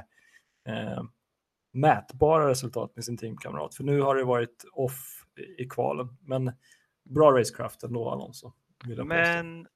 eh, 0.68 1.02
mätbara 1.72 2.48
resultat 2.48 2.92
med 2.94 3.04
sin 3.04 3.16
teamkamrat. 3.16 3.74
För 3.74 3.84
nu 3.84 4.00
har 4.00 4.16
det 4.16 4.24
varit 4.24 4.64
off 4.72 5.24
i, 5.58 5.64
kvalen. 5.64 6.08
Men 6.20 6.52
bra 7.04 7.38
racecraft 7.38 7.82
ändå, 7.82 8.10
Alonso. 8.10 8.52
Men 9.04 9.66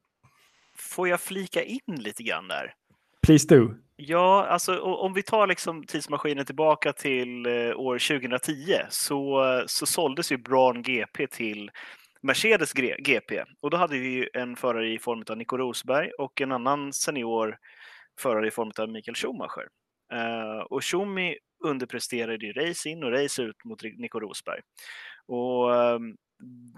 får 0.74 1.08
jag 1.08 1.20
flika 1.20 1.62
in 1.62 1.96
lite 1.98 2.22
grann 2.22 2.48
där? 2.48 2.74
Please 3.22 3.56
do. 3.56 3.74
Ja, 3.96 4.46
alltså 4.46 4.80
om 4.80 5.12
vi 5.12 5.22
tar 5.22 5.46
liksom 5.46 5.86
tidsmaskinen 5.86 6.46
tillbaka 6.46 6.92
till 6.92 7.46
eh, 7.46 7.76
år 7.76 8.18
2010 8.18 8.54
så, 8.90 9.42
så 9.66 9.86
såldes 9.86 10.32
ju 10.32 10.36
Braun 10.36 10.82
GP 10.82 11.26
till 11.26 11.70
Mercedes 12.22 12.72
GP 12.98 13.44
och 13.60 13.70
då 13.70 13.76
hade 13.76 13.98
vi 13.98 14.28
en 14.32 14.56
förare 14.56 14.88
i 14.88 14.98
form 14.98 15.24
av 15.30 15.36
Nico 15.36 15.56
Rosberg 15.56 16.10
och 16.18 16.40
en 16.40 16.52
annan 16.52 16.92
senior 16.92 17.56
förare 18.20 18.48
i 18.48 18.50
form 18.50 18.72
av 18.78 18.88
Michael 18.88 19.14
Schumacher. 19.14 19.68
Eh, 20.12 20.58
och 20.70 20.84
Schumi 20.84 21.36
underpresterade 21.64 22.46
i 22.46 22.52
race 22.52 22.88
in 22.88 23.04
och 23.04 23.12
race 23.12 23.42
ut 23.42 23.64
mot 23.64 23.82
Nico 23.82 24.20
Rosberg. 24.20 24.60
Och 25.26 25.74
ehm, 25.74 26.16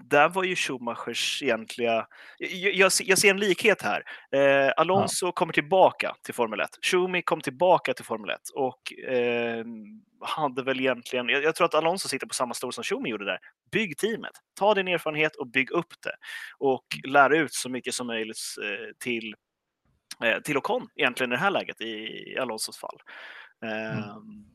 där 0.09 0.29
var 0.29 0.43
ju 0.43 0.55
Schumachers 0.55 1.43
egentliga... 1.43 2.07
Jag, 2.37 2.73
jag, 2.73 2.91
jag 3.03 3.17
ser 3.17 3.29
en 3.29 3.39
likhet 3.39 3.81
här. 3.81 4.03
Eh, 4.31 4.73
Alonso 4.77 5.25
ja. 5.25 5.31
kommer 5.31 5.53
tillbaka 5.53 6.15
till 6.23 6.33
Formel 6.33 6.59
1. 6.59 6.69
Schumi 6.81 7.21
kom 7.21 7.41
tillbaka 7.41 7.93
till 7.93 8.05
Formel 8.05 8.29
1 8.29 8.39
och 8.55 8.93
eh, 8.93 9.65
hade 10.21 10.63
väl 10.63 10.79
egentligen... 10.79 11.29
Jag, 11.29 11.43
jag, 11.43 11.55
tror 11.55 11.65
att 11.65 11.73
Alonso 11.73 12.07
sitter 12.07 12.27
på 12.27 12.33
samma 12.33 12.53
stol 12.53 12.73
som 12.73 12.83
Schumi 12.83 13.09
gjorde 13.09 13.25
där. 13.25 13.39
Bygg 13.71 13.97
teamet. 13.97 14.31
Ta 14.59 14.73
din 14.73 14.87
erfarenhet 14.87 15.35
och 15.35 15.47
bygg 15.47 15.71
upp 15.71 15.93
det. 16.03 16.15
Och 16.57 16.85
lär 17.07 17.29
ut 17.29 17.53
så 17.53 17.69
mycket 17.69 17.93
som 17.93 18.07
möjligt 18.07 18.37
eh, 18.63 18.95
till, 19.03 19.35
eh, 20.23 20.39
till 20.39 20.57
Ocon 20.57 20.87
egentligen 20.95 21.31
i 21.31 21.35
det 21.35 21.41
här 21.41 21.51
läget 21.51 21.81
i, 21.81 22.37
Alonsos 22.39 22.77
fall. 22.77 22.97
Mm. 23.65 23.97
Ehm. 23.97 24.45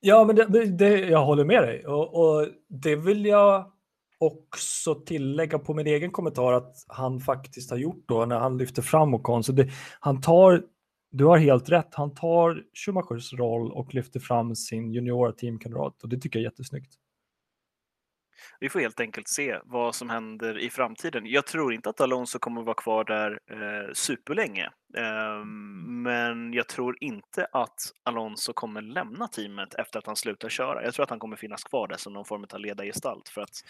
Ja, 0.00 0.24
men 0.24 0.36
det, 0.36 0.64
det, 0.78 0.98
jag 0.98 1.24
håller 1.24 1.44
med 1.44 1.62
dig 1.62 1.86
och, 1.86 2.14
och 2.14 2.48
det 2.68 2.96
vill 2.96 3.26
jag 3.26 3.75
också 4.18 4.94
tillägga 4.94 5.58
på 5.58 5.74
min 5.74 5.86
egen 5.86 6.10
kommentar 6.10 6.52
att 6.52 6.84
han 6.88 7.20
faktiskt 7.20 7.70
har 7.70 7.78
gjort 7.78 8.04
då 8.08 8.26
när 8.26 8.38
han 8.38 8.58
lyfter 8.58 8.82
fram 8.82 9.14
Ocon. 9.14 9.44
Så 9.44 9.52
det, 9.52 9.70
han 10.00 10.20
tar, 10.20 10.62
du 11.10 11.24
har 11.24 11.38
helt 11.38 11.68
rätt, 11.68 11.94
han 11.94 12.14
tar 12.14 12.62
Schumachers 12.74 13.32
roll 13.32 13.72
och 13.72 13.94
lyfter 13.94 14.20
fram 14.20 14.54
sin 14.54 14.92
juniora 14.92 15.32
teamkamrat 15.32 16.02
och 16.02 16.08
det 16.08 16.18
tycker 16.18 16.38
jag 16.38 16.46
är 16.46 16.50
jättesnyggt. 16.50 16.94
Vi 18.60 18.68
får 18.68 18.80
helt 18.80 19.00
enkelt 19.00 19.28
se 19.28 19.58
vad 19.64 19.94
som 19.94 20.10
händer 20.10 20.58
i 20.58 20.70
framtiden. 20.70 21.26
Jag 21.26 21.46
tror 21.46 21.74
inte 21.74 21.90
att 21.90 22.00
Alonso 22.00 22.38
kommer 22.38 22.60
att 22.60 22.66
vara 22.66 22.74
kvar 22.74 23.04
där 23.04 23.38
eh, 23.50 23.92
superlänge. 23.92 24.70
Eh, 24.96 25.44
men 25.86 26.52
jag 26.52 26.68
tror 26.68 26.96
inte 27.00 27.46
att 27.52 27.92
Alonso 28.02 28.52
kommer 28.52 28.82
lämna 28.82 29.28
teamet 29.28 29.74
efter 29.74 29.98
att 29.98 30.06
han 30.06 30.16
slutar 30.16 30.48
köra. 30.48 30.84
Jag 30.84 30.94
tror 30.94 31.02
att 31.02 31.10
han 31.10 31.18
kommer 31.18 31.36
finnas 31.36 31.64
kvar 31.64 31.88
där 31.88 31.96
som 31.96 32.12
någon 32.12 32.24
form 32.24 32.46
av 32.52 32.60
ledargestalt 32.60 33.28
för 33.28 33.40
att 33.40 33.64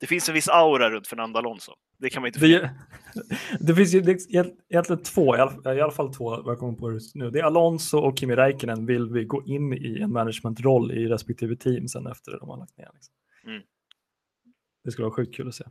det 0.00 0.06
finns 0.06 0.28
en 0.28 0.34
viss 0.34 0.48
aura 0.48 0.90
runt 0.90 1.08
Fernando 1.08 1.38
Alonso. 1.38 1.72
Det 1.98 2.10
kan 2.10 2.22
man 2.22 2.26
inte 2.26 2.40
det, 2.40 2.70
det 3.60 3.74
finns 3.74 3.94
ju 3.94 4.00
det 4.00 4.26
egentligen 4.68 5.02
två, 5.02 5.36
i 5.36 5.38
alla, 5.40 5.74
i 5.74 5.80
alla 5.80 5.92
fall 5.92 6.14
två, 6.14 6.30
vad 6.30 6.52
jag 6.52 6.58
kommer 6.58 6.78
på 6.78 6.92
just 6.92 7.14
nu. 7.14 7.30
Det 7.30 7.38
är 7.38 7.44
Alonso 7.44 7.98
och 7.98 8.18
Kimi 8.18 8.36
Räikkönen 8.36 8.86
vill 8.86 9.10
vi 9.10 9.24
gå 9.24 9.42
in 9.46 9.72
i 9.72 10.00
en 10.02 10.12
managementroll 10.12 10.92
i 10.92 11.06
respektive 11.06 11.56
team 11.56 11.88
sen 11.88 12.06
efter 12.06 12.38
de 12.40 12.48
har 12.48 12.58
lagt 12.58 12.78
ner. 12.78 12.90
Liksom. 12.94 13.14
Mm. 13.46 13.62
Det 14.84 14.90
skulle 14.90 15.04
vara 15.04 15.14
sjukt 15.14 15.34
kul 15.34 15.48
att 15.48 15.54
se. 15.54 15.64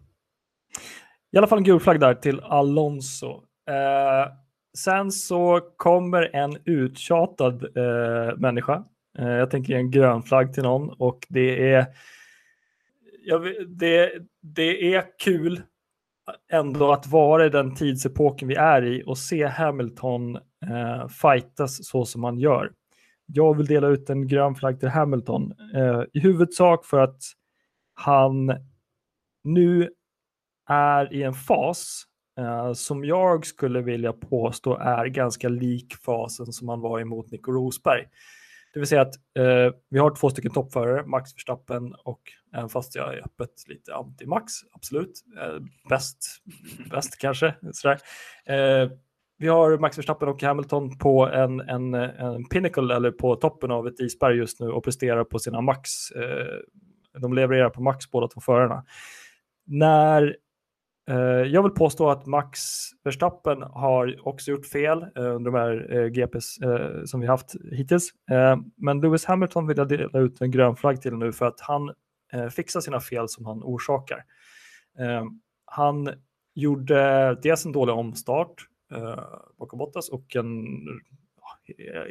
I 1.31 1.37
alla 1.37 1.47
fall 1.47 1.57
en 1.57 1.63
gul 1.63 1.79
flagg 1.79 1.99
där 1.99 2.13
till 2.13 2.39
Alonso. 2.39 3.43
Eh, 3.69 4.31
sen 4.77 5.11
så 5.11 5.61
kommer 5.77 6.35
en 6.35 6.57
uttjatad 6.65 7.77
eh, 7.77 8.37
människa. 8.37 8.83
Eh, 9.17 9.29
jag 9.29 9.51
tänker 9.51 9.73
ge 9.73 9.79
en 9.79 9.91
grön 9.91 10.23
flagg 10.23 10.53
till 10.53 10.63
någon 10.63 10.89
och 10.89 11.25
det 11.29 11.73
är, 11.73 11.85
jag, 13.25 13.41
det, 13.67 14.11
det 14.41 14.95
är 14.95 15.05
kul 15.19 15.61
ändå 16.51 16.91
att 16.91 17.07
vara 17.07 17.45
i 17.45 17.49
den 17.49 17.75
tidsepoken 17.75 18.47
vi 18.47 18.55
är 18.55 18.85
i 18.85 19.03
och 19.05 19.17
se 19.17 19.45
Hamilton 19.45 20.35
eh, 20.35 21.07
fightas 21.07 21.85
så 21.85 22.05
som 22.05 22.23
han 22.23 22.39
gör. 22.39 22.71
Jag 23.25 23.57
vill 23.57 23.65
dela 23.65 23.87
ut 23.87 24.09
en 24.09 24.27
grön 24.27 24.55
flagg 24.55 24.79
till 24.79 24.89
Hamilton 24.89 25.53
eh, 25.75 26.01
i 26.13 26.19
huvudsak 26.19 26.85
för 26.85 26.99
att 26.99 27.21
han 27.93 28.49
nu 29.43 29.89
är 30.69 31.13
i 31.13 31.23
en 31.23 31.33
fas 31.33 32.03
eh, 32.39 32.73
som 32.73 33.05
jag 33.05 33.45
skulle 33.45 33.81
vilja 33.81 34.13
påstå 34.13 34.77
är 34.77 35.05
ganska 35.05 35.49
lik 35.49 35.95
fasen 35.95 36.45
som 36.45 36.69
han 36.69 36.81
var 36.81 36.99
emot 36.99 37.31
Nico 37.31 37.51
Rosberg. 37.51 38.05
Det 38.73 38.79
vill 38.79 38.87
säga 38.87 39.01
att 39.01 39.15
eh, 39.15 39.73
vi 39.89 39.99
har 39.99 40.15
två 40.15 40.29
stycken 40.29 40.51
toppförare, 40.51 41.05
Max 41.05 41.35
Verstappen 41.35 41.93
och 41.93 42.21
även 42.55 42.69
fast 42.69 42.95
jag 42.95 43.13
är 43.13 43.25
öppet 43.25 43.67
lite 43.67 43.91
anti-Max, 43.91 44.45
absolut, 44.71 45.23
eh, 45.41 45.63
bäst, 45.89 46.17
bäst 46.91 47.17
kanske. 47.17 47.55
Sådär. 47.71 47.99
Eh, 48.45 48.89
vi 49.37 49.47
har 49.47 49.77
Max 49.77 49.97
Verstappen 49.97 50.29
och 50.29 50.43
Hamilton 50.43 50.97
på 50.97 51.27
en, 51.27 51.59
en, 51.59 51.93
en 51.93 52.45
pinnacle 52.45 52.95
eller 52.95 53.11
på 53.11 53.35
toppen 53.35 53.71
av 53.71 53.87
ett 53.87 53.99
isberg 53.99 54.37
just 54.37 54.59
nu 54.59 54.69
och 54.69 54.83
presterar 54.83 55.23
på 55.23 55.39
sina 55.39 55.61
max. 55.61 56.11
Eh, 56.11 57.19
de 57.19 57.33
levererar 57.33 57.69
på 57.69 57.81
max 57.81 58.11
båda 58.11 58.27
två 58.27 58.41
förarna 58.41 58.83
när 59.69 60.37
eh, 61.09 61.15
jag 61.25 61.63
vill 61.63 61.71
påstå 61.71 62.09
att 62.09 62.25
Max 62.25 62.59
Verstappen 63.03 63.61
har 63.61 64.27
också 64.27 64.51
gjort 64.51 64.65
fel 64.65 65.01
eh, 65.01 65.35
under 65.35 65.51
de 65.51 65.57
här 65.57 65.97
eh, 65.97 66.07
GPs 66.07 66.57
eh, 66.57 67.03
som 67.05 67.19
vi 67.19 67.27
haft 67.27 67.55
hittills. 67.71 68.09
Eh, 68.31 68.57
men 68.75 69.01
Lewis 69.01 69.25
Hamilton 69.25 69.67
vill 69.67 69.77
jag 69.77 69.87
dela 69.87 70.19
ut 70.19 70.41
en 70.41 70.51
grön 70.51 70.75
flagg 70.75 71.01
till 71.01 71.15
nu 71.15 71.31
för 71.31 71.45
att 71.45 71.59
han 71.59 71.93
eh, 72.33 72.47
fixar 72.47 72.81
sina 72.81 72.99
fel 72.99 73.29
som 73.29 73.45
han 73.45 73.63
orsakar. 73.63 74.23
Eh, 74.99 75.25
han 75.65 76.09
gjorde 76.55 77.35
dels 77.43 77.65
en 77.65 77.71
dålig 77.71 77.95
omstart 77.95 78.67
eh, 78.93 79.23
bakom 79.57 79.79
Bottas 79.79 80.09
och 80.09 80.35
en 80.35 80.65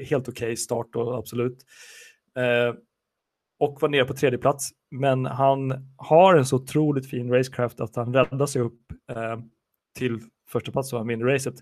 helt 0.09 0.29
okej 0.29 0.47
okay 0.47 0.57
start 0.57 0.87
då, 0.93 1.13
absolut 1.13 1.65
eh, 2.37 2.75
och 3.59 3.79
var 3.81 3.89
nere 3.89 4.05
på 4.05 4.15
tredje 4.15 4.39
plats. 4.39 4.71
Men 4.91 5.27
han 5.27 5.89
har 5.97 6.35
en 6.35 6.47
så 6.47 6.57
otroligt 6.57 7.11
fin 7.11 7.33
racecraft 7.33 7.81
att 7.81 7.97
han 7.97 8.15
räddar 8.15 8.47
sig 8.47 8.63
upp 8.63 8.81
eh, 9.13 9.39
till 9.99 10.21
första 10.49 10.73
plats 10.73 10.93
och 10.93 10.99
han 10.99 11.09
vinner 11.09 11.25
racet. 11.27 11.55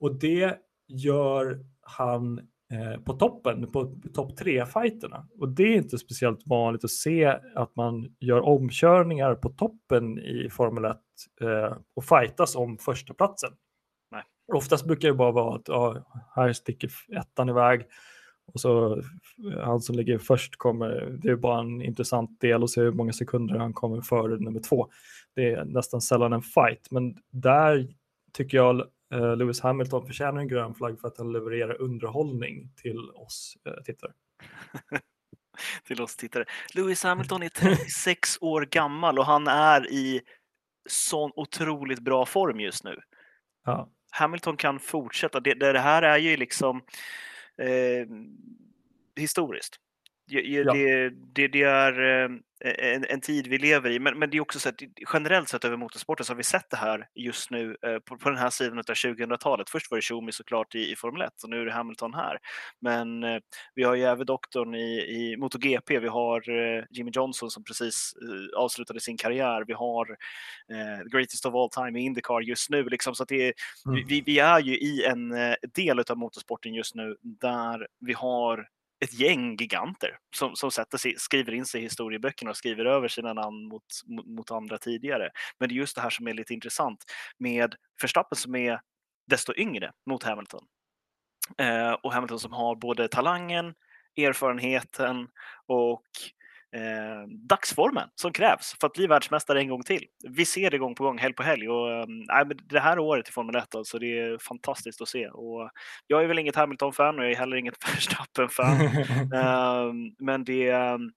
Och 0.00 0.14
det 0.14 0.58
gör 0.88 1.64
han 1.80 2.38
eh, 2.72 3.00
på 3.04 3.12
toppen, 3.12 3.72
på 3.72 3.94
topp 4.14 4.36
tre-fighterna. 4.36 5.26
Och 5.38 5.48
det 5.48 5.62
är 5.62 5.76
inte 5.76 5.98
speciellt 5.98 6.46
vanligt 6.46 6.84
att 6.84 6.90
se 6.90 7.38
att 7.54 7.76
man 7.76 8.14
gör 8.20 8.40
omkörningar 8.40 9.34
på 9.34 9.48
toppen 9.48 10.18
i 10.18 10.48
Formel 10.50 10.84
1 10.84 10.96
eh, 11.40 11.76
och 11.94 12.04
fightas 12.04 12.56
om 12.56 12.78
första 12.78 13.14
platsen. 13.14 13.50
Nej. 14.10 14.22
Oftast 14.52 14.86
brukar 14.86 15.08
det 15.08 15.14
bara 15.14 15.32
vara 15.32 15.56
att 15.56 15.68
ja, 15.68 15.96
här 16.34 16.52
sticker 16.52 16.90
ettan 17.16 17.48
iväg 17.48 17.86
och 18.46 18.60
så 18.60 19.02
han 19.64 19.80
som 19.80 19.96
ligger 19.96 20.18
först 20.18 20.56
kommer, 20.56 21.18
det 21.22 21.28
är 21.28 21.36
bara 21.36 21.60
en 21.60 21.82
intressant 21.82 22.40
del 22.40 22.62
att 22.62 22.70
se 22.70 22.80
hur 22.80 22.92
många 22.92 23.12
sekunder 23.12 23.58
han 23.58 23.72
kommer 23.72 24.00
före 24.00 24.36
nummer 24.36 24.60
två. 24.60 24.88
Det 25.34 25.52
är 25.52 25.64
nästan 25.64 26.00
sällan 26.00 26.32
en 26.32 26.42
fight, 26.42 26.90
men 26.90 27.16
där 27.30 27.88
tycker 28.32 28.56
jag 28.56 28.80
eh, 29.14 29.36
Lewis 29.36 29.60
Hamilton 29.60 30.06
förtjänar 30.06 30.40
en 30.40 30.48
grön 30.48 30.74
flagg 30.74 31.00
för 31.00 31.08
att 31.08 31.18
han 31.18 31.32
levererar 31.32 31.80
underhållning 31.80 32.72
till 32.76 33.10
oss 33.14 33.56
eh, 33.66 33.82
tittare. 33.84 34.12
till 35.86 36.02
oss 36.02 36.16
tittare. 36.16 36.44
Lewis 36.74 37.02
Hamilton 37.02 37.42
är 37.42 37.48
36 37.48 38.38
år 38.40 38.62
gammal 38.62 39.18
och 39.18 39.26
han 39.26 39.48
är 39.48 39.90
i 39.90 40.20
sån 40.88 41.30
otroligt 41.36 42.00
bra 42.00 42.26
form 42.26 42.60
just 42.60 42.84
nu. 42.84 43.00
Ja. 43.64 43.88
Hamilton 44.10 44.56
kan 44.56 44.78
fortsätta. 44.80 45.40
Det, 45.40 45.54
det 45.54 45.78
här 45.78 46.02
är 46.02 46.18
ju 46.18 46.36
liksom 46.36 46.82
eh, 47.62 48.06
historiskt. 49.16 49.76
Ja. 50.26 50.72
Det, 50.72 51.10
det, 51.10 51.48
det, 51.48 51.62
är 51.62 52.24
eh, 52.24 52.30
en, 52.64 53.04
en, 53.08 53.20
tid 53.20 53.46
vi 53.46 53.58
lever 53.58 53.90
i, 53.90 53.98
men, 53.98 54.18
men 54.18 54.30
det 54.30 54.36
är 54.36 54.40
också 54.40 54.58
så 54.58 54.68
att 54.68 54.82
generellt 55.12 55.48
sett 55.48 55.64
över 55.64 55.76
motorsporten 55.76 56.26
så 56.26 56.32
har 56.32 56.36
vi 56.36 56.42
sett 56.42 56.70
det 56.70 56.76
här 56.76 57.06
just 57.14 57.50
nu 57.50 57.76
eh, 57.86 57.98
på, 57.98 58.18
på 58.18 58.28
den 58.28 58.38
här 58.38 58.50
sidan 58.50 58.78
av 58.78 58.84
2000-talet. 58.84 59.70
Först 59.70 59.90
var 59.90 59.98
det 59.98 60.02
Schumi 60.02 60.32
såklart 60.32 60.74
i, 60.74 60.92
i 60.92 60.96
Formel 60.96 61.22
1 61.22 61.42
och 61.42 61.50
nu 61.50 61.60
är 61.60 61.64
det 61.64 61.72
Hamilton 61.72 62.14
här. 62.14 62.38
Men 62.80 63.24
eh, 63.24 63.40
vi 63.74 63.82
har 63.82 63.94
ju 63.94 64.02
även 64.02 64.26
doktorn 64.26 64.74
i, 64.74 64.98
i 64.98 65.36
MotoGP, 65.36 65.98
vi 65.98 66.08
har 66.08 66.50
eh, 66.50 66.84
Jimmy 66.90 67.10
Johnson 67.14 67.50
som 67.50 67.64
precis 67.64 68.14
eh, 68.22 68.60
avslutade 68.60 69.00
sin 69.00 69.16
karriär, 69.16 69.64
vi 69.66 69.72
har 69.72 70.10
eh, 70.72 71.04
Greatest 71.12 71.46
of 71.46 71.54
All 71.54 71.70
Time 71.70 72.00
i 72.00 72.02
Indycar 72.02 72.40
just 72.40 72.70
nu. 72.70 72.84
Liksom, 72.84 73.14
så 73.14 73.24
det, 73.24 73.54
mm. 73.86 74.06
vi, 74.06 74.20
vi 74.20 74.38
är 74.38 74.60
ju 74.60 74.78
i 74.78 75.04
en 75.04 75.28
del 75.74 75.98
av 76.10 76.16
motorsporten 76.16 76.74
just 76.74 76.94
nu 76.94 77.16
där 77.22 77.86
vi 78.00 78.12
har 78.12 78.68
ett 79.02 79.12
gäng 79.14 79.56
giganter 79.56 80.18
som, 80.36 80.56
som 80.56 80.70
sätter 80.70 80.98
sig, 80.98 81.14
skriver 81.18 81.54
in 81.54 81.66
sig 81.66 81.80
i 81.80 81.84
historieböckerna 81.84 82.50
och 82.50 82.56
skriver 82.56 82.84
över 82.84 83.08
sina 83.08 83.32
namn 83.32 83.68
mot, 83.68 83.84
mot, 84.26 84.50
andra 84.50 84.78
tidigare. 84.78 85.30
Men 85.58 85.68
det 85.68 85.74
är 85.74 85.76
just 85.76 85.94
det 85.94 86.02
här 86.02 86.10
som 86.10 86.28
är 86.28 86.34
lite 86.34 86.54
intressant 86.54 87.04
med 87.38 87.74
Verstappen 88.02 88.36
som 88.36 88.54
är 88.54 88.80
desto 89.26 89.54
yngre 89.56 89.92
mot 90.06 90.22
Hamilton. 90.22 90.64
Eh, 91.58 91.92
och 91.92 92.12
Hamilton 92.12 92.38
som 92.38 92.52
har 92.52 92.76
både 92.76 93.08
talangen, 93.08 93.74
erfarenheten 94.16 95.28
och 95.66 96.02
eh, 96.76 97.28
dagsformen 97.48 98.08
som 98.14 98.32
krävs 98.32 98.76
för 98.80 98.86
att 98.86 98.92
bli 98.92 99.06
världsmästare 99.06 99.60
en 99.60 99.68
gång 99.68 99.82
till. 99.82 100.04
Vi 100.28 100.44
ser 100.44 100.70
det 100.70 100.78
gång 100.78 100.94
på 100.94 101.04
gång, 101.04 101.18
helg 101.18 101.34
på 101.34 101.42
helg. 101.42 101.68
Och, 101.68 101.90
eh, 101.90 102.06
det 102.68 102.80
här 102.80 102.98
året 102.98 103.28
i 103.28 103.32
Formel 103.32 103.56
1, 103.56 103.74
alltså, 103.74 103.98
det 103.98 104.18
är 104.18 104.38
fantastiskt 104.38 105.02
att 105.02 105.08
se. 105.08 105.28
Och 105.28 105.70
jag 106.06 106.22
är 106.22 106.26
väl 106.26 106.38
inget 106.38 106.56
Hamilton-fan 106.56 107.18
och 107.18 107.24
jag 107.24 107.32
är 107.32 107.36
heller 107.36 107.56
inget 107.56 107.74
Verstappen-fan. 107.94 108.80
eh, 109.34 109.92
men 110.18 110.44
det, 110.44 110.68
ehm, 110.70 111.10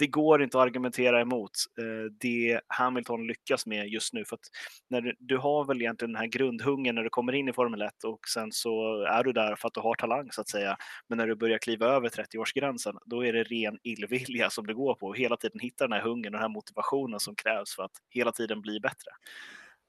det 0.00 0.06
går 0.06 0.42
inte 0.42 0.58
att 0.58 0.62
argumentera 0.62 1.20
emot 1.20 1.50
eh, 1.78 2.12
det 2.20 2.60
Hamilton 2.66 3.26
lyckas 3.26 3.66
med 3.66 3.88
just 3.88 4.12
nu. 4.12 4.24
För 4.24 4.36
att 4.36 4.40
när 4.88 5.14
du, 5.18 5.36
har 5.36 5.64
väl 5.64 5.80
egentligen 5.80 6.12
den 6.12 6.20
här 6.20 6.26
grundhungern 6.26 6.94
när 6.94 7.02
du 7.02 7.10
kommer 7.10 7.32
in 7.32 7.48
i 7.48 7.52
Formel 7.52 7.82
1 7.82 8.04
och 8.04 8.28
sen 8.28 8.52
så 8.52 9.02
är 9.02 9.24
du 9.24 9.32
där 9.32 9.56
för 9.56 9.68
att 9.68 9.74
du 9.74 9.80
har 9.80 9.94
talang 9.94 10.32
så 10.32 10.40
att 10.40 10.48
säga. 10.48 10.76
Men 11.08 11.18
när 11.18 11.26
du 11.26 11.34
börjar 11.34 11.58
kliva 11.58 11.86
över 11.86 12.08
30-årsgränsen, 12.08 12.98
då 13.04 13.24
är 13.24 13.32
det 13.32 13.42
ren 13.42 13.78
illvilja 13.82 14.50
som 14.50 14.66
det 14.66 14.74
går 14.74 14.94
på. 14.94 15.12
Hela 15.12 15.36
tiden 15.36 15.60
hitta 15.60 15.84
den 15.84 15.92
här 15.92 16.02
hungern 16.02 16.34
och 16.34 16.40
den 16.40 16.40
här 16.40 16.48
motivationen 16.48 17.20
som 17.20 17.34
krävs 17.34 17.74
för 17.74 17.82
att 17.82 17.96
hela 18.10 18.32
tiden 18.32 18.60
bli 18.60 18.80
bättre. 18.80 19.10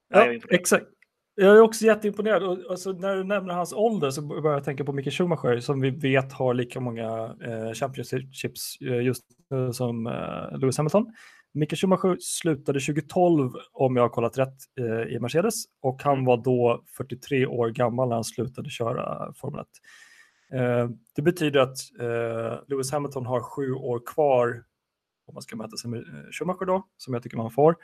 Ja, 0.09 0.33
exakt. 0.49 0.85
Jag 1.35 1.57
är 1.57 1.61
också 1.61 1.85
jätteimponerad. 1.85 2.43
Och, 2.43 2.57
alltså, 2.71 2.91
när 2.91 3.15
du 3.15 3.23
nämner 3.23 3.53
hans 3.53 3.73
ålder 3.73 4.09
så 4.09 4.21
börjar 4.21 4.53
jag 4.53 4.63
tänka 4.63 4.85
på 4.85 4.93
Micke 4.93 5.13
Schumacher 5.13 5.59
som 5.59 5.81
vi 5.81 5.89
vet 5.89 6.33
har 6.33 6.53
lika 6.53 6.79
många 6.79 7.35
eh, 7.45 7.73
championships 7.73 8.77
eh, 8.81 9.01
just 9.01 9.23
nu 9.49 9.73
som 9.73 10.07
eh, 10.07 10.59
Lewis 10.59 10.77
Hamilton. 10.77 11.13
Micke 11.53 11.77
Schumacher 11.77 12.17
slutade 12.19 12.79
2012 12.79 13.51
om 13.71 13.95
jag 13.95 14.03
har 14.03 14.09
kollat 14.09 14.37
rätt 14.37 14.57
eh, 14.79 15.13
i 15.15 15.19
Mercedes 15.19 15.53
och 15.81 16.03
han 16.03 16.13
mm. 16.13 16.25
var 16.25 16.37
då 16.37 16.83
43 16.97 17.45
år 17.45 17.69
gammal 17.69 18.07
när 18.07 18.15
han 18.15 18.23
slutade 18.23 18.69
köra 18.69 19.33
Formel 19.33 19.61
1. 19.61 19.67
Eh, 20.53 20.89
det 21.15 21.21
betyder 21.21 21.59
att 21.59 21.77
eh, 21.99 22.59
Lewis 22.67 22.91
Hamilton 22.91 23.25
har 23.25 23.41
sju 23.41 23.73
år 23.73 24.01
kvar 24.05 24.63
om 25.27 25.33
man 25.33 25.41
ska 25.41 25.55
mäta 25.55 25.77
sig 25.77 25.89
med 25.89 26.03
Schumacher 26.31 26.65
då, 26.65 26.87
som 26.97 27.13
jag 27.13 27.23
tycker 27.23 27.37
man 27.37 27.51
får. 27.51 27.75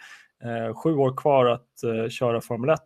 sju 0.84 0.96
år 0.96 1.18
kvar 1.18 1.46
att 1.46 2.12
köra 2.12 2.42
Formel 2.42 2.70
1 2.70 2.80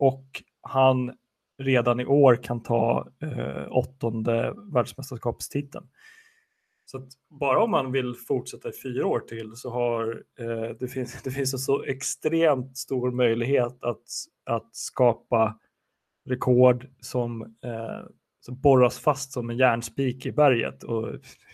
och 0.00 0.42
han 0.62 1.12
redan 1.58 2.00
i 2.00 2.06
år 2.06 2.36
kan 2.36 2.62
ta 2.62 3.08
eh, 3.22 3.66
åttonde 3.70 4.54
världsmästerskapstiteln. 4.72 5.86
Så 6.84 7.08
bara 7.40 7.62
om 7.62 7.70
man 7.70 7.92
vill 7.92 8.14
fortsätta 8.14 8.68
i 8.68 8.72
fyra 8.82 9.06
år 9.06 9.20
till 9.20 9.56
så 9.56 9.70
har 9.70 10.22
eh, 10.38 10.76
det, 10.78 10.88
finns, 10.88 11.22
det 11.24 11.30
finns 11.30 11.52
en 11.52 11.58
så 11.58 11.84
extremt 11.84 12.78
stor 12.78 13.10
möjlighet 13.10 13.84
att, 13.84 14.04
att 14.46 14.76
skapa 14.76 15.58
rekord 16.28 16.88
som, 17.00 17.42
eh, 17.42 18.06
som 18.40 18.60
borras 18.60 18.98
fast 18.98 19.32
som 19.32 19.50
en 19.50 19.56
järnspik 19.56 20.26
i 20.26 20.32
berget 20.32 20.82
och 20.82 21.08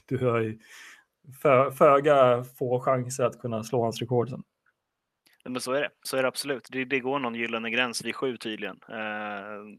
du 0.07 0.19
har 0.19 0.39
ju 0.39 0.59
föga 1.73 2.45
få 2.45 2.81
chanser 2.81 3.25
att 3.25 3.39
kunna 3.39 3.65
slå 3.65 3.83
hans 3.83 4.01
rekord 4.01 4.31
sen. 4.31 4.43
Men 5.49 5.61
så 5.61 5.73
är 5.73 5.81
det, 5.81 5.91
så 6.03 6.17
är 6.17 6.23
det 6.23 6.29
absolut. 6.29 6.69
Det, 6.71 6.85
det 6.85 7.01
går 7.01 7.19
någon 7.19 7.35
gyllene 7.35 7.71
gräns 7.71 8.05
vid 8.05 8.17
sju 8.17 8.37
tydligen. 8.37 8.81
Eh, 8.89 9.79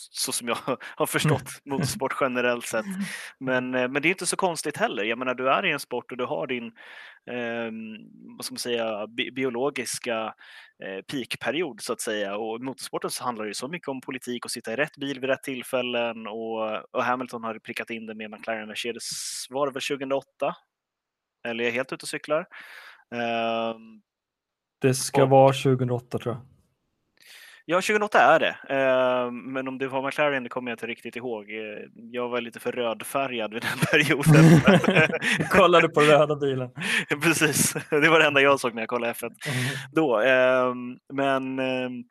så 0.00 0.32
som 0.32 0.48
jag 0.48 0.58
har 0.96 1.06
förstått 1.06 1.60
motorsport 1.64 2.16
generellt 2.20 2.66
sett. 2.66 2.84
Men, 3.38 3.74
eh, 3.74 3.88
men 3.88 4.02
det 4.02 4.08
är 4.08 4.10
inte 4.10 4.26
så 4.26 4.36
konstigt 4.36 4.76
heller. 4.76 5.04
Jag 5.04 5.18
menar, 5.18 5.34
du 5.34 5.50
är 5.50 5.66
i 5.66 5.72
en 5.72 5.80
sport 5.80 6.12
och 6.12 6.18
du 6.18 6.24
har 6.24 6.46
din 6.46 6.66
eh, 7.30 7.70
vad 8.36 8.44
ska 8.44 8.52
man 8.52 8.58
säga, 8.58 9.06
bi 9.06 9.30
biologiska 9.30 10.34
eh, 10.84 11.02
peakperiod 11.02 11.80
så 11.80 11.92
att 11.92 12.00
säga. 12.00 12.36
Och 12.36 12.60
i 12.60 12.62
motorsporten 12.62 13.10
så 13.10 13.24
handlar 13.24 13.44
det 13.44 13.50
ju 13.50 13.54
så 13.54 13.68
mycket 13.68 13.88
om 13.88 14.00
politik 14.00 14.44
och 14.44 14.50
sitta 14.50 14.72
i 14.72 14.76
rätt 14.76 14.96
bil 14.96 15.20
vid 15.20 15.30
rätt 15.30 15.42
tillfällen. 15.42 16.26
Och, 16.26 16.84
och 16.90 17.04
Hamilton 17.04 17.44
har 17.44 17.58
prickat 17.58 17.90
in 17.90 18.06
det 18.06 18.14
med 18.14 18.30
McLaren 18.30 18.68
Mercedes, 18.68 19.10
var 19.50 19.66
det 19.66 19.72
väl 19.72 19.82
2008? 19.82 20.56
Eller 21.48 21.64
är 21.64 21.68
jag 21.68 21.74
helt 21.74 21.92
ute 21.92 22.04
och 22.04 22.08
cyklar? 22.08 22.46
Um, 23.14 24.02
det 24.80 24.94
ska 24.94 25.22
och, 25.22 25.28
vara 25.28 25.52
2008 25.52 26.18
tror 26.18 26.34
jag. 26.34 26.42
Ja, 27.70 27.76
2008 27.76 28.20
är 28.20 28.40
det. 28.40 28.56
Uh, 28.70 29.32
men 29.32 29.68
om 29.68 29.78
det 29.78 29.88
var 29.88 30.06
McLaren 30.06 30.42
det 30.42 30.48
kommer 30.48 30.70
jag 30.70 30.74
inte 30.74 30.86
riktigt 30.86 31.16
ihåg. 31.16 31.50
Uh, 31.50 31.78
jag 31.94 32.28
var 32.28 32.40
lite 32.40 32.60
för 32.60 32.72
rödfärgad 32.72 33.54
vid 33.54 33.62
den 33.62 33.78
perioden. 33.90 34.60
kollade 35.50 35.88
på 35.88 36.00
röda 36.00 36.36
bilen. 36.36 36.70
Precis, 37.22 37.72
det 37.90 38.08
var 38.08 38.18
det 38.18 38.26
enda 38.26 38.40
jag 38.40 38.60
såg 38.60 38.74
när 38.74 38.82
jag 38.82 38.88
kollade 38.88 39.12
F1 39.12 39.24
mm. 39.24 39.34
då. 39.92 40.20
Uh, 40.20 40.74
men, 41.12 41.58
ehm, 41.58 42.04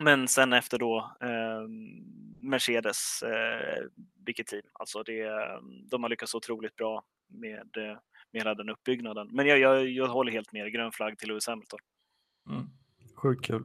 men 0.00 0.28
sen 0.28 0.52
efter 0.52 0.78
då 0.78 1.16
Mercedes, 2.40 3.24
vilket 4.26 4.46
team. 4.46 4.62
Alltså 4.72 5.02
det, 5.02 5.28
de 5.90 6.02
har 6.02 6.10
lyckats 6.10 6.34
otroligt 6.34 6.76
bra 6.76 7.02
med 7.28 7.68
med 8.32 8.42
hela 8.42 8.54
den 8.54 8.68
uppbyggnaden. 8.68 9.28
Men 9.32 9.46
jag, 9.46 9.58
jag, 9.58 9.88
jag 9.88 10.08
håller 10.08 10.32
helt 10.32 10.52
med, 10.52 10.72
grön 10.72 10.92
flagg 10.92 11.18
till 11.18 11.28
Lewis 11.28 11.46
Hamilton. 11.46 11.78
Mm. 12.50 12.66
Sjukt 13.14 13.44
kul. 13.44 13.64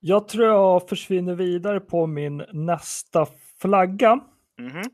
Jag 0.00 0.28
tror 0.28 0.46
jag 0.46 0.88
försvinner 0.88 1.34
vidare 1.34 1.80
på 1.80 2.06
min 2.06 2.44
nästa 2.52 3.26
flagga. 3.60 4.20
Mm 4.58 4.72
-hmm. 4.72 4.90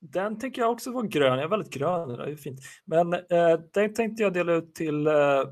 Den 0.00 0.38
tänker 0.38 0.62
jag 0.62 0.70
också 0.70 0.92
vara 0.92 1.06
grön. 1.06 1.34
Jag 1.34 1.44
är 1.44 1.48
väldigt 1.48 1.74
grön, 1.74 2.08
det 2.08 2.30
är 2.30 2.36
fint. 2.36 2.60
Men 2.84 3.12
eh, 3.12 3.60
den 3.72 3.94
tänkte 3.94 4.22
jag 4.22 4.32
dela 4.32 4.52
ut 4.52 4.74
till 4.74 5.06
eh, 5.06 5.42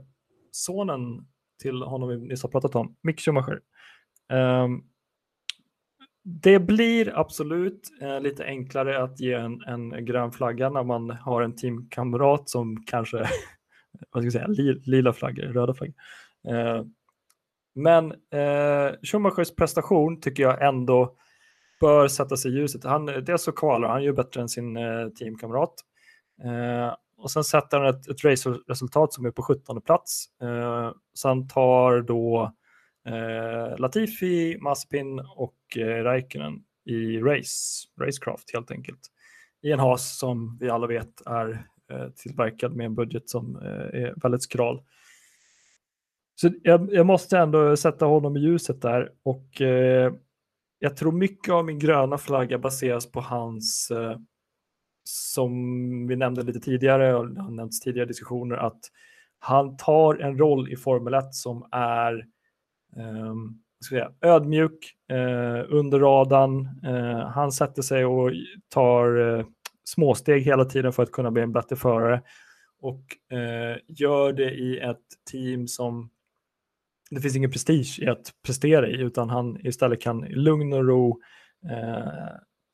sonen 0.50 1.26
till 1.62 1.82
honom 1.82 2.08
vi 2.08 2.16
nyss 2.16 2.42
har 2.42 2.50
pratat 2.50 2.74
om, 2.74 2.96
Mick 3.02 3.20
Schumacher. 3.20 3.60
Um, 4.32 4.84
det 6.24 6.58
blir 6.58 7.18
absolut 7.18 7.80
eh, 8.02 8.20
lite 8.20 8.44
enklare 8.44 9.02
att 9.02 9.20
ge 9.20 9.32
en, 9.32 9.62
en 9.62 10.04
grön 10.04 10.32
flagga 10.32 10.70
när 10.70 10.84
man 10.84 11.10
har 11.10 11.42
en 11.42 11.56
teamkamrat 11.56 12.48
som 12.48 12.84
kanske, 12.86 13.16
vad 14.10 14.22
ska 14.22 14.24
jag 14.24 14.32
säga, 14.32 14.46
li, 14.46 14.82
lila 14.84 15.12
flaggor, 15.12 15.42
röda 15.42 15.74
flaggor. 15.74 15.94
Eh, 16.48 16.84
men 17.74 18.12
eh, 18.12 18.92
Schumachers 19.02 19.54
prestation 19.54 20.20
tycker 20.20 20.42
jag 20.42 20.62
ändå 20.68 21.16
bör 21.80 22.08
sätta 22.08 22.36
sig 22.36 22.50
i 22.50 22.54
ljuset. 22.54 22.84
Han, 22.84 23.06
dels 23.06 23.42
så 23.42 23.52
kvalar 23.52 23.88
han 23.88 24.02
ju 24.02 24.12
bättre 24.12 24.40
än 24.40 24.48
sin 24.48 24.76
eh, 24.76 25.08
teamkamrat. 25.08 25.74
Eh, 26.44 26.94
och 27.18 27.30
sen 27.30 27.44
sätter 27.44 27.80
han 27.80 27.86
ett, 27.86 28.08
ett 28.08 28.24
raceresultat 28.24 29.12
som 29.12 29.26
är 29.26 29.30
på 29.30 29.42
17 29.42 29.80
plats. 29.80 30.24
Eh, 30.42 30.92
så 31.12 31.28
han 31.28 31.48
tar 31.48 32.00
då 32.00 32.52
eh, 33.08 33.78
Latifi, 33.78 34.58
Maspin 34.60 35.20
och 35.36 35.54
och 35.76 35.76
Räikkönen 35.76 36.64
i 36.84 37.18
race, 37.18 37.88
racecraft 38.00 38.54
helt 38.54 38.70
enkelt. 38.70 39.00
I 39.62 39.72
en 39.72 39.78
has 39.78 40.18
som 40.18 40.58
vi 40.60 40.70
alla 40.70 40.86
vet 40.86 41.26
är 41.26 41.66
eh, 41.92 42.08
tillverkad 42.16 42.76
med 42.76 42.86
en 42.86 42.94
budget 42.94 43.30
som 43.30 43.56
eh, 43.56 44.02
är 44.02 44.14
väldigt 44.22 44.42
skral. 44.42 44.82
Så 46.34 46.50
jag, 46.62 46.92
jag, 46.92 47.06
måste 47.06 47.38
ändå 47.38 47.76
sätta 47.76 48.06
honom 48.06 48.36
i 48.36 48.40
ljuset 48.40 48.82
där 48.82 49.12
och 49.22 49.60
eh, 49.60 50.12
jag 50.78 50.96
tror 50.96 51.12
mycket 51.12 51.54
av 51.54 51.64
min 51.64 51.78
gröna 51.78 52.18
flagga 52.18 52.58
baseras 52.58 53.12
på 53.12 53.20
hans, 53.20 53.90
eh, 53.90 54.18
som 55.04 55.52
vi 56.06 56.16
nämnde 56.16 56.42
lite 56.42 56.60
tidigare 56.60 57.14
och 57.14 57.26
har 57.26 57.50
nämnts 57.50 57.80
tidigare 57.80 58.06
diskussioner, 58.06 58.56
att 58.56 58.80
han 59.38 59.76
tar 59.76 60.14
en 60.14 60.38
roll 60.38 60.72
i 60.72 60.76
Formel 60.76 61.14
1 61.14 61.34
som 61.34 61.68
är 61.72 62.26
eh, 62.96 63.34
ska 63.84 63.94
säga, 63.94 64.12
ödmjuk, 64.20 64.94
eh, 65.10 65.64
under 65.68 65.98
radarn. 66.00 66.68
Eh, 66.84 67.28
han 67.28 67.52
sätter 67.52 67.82
sig 67.82 68.04
och 68.04 68.30
tar 68.68 69.38
eh, 69.38 69.46
småsteg 69.84 70.42
hela 70.42 70.64
tiden 70.64 70.92
för 70.92 71.02
att 71.02 71.12
kunna 71.12 71.30
bli 71.30 71.42
en 71.42 71.52
bättre 71.52 71.76
förare 71.76 72.22
och 72.80 73.36
eh, 73.36 73.76
gör 73.88 74.32
det 74.32 74.50
i 74.50 74.78
ett 74.78 75.06
team 75.30 75.68
som 75.68 76.10
det 77.10 77.20
finns 77.20 77.36
ingen 77.36 77.50
prestige 77.50 77.98
i 78.02 78.08
att 78.08 78.32
prestera 78.46 78.88
i 78.88 79.00
utan 79.00 79.30
han 79.30 79.66
istället 79.66 80.02
kan 80.02 80.24
i 80.24 80.34
lugn 80.34 80.72
och 80.72 80.84
ro 80.84 81.20
eh, 81.70 82.28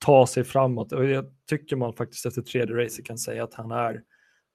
ta 0.05 0.27
sig 0.27 0.45
framåt. 0.45 0.93
Och 0.93 1.05
jag 1.05 1.25
tycker 1.49 1.77
man 1.77 1.93
faktiskt 1.93 2.27
efter 2.27 2.43
tredje 2.43 2.77
racet 2.77 3.07
kan 3.07 3.19
säga 3.19 3.45
att 3.45 3.55
han 3.55 3.71
är 3.71 4.03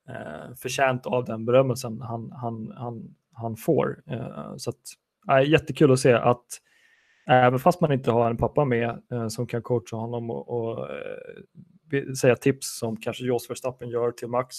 eh, 0.09 0.55
förtjänt 0.55 1.05
av 1.05 1.25
den 1.25 1.45
berömmelsen 1.45 2.01
han, 2.01 2.31
han, 2.31 2.71
han, 2.75 3.15
han 3.33 3.55
får. 3.55 4.03
Eh, 4.07 4.55
så 4.57 4.69
att, 4.69 4.81
är 5.29 5.41
jättekul 5.41 5.91
att 5.91 5.99
se 5.99 6.13
att 6.13 6.45
även 7.27 7.59
fast 7.59 7.81
man 7.81 7.91
inte 7.91 8.11
har 8.11 8.29
en 8.29 8.37
pappa 8.37 8.65
med 8.65 9.01
eh, 9.11 9.27
som 9.27 9.47
kan 9.47 9.61
coacha 9.61 9.95
honom 9.95 10.29
och, 10.29 10.49
och 10.49 10.89
eh, 10.89 12.13
säga 12.13 12.35
tips 12.35 12.79
som 12.79 12.97
kanske 12.97 13.23
Jos 13.23 13.49
Verstappen 13.49 13.89
gör 13.89 14.11
till 14.11 14.27
Max 14.27 14.55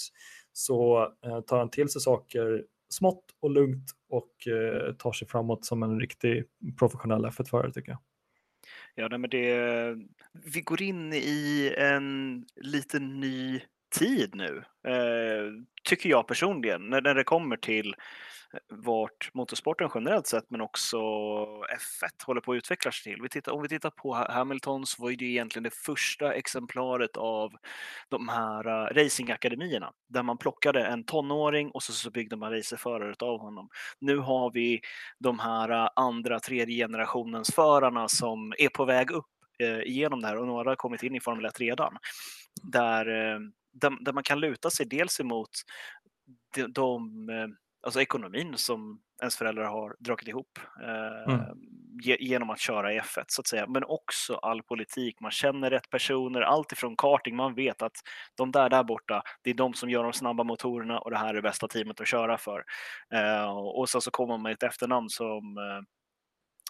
så 0.53 1.01
eh, 1.25 1.41
tar 1.41 1.57
han 1.57 1.69
till 1.69 1.89
sig 1.89 2.01
saker 2.01 2.63
smått 2.89 3.25
och 3.39 3.51
lugnt 3.51 3.91
och 4.09 4.47
eh, 4.47 4.93
tar 4.93 5.11
sig 5.11 5.27
framåt 5.27 5.65
som 5.65 5.83
en 5.83 5.99
riktig 5.99 6.43
professionell 6.79 7.25
F1-förare 7.25 7.71
tycker 7.71 7.91
jag. 7.91 7.99
Ja, 8.95 9.07
nej, 9.07 9.19
men 9.19 9.29
det, 9.29 9.55
vi 10.53 10.61
går 10.61 10.81
in 10.81 11.13
i 11.13 11.73
en 11.77 12.45
lite 12.55 12.99
ny 12.99 13.61
tid 13.99 14.35
nu, 14.35 14.63
eh, 14.87 15.51
tycker 15.83 16.09
jag 16.09 16.27
personligen, 16.27 16.89
när, 16.89 17.01
när 17.01 17.15
det 17.15 17.23
kommer 17.23 17.57
till 17.57 17.95
vart 18.69 19.29
motorsporten 19.33 19.89
generellt 19.95 20.27
sett, 20.27 20.49
men 20.49 20.61
också 20.61 20.97
F1 20.97 22.25
håller 22.25 22.41
på 22.41 22.51
att 22.51 22.55
utvecklas 22.55 23.03
till. 23.03 23.21
Vi 23.21 23.29
tittar, 23.29 23.51
om 23.51 23.61
vi 23.61 23.69
tittar 23.69 23.89
på 23.89 24.13
Hamilton 24.13 24.85
så 24.85 25.03
var 25.03 25.11
det 25.11 25.25
egentligen 25.25 25.63
det 25.63 25.73
första 25.75 26.33
exemplaret 26.33 27.17
av 27.17 27.53
de 28.09 28.29
här 28.29 28.67
eh, 28.67 29.03
racingakademierna 29.03 29.93
där 30.09 30.23
man 30.23 30.37
plockade 30.37 30.85
en 30.85 31.03
tonåring 31.03 31.71
och 31.71 31.83
så, 31.83 31.93
så 31.93 32.11
byggde 32.11 32.35
man 32.35 32.51
racerförare 32.51 33.15
av 33.19 33.39
honom. 33.39 33.69
Nu 33.99 34.17
har 34.17 34.51
vi 34.51 34.81
de 35.19 35.39
här 35.39 35.69
eh, 35.69 35.89
andra, 35.95 36.39
tredje 36.39 36.85
generationens 36.85 37.51
förarna 37.55 38.07
som 38.07 38.53
är 38.57 38.69
på 38.69 38.85
väg 38.85 39.11
upp 39.11 39.25
eh, 39.59 39.79
igenom 39.79 40.21
det 40.21 40.27
här 40.27 40.37
och 40.37 40.47
några 40.47 40.69
har 40.69 40.75
kommit 40.75 41.03
in 41.03 41.15
i 41.15 41.19
Formel 41.19 41.45
1 41.45 41.59
redan. 41.59 41.97
Där, 42.63 43.05
där, 43.73 44.03
där 44.03 44.13
man 44.13 44.23
kan 44.23 44.39
luta 44.39 44.69
sig 44.69 44.85
dels 44.85 45.19
emot 45.19 45.49
de, 46.55 46.73
de 46.73 47.27
alltså 47.83 48.01
ekonomin 48.01 48.57
som 48.57 49.01
ens 49.21 49.35
föräldrar 49.35 49.63
har 49.63 49.95
dragit 49.99 50.27
ihop 50.27 50.59
eh, 50.83 51.33
mm. 51.33 51.57
genom 52.19 52.49
att 52.49 52.59
köra 52.59 52.93
i 52.93 52.99
F1 52.99 53.23
så 53.27 53.41
att 53.41 53.47
säga. 53.47 53.67
Men 53.67 53.83
också 53.83 54.35
all 54.35 54.63
politik. 54.63 55.19
Man 55.19 55.31
känner 55.31 55.69
rätt 55.69 55.89
personer, 55.89 56.41
allt 56.41 56.71
ifrån 56.71 56.95
karting. 56.97 57.35
Man 57.35 57.55
vet 57.55 57.81
att 57.81 57.95
de 58.37 58.51
där 58.51 58.69
där 58.69 58.83
borta, 58.83 59.21
det 59.41 59.49
är 59.49 59.53
de 59.53 59.73
som 59.73 59.89
gör 59.89 60.03
de 60.03 60.13
snabba 60.13 60.43
motorerna 60.43 60.99
och 60.99 61.11
det 61.11 61.17
här 61.17 61.29
är 61.29 61.33
det 61.33 61.41
bästa 61.41 61.67
teamet 61.67 62.01
att 62.01 62.07
köra 62.07 62.37
för. 62.37 62.63
Eh, 63.13 63.57
och 63.57 63.89
sen 63.89 64.01
så 64.01 64.11
kommer 64.11 64.33
man 64.33 64.41
med 64.41 64.51
ett 64.53 64.63
efternamn 64.63 65.09
som 65.09 65.57
eh, 65.57 65.81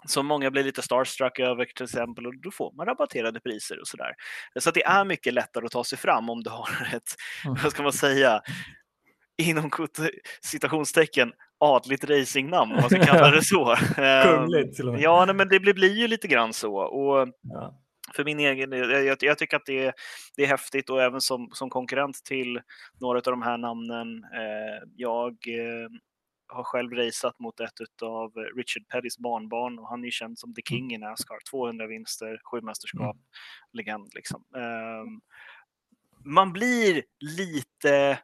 som 0.05 0.26
många 0.26 0.51
blir 0.51 0.64
lite 0.64 0.82
starstruck 0.82 1.39
över 1.39 1.66
till 1.66 1.84
exempel 1.84 2.28
och 2.28 2.41
då 2.41 2.51
får 2.51 2.74
man 2.74 2.86
rabatterade 2.86 3.39
priser 3.39 3.80
och 3.80 3.88
sådär. 3.88 4.14
Så 4.59 4.72
det 4.72 4.84
är 4.84 5.05
mycket 5.05 5.34
lättare 5.34 5.66
att 5.66 5.72
ta 5.72 5.84
sig 5.84 5.97
fram 5.97 6.30
om 6.30 6.43
du 6.43 6.49
har 6.49 6.70
ett, 6.95 7.16
mm. 7.45 7.57
vad 7.64 7.72
ska 7.72 7.84
man 7.84 7.93
säga, 7.93 8.41
inom 9.49 9.71
citationstecken 10.41 11.31
adligt 11.59 12.03
racingnamn, 12.03 12.71
om 12.71 12.81
man 12.81 12.89
ska 12.89 12.99
kalla 13.05 13.31
det 13.31 13.43
så. 13.43 13.75
Kungligt 14.23 14.75
till 14.75 14.87
och 14.87 14.93
med. 14.93 15.01
Ja, 15.01 15.33
men 15.33 15.49
det 15.49 15.59
blir, 15.59 15.73
blir 15.73 15.93
ju 15.93 16.07
lite 16.07 16.27
grann 16.27 16.53
så. 16.53 16.75
Och 16.75 17.27
ja. 17.41 17.77
För 18.15 18.23
min 18.23 18.39
egen 18.39 18.71
jag, 18.71 19.17
jag 19.21 19.37
tycker 19.37 19.57
att 19.57 19.65
det 19.65 19.85
är, 19.85 19.93
det 20.35 20.43
är 20.43 20.47
häftigt 20.47 20.89
och 20.89 21.01
även 21.01 21.21
som, 21.21 21.49
som 21.53 21.69
konkurrent 21.69 22.23
till 22.23 22.61
några 22.99 23.17
av 23.17 23.23
de 23.23 23.41
här 23.41 23.57
namnen. 23.57 24.23
Eh, 24.23 24.87
jag 24.95 25.31
eh, 25.31 25.89
har 26.47 26.63
själv 26.63 26.91
raceat 26.91 27.39
mot 27.39 27.59
ett 27.59 28.01
av 28.01 28.31
Richard 28.55 28.87
Pettys 28.87 29.17
barnbarn 29.17 29.79
och 29.79 29.89
han 29.89 30.05
är 30.05 30.11
känd 30.11 30.39
som 30.39 30.53
the 30.53 30.61
king 30.61 30.93
i 30.93 30.97
Nascar. 30.97 31.37
200 31.51 31.87
vinster, 31.87 32.41
sju 32.51 32.61
mästerskap, 32.61 33.15
mm. 33.15 33.17
legend 33.73 34.11
liksom. 34.15 34.43
Eh, 34.55 35.05
man 36.25 36.53
blir 36.53 37.03
lite 37.19 38.19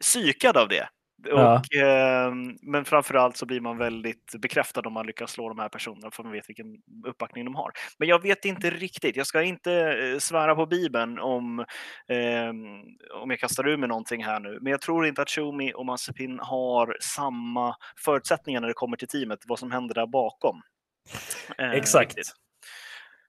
psykad 0.00 0.56
av 0.56 0.68
det. 0.68 0.88
Ja. 1.28 1.58
Och, 1.58 1.74
eh, 1.76 2.32
men 2.62 2.84
framförallt 2.84 3.36
så 3.36 3.46
blir 3.46 3.60
man 3.60 3.78
väldigt 3.78 4.34
bekräftad 4.38 4.80
om 4.80 4.92
man 4.92 5.06
lyckas 5.06 5.30
slå 5.30 5.48
de 5.48 5.58
här 5.58 5.68
personerna 5.68 6.10
för 6.10 6.22
man 6.22 6.32
vet 6.32 6.48
vilken 6.48 6.66
uppbackning 7.06 7.44
de 7.44 7.54
har. 7.54 7.70
Men 7.98 8.08
jag 8.08 8.22
vet 8.22 8.44
inte 8.44 8.70
riktigt. 8.70 9.16
Jag 9.16 9.26
ska 9.26 9.42
inte 9.42 9.72
eh, 9.72 10.18
svära 10.18 10.54
på 10.54 10.66
Bibeln 10.66 11.18
om, 11.18 11.58
eh, 12.08 12.48
om 13.22 13.30
jag 13.30 13.38
kastar 13.38 13.68
ur 13.68 13.76
med 13.76 13.88
någonting 13.88 14.24
här 14.24 14.40
nu. 14.40 14.58
Men 14.62 14.70
jag 14.70 14.80
tror 14.80 15.06
inte 15.06 15.22
att 15.22 15.30
Shumi 15.30 15.72
och 15.74 15.86
Mazepin 15.86 16.38
har 16.42 16.96
samma 17.00 17.74
förutsättningar 18.04 18.60
när 18.60 18.68
det 18.68 18.74
kommer 18.74 18.96
till 18.96 19.08
teamet, 19.08 19.38
vad 19.46 19.58
som 19.58 19.70
händer 19.70 19.94
där 19.94 20.06
bakom. 20.06 20.60
Eh, 21.58 21.70
Exakt. 21.70 22.16
Riktigt. 22.16 22.45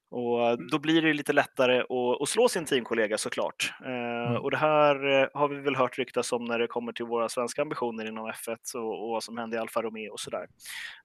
Och 0.10 0.48
mm. 0.48 0.68
då 0.68 0.80
blir 0.80 1.02
det 1.02 1.14
lite 1.14 1.34
lättare 1.34 1.80
att, 1.80 2.22
att 2.22 2.30
slå 2.30 2.50
sin 2.50 2.66
teamkollega 2.66 3.18
såklart. 3.18 3.74
Eh, 3.86 4.30
mm. 4.30 4.42
Och 4.42 4.52
det 4.52 4.58
här 4.58 5.22
eh, 5.22 5.28
har 5.34 5.48
vi 5.48 5.56
väl 5.56 5.76
hört 5.76 5.98
ryktas 5.98 6.32
om 6.32 6.46
när 6.46 6.60
det 6.60 6.68
kommer 6.68 6.92
till 6.92 7.06
våra 7.06 7.30
svenska 7.30 7.62
ambitioner 7.62 8.06
inom 8.06 8.32
F1 8.32 8.76
och, 8.76 9.04
och 9.04 9.10
vad 9.10 9.24
som 9.24 9.38
hände 9.38 9.56
i 9.56 9.60
Alfa 9.60 9.82
Romeo 9.82 10.12
och 10.12 10.20
sådär. 10.20 10.48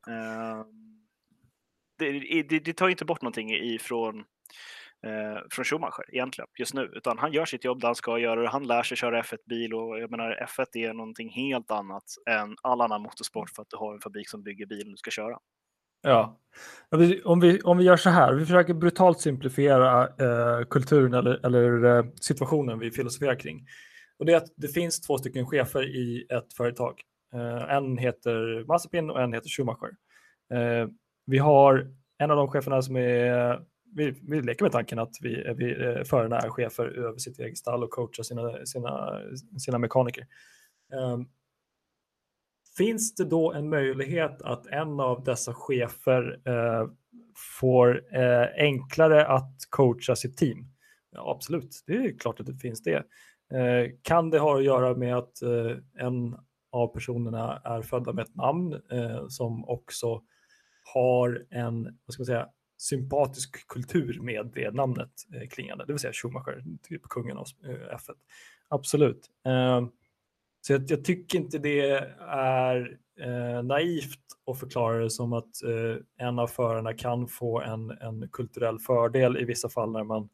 Eh, 0.08 0.64
det, 1.98 2.42
det, 2.42 2.58
det, 2.58 2.72
tar 2.72 2.88
inte 2.88 3.04
bort 3.04 3.22
någonting 3.22 3.54
ifrån 3.54 4.18
eh, 5.06 5.42
från 5.50 5.64
Schumacher 5.64 6.04
egentligen 6.14 6.48
just 6.58 6.74
nu, 6.74 6.90
utan 6.94 7.18
han 7.18 7.32
gör 7.32 7.44
sitt 7.44 7.64
jobb 7.64 7.80
där 7.80 7.88
han 7.88 7.94
ska 7.94 8.18
göra 8.18 8.42
det. 8.42 8.48
Han 8.48 8.66
lär 8.66 8.82
sig 8.82 8.96
köra 8.96 9.22
F1-bil 9.22 9.74
och 9.74 10.00
jag 10.00 10.10
menar 10.10 10.46
F1 10.48 10.76
är 10.76 10.92
någonting 10.92 11.30
helt 11.30 11.70
annat 11.70 12.04
än 12.30 12.56
all 12.62 12.80
annan 12.80 13.02
motorsport 13.02 13.50
för 13.50 13.62
att 13.62 13.70
du 13.70 13.76
har 13.76 13.94
en 13.94 14.00
fabrik 14.00 14.28
som 14.28 14.42
bygger 14.42 14.66
bilen 14.66 14.90
du 14.90 14.96
ska 14.96 15.10
köra. 15.10 15.38
Ja. 16.02 16.38
Om 17.24 17.40
vi, 17.40 17.60
om 17.60 17.78
vi 17.78 17.84
gör 17.84 17.96
så 17.96 18.10
här, 18.10 18.32
vi 18.32 18.46
försöker 18.46 18.74
brutalt 18.74 19.20
simplifiera 19.20 20.02
eh, 20.02 20.64
kulturen 20.64 21.14
eller, 21.14 21.46
eller 21.46 21.84
eh, 21.84 22.04
situationen 22.20 22.78
vi 22.78 22.90
filosoferar 22.90 23.34
kring. 23.34 23.66
Och 24.18 24.26
det 24.26 24.32
är 24.32 24.36
att 24.36 24.52
det 24.56 24.68
finns 24.68 25.00
två 25.00 25.18
stycken 25.18 25.46
chefer 25.46 25.96
i 25.96 26.26
ett 26.28 26.52
företag. 26.56 27.00
Eh, 27.34 27.74
en 27.74 27.98
heter 27.98 28.64
Mazepin 28.66 29.10
och 29.10 29.20
en 29.20 29.32
heter 29.32 29.48
Schumacher. 29.48 29.90
Eh, 30.54 30.88
vi 31.26 31.38
har 31.38 31.90
en 32.18 32.30
av 32.30 32.36
de 32.36 32.48
cheferna 32.48 32.82
som 32.82 32.96
är, 32.96 33.60
vi, 33.94 34.14
vi 34.22 34.42
leker 34.42 34.64
med 34.64 34.72
tanken 34.72 34.98
att 34.98 35.14
vi, 35.20 35.54
vi 35.56 35.84
eh, 35.84 36.02
förarna 36.04 36.38
är 36.38 36.48
chefer 36.48 36.84
över 36.84 37.18
sitt 37.18 37.38
eget 37.38 37.58
stall 37.58 37.84
och 37.84 37.90
coachar 37.90 38.22
sina, 38.22 38.66
sina, 38.66 39.20
sina 39.58 39.78
mekaniker. 39.78 40.26
Eh, 40.92 41.18
Finns 42.76 43.14
det 43.14 43.24
då 43.24 43.52
en 43.52 43.68
möjlighet 43.68 44.42
att 44.42 44.66
en 44.66 45.00
av 45.00 45.24
dessa 45.24 45.54
chefer 45.54 46.40
eh, 46.44 46.88
får 47.58 48.16
eh, 48.16 48.48
enklare 48.56 49.26
att 49.26 49.56
coacha 49.70 50.16
sitt 50.16 50.36
team? 50.36 50.66
Ja, 51.10 51.30
absolut, 51.30 51.82
det 51.86 51.92
är 51.92 52.18
klart 52.18 52.40
att 52.40 52.46
det 52.46 52.56
finns 52.56 52.82
det. 52.82 52.96
Eh, 53.52 53.90
kan 54.02 54.30
det 54.30 54.38
ha 54.38 54.58
att 54.58 54.64
göra 54.64 54.96
med 54.96 55.16
att 55.16 55.42
eh, 55.42 55.76
en 55.98 56.36
av 56.72 56.86
personerna 56.86 57.62
är 57.64 57.82
födda 57.82 58.12
med 58.12 58.22
ett 58.22 58.34
namn 58.34 58.72
eh, 58.90 59.28
som 59.28 59.64
också 59.68 60.22
har 60.94 61.46
en 61.50 61.82
vad 62.06 62.14
ska 62.14 62.20
man 62.20 62.26
säga, 62.26 62.48
sympatisk 62.78 63.68
kultur 63.68 64.20
med 64.20 64.50
det 64.54 64.70
namnet 64.70 65.10
eh, 65.34 65.48
klingande, 65.48 65.84
det 65.86 65.92
vill 65.92 66.00
säga 66.00 66.12
Schumacher, 66.12 66.64
typ 66.82 67.02
kungen 67.02 67.36
av 67.36 67.46
eh, 67.64 67.96
F1. 67.96 68.14
Absolut. 68.68 69.30
Eh, 69.46 69.86
så 70.66 70.72
jag, 70.72 70.82
jag, 70.88 71.04
tycker 71.04 71.38
inte 71.38 71.58
det 71.58 71.90
är 72.28 72.98
eh, 73.20 73.62
naivt 73.62 74.18
att 74.50 74.60
förklara 74.60 74.98
det 74.98 75.10
som 75.10 75.32
att 75.32 75.62
eh, 75.62 76.26
en 76.26 76.38
av 76.38 76.46
förarna 76.46 76.92
kan 76.92 77.28
få 77.28 77.60
en, 77.60 77.90
en 77.90 78.28
kulturell 78.32 78.78
fördel 78.78 79.36
i 79.36 79.44
vissa 79.44 79.68
fall 79.68 79.92
när 79.92 80.04
man 80.04 80.28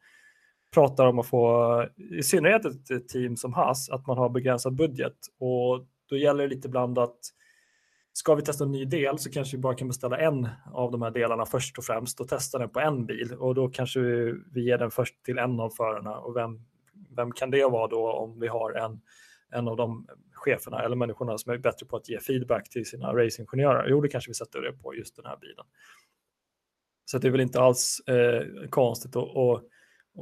pratar 0.74 1.06
om 1.06 1.18
att 1.18 1.26
få, 1.26 1.86
i 2.10 2.22
synnerhet 2.22 2.64
ett 2.90 3.08
team 3.08 3.36
som 3.36 3.52
Haas, 3.52 3.90
att 3.90 4.06
man 4.06 4.18
har 4.18 4.28
begränsad 4.28 4.74
budget. 4.74 5.16
Och 5.38 5.86
då 6.08 6.16
gäller 6.16 6.42
det 6.42 6.54
lite 6.54 6.68
ibland 6.68 6.98
att 6.98 7.18
ska 8.12 8.34
vi 8.34 8.42
testa 8.42 8.64
en 8.64 8.72
ny 8.72 8.84
del 8.84 9.18
så 9.18 9.30
kanske 9.30 9.56
vi 9.56 9.60
bara 9.60 9.74
kan 9.74 9.88
beställa 9.88 10.18
en 10.18 10.48
av 10.72 10.90
de 10.90 11.02
här 11.02 11.10
delarna 11.10 11.46
först 11.46 11.78
och 11.78 11.84
främst 11.84 12.20
och 12.20 12.28
testa 12.28 12.58
den 12.58 12.70
på 12.70 12.80
en 12.80 13.06
bil 13.06 13.32
och 13.32 13.54
då 13.54 13.68
kanske 13.68 14.00
vi, 14.00 14.34
vi 14.52 14.64
ger 14.64 14.78
den 14.78 14.90
först 14.90 15.24
till 15.24 15.38
en 15.38 15.60
av 15.60 15.70
förarna 15.70 16.18
och 16.18 16.36
vem, 16.36 16.60
vem 17.16 17.32
kan 17.32 17.50
det 17.50 17.64
vara 17.64 17.86
då 17.86 18.12
om 18.12 18.40
vi 18.40 18.48
har 18.48 18.72
en 18.72 19.00
en 19.52 19.68
av 19.68 19.76
de 19.76 20.06
cheferna 20.32 20.82
eller 20.82 20.96
människorna 20.96 21.38
som 21.38 21.52
är 21.52 21.58
bättre 21.58 21.86
på 21.86 21.96
att 21.96 22.08
ge 22.08 22.20
feedback 22.20 22.70
till 22.70 22.86
sina 22.86 23.14
racingingenjörer. 23.14 23.88
Jo, 23.88 24.00
det 24.00 24.08
kanske 24.08 24.30
vi 24.30 24.34
sätter 24.34 24.60
det 24.60 24.72
på 24.72 24.94
just 24.94 25.16
den 25.16 25.26
här 25.26 25.36
bilen. 25.36 25.64
Så 27.04 27.18
det 27.18 27.28
är 27.28 27.32
väl 27.32 27.40
inte 27.40 27.60
alls 27.60 28.00
eh, 28.00 28.68
konstigt 28.70 29.16
att, 29.16 29.36
att, 29.36 29.64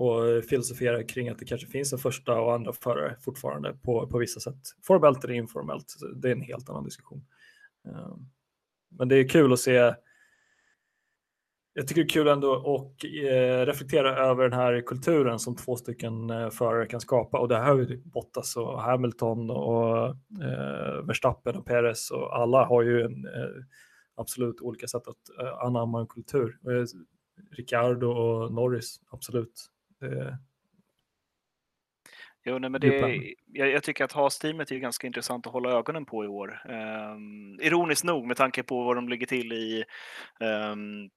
att 0.01 0.47
filosofera 0.49 1.03
kring 1.03 1.29
att 1.29 1.39
det 1.39 1.45
kanske 1.45 1.67
finns 1.67 1.93
en 1.93 1.99
första 1.99 2.41
och 2.41 2.55
andra 2.55 2.73
förare 2.73 3.17
fortfarande 3.21 3.79
på, 3.83 4.07
på 4.07 4.19
vissa 4.19 4.41
sätt. 4.41 4.61
Formellt 4.83 5.25
eller 5.25 5.35
informellt, 5.35 5.95
det 6.17 6.29
är 6.29 6.33
en 6.33 6.41
helt 6.41 6.71
annan 6.71 6.85
diskussion. 6.85 7.27
Eh, 7.89 8.17
men 8.89 9.09
det 9.09 9.17
är 9.17 9.29
kul 9.29 9.53
att 9.53 9.61
se 9.61 9.95
jag 11.79 11.89
tycker 11.89 12.03
det 12.03 12.07
är 12.07 12.09
kul 12.09 12.29
ändå 12.29 12.55
att 12.55 13.05
eh, 13.05 13.67
reflektera 13.67 14.17
över 14.17 14.49
den 14.49 14.59
här 14.59 14.81
kulturen 14.81 15.39
som 15.39 15.57
två 15.57 15.77
stycken 15.77 16.31
eh, 16.31 16.51
förare 16.51 16.87
kan 16.87 17.01
skapa. 17.01 17.39
Och 17.39 17.49
det 17.49 17.57
här 17.57 17.65
har 17.65 17.79
ju 17.79 18.03
Bottas 18.05 18.57
och 18.57 18.83
Hamilton 18.83 19.51
och 19.51 20.07
eh, 20.43 21.07
Verstappen 21.07 21.57
och 21.57 21.67
Perez 21.67 22.11
och 22.11 22.37
alla 22.37 22.65
har 22.65 22.83
ju 22.83 23.03
en, 23.03 23.25
eh, 23.25 23.65
absolut 24.15 24.61
olika 24.61 24.87
sätt 24.87 25.09
att 25.09 25.41
eh, 25.41 25.59
anamma 25.67 26.01
en 26.01 26.07
kultur. 26.07 26.59
Eh, 26.67 26.85
Ricardo 27.51 28.07
och 28.07 28.53
Norris, 28.53 29.01
absolut. 29.11 29.71
Jo, 32.45 32.59
nej, 32.59 32.71
men 32.71 32.81
det, 32.81 32.97
jag, 33.53 33.71
jag, 33.71 33.83
tycker 33.83 34.05
att 34.05 34.13
Haas-teamet 34.13 34.71
är 34.71 34.77
ganska 34.77 35.07
intressant 35.07 35.47
att 35.47 35.53
hålla 35.53 35.71
ögonen 35.71 36.05
på 36.05 36.25
i 36.25 36.29
år. 36.29 36.63
Um, 36.69 37.61
ironiskt 37.61 38.05
nog 38.05 38.27
med 38.27 38.37
tanke 38.37 38.63
på 38.63 38.85
var 38.85 38.95
de 38.95 39.09
ligger 39.09 39.27
till 39.27 39.53
i 39.53 39.85
um, 40.41 41.11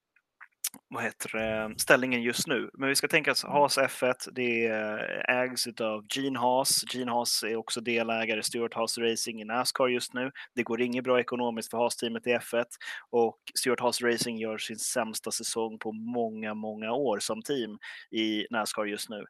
vad 0.89 1.03
heter 1.03 1.37
det, 1.37 1.79
ställningen 1.79 2.21
just 2.21 2.47
nu. 2.47 2.69
Men 2.73 2.89
vi 2.89 2.95
ska 2.95 3.07
tänka 3.07 3.31
oss 3.31 3.43
Haas 3.43 3.77
F1, 3.77 4.13
det 4.31 4.67
ägs 5.27 5.67
av 5.81 6.05
Gene 6.15 6.39
Haas. 6.39 6.83
Gene 6.93 7.11
Haas 7.11 7.43
är 7.43 7.55
också 7.55 7.81
delägare 7.81 8.39
i 8.39 8.43
Stuart 8.43 8.73
Haas 8.73 8.97
Racing 8.97 9.41
i 9.41 9.45
Nascar 9.45 9.87
just 9.87 10.13
nu. 10.13 10.31
Det 10.55 10.63
går 10.63 10.81
inget 10.81 11.03
bra 11.03 11.19
ekonomiskt 11.19 11.69
för 11.69 11.77
Haas-teamet 11.77 12.27
i 12.27 12.29
F1 12.29 12.65
och 13.09 13.37
Stuart 13.59 13.79
Haas 13.79 14.01
Racing 14.01 14.39
gör 14.41 14.57
sin 14.57 14.79
sämsta 14.79 15.31
säsong 15.31 15.79
på 15.79 15.91
många, 15.91 16.53
många 16.53 16.91
år 16.91 17.19
som 17.19 17.41
team 17.41 17.77
i 18.11 18.45
Nascar 18.49 18.85
just 18.85 19.09
nu. 19.09 19.25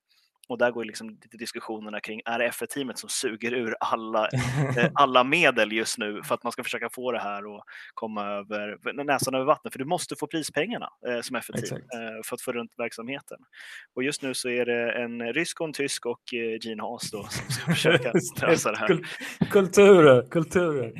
Och 0.50 0.58
där 0.58 0.72
går 0.72 0.84
liksom 0.84 1.10
lite 1.10 1.38
diskussionerna 1.38 2.00
kring, 2.00 2.22
är 2.26 2.39
det 2.39 2.50
F1-teamet 2.50 2.97
som 2.97 3.10
suger 3.10 3.54
ur 3.54 3.76
alla, 3.80 4.28
eh, 4.78 4.89
alla 4.93 5.24
medel 5.24 5.72
just 5.72 5.97
nu 5.97 6.24
för 6.24 6.36
att 6.36 6.43
man 6.43 6.52
ska 6.52 6.64
försöka 6.64 6.89
få 6.89 7.12
det 7.12 7.20
här 7.20 7.45
och 7.45 7.64
komma 7.93 8.26
över 8.26 9.04
näsan 9.04 9.36
över 9.36 9.45
vattnet? 9.45 9.74
För 9.74 9.80
du 9.80 9.86
måste 9.86 10.16
få 10.16 10.28
prispengarna 10.28 10.89
eh, 11.08 11.22
som 11.22 11.36
F1-team 11.36 11.78
eh, 11.78 12.24
för 12.26 12.36
att 12.36 12.41
få 12.41 12.52
runt 12.52 12.72
verksamheten. 12.78 13.38
Och 13.95 14.04
just 14.04 14.22
nu 14.22 14.34
så 14.34 14.50
är 14.50 14.66
det 14.66 14.91
en 14.91 15.34
rysk 15.34 15.62
och 15.62 15.68
en 15.68 15.74
tysk 15.74 16.06
och 16.06 16.34
eh, 16.34 16.58
Gene 16.62 16.82
Haas 16.82 17.12
då 17.12 17.24
som 17.24 17.52
ska 17.52 17.66
försöka 17.72 18.14
lösa 18.41 18.72
det 18.72 18.78
här. 18.78 19.00
kulturer, 19.52 20.28
kulturer. 20.30 20.93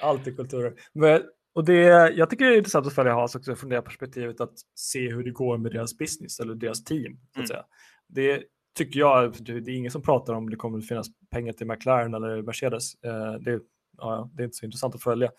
Alltid 0.00 0.36
kulturer. 0.36 0.74
Men, 0.92 1.22
och 1.54 1.64
det, 1.64 1.82
jag 2.14 2.30
tycker 2.30 2.44
det 2.44 2.54
är 2.54 2.58
intressant 2.58 2.86
att 2.86 2.94
följa 2.94 3.12
Haas 3.12 3.34
också 3.34 3.56
från 3.56 3.70
det 3.70 3.82
perspektivet 3.82 4.40
att 4.40 4.54
se 4.74 5.10
hur 5.10 5.24
det 5.24 5.30
går 5.30 5.58
med 5.58 5.72
deras 5.72 5.98
business 5.98 6.40
eller 6.40 6.54
deras 6.54 6.84
team. 6.84 7.12
Så 7.14 7.30
att 7.30 7.36
mm. 7.36 7.46
säga. 7.46 7.64
Det, 8.08 8.42
tycker 8.76 9.00
jag, 9.00 9.34
det 9.40 9.52
är 9.52 9.68
ingen 9.68 9.90
som 9.90 10.02
pratar 10.02 10.34
om 10.34 10.50
det 10.50 10.56
kommer 10.56 10.78
att 10.78 10.88
finnas 10.88 11.06
pengar 11.30 11.52
till 11.52 11.66
McLaren 11.66 12.14
eller 12.14 12.42
Mercedes. 12.42 12.94
Eh, 13.04 13.32
det, 13.32 13.60
ja, 13.98 14.30
det 14.34 14.42
är 14.42 14.44
inte 14.44 14.56
så 14.56 14.64
intressant 14.64 14.94
att 14.94 15.02
följa. 15.02 15.30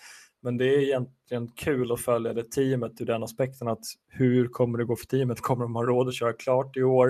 Men 0.41 0.57
det 0.57 0.65
är 0.65 0.79
egentligen 0.79 1.47
kul 1.47 1.91
att 1.91 2.01
följa 2.01 2.33
det 2.33 2.51
teamet 2.51 3.01
ur 3.01 3.05
den 3.05 3.23
aspekten 3.23 3.67
att 3.67 3.85
hur 4.07 4.47
kommer 4.47 4.77
det 4.77 4.85
gå 4.85 4.95
för 4.95 5.05
teamet? 5.05 5.41
Kommer 5.41 5.63
de 5.63 5.75
ha 5.75 5.83
råd 5.83 6.07
att 6.07 6.15
köra 6.15 6.33
klart 6.33 6.77
i 6.77 6.83
år? 6.83 7.09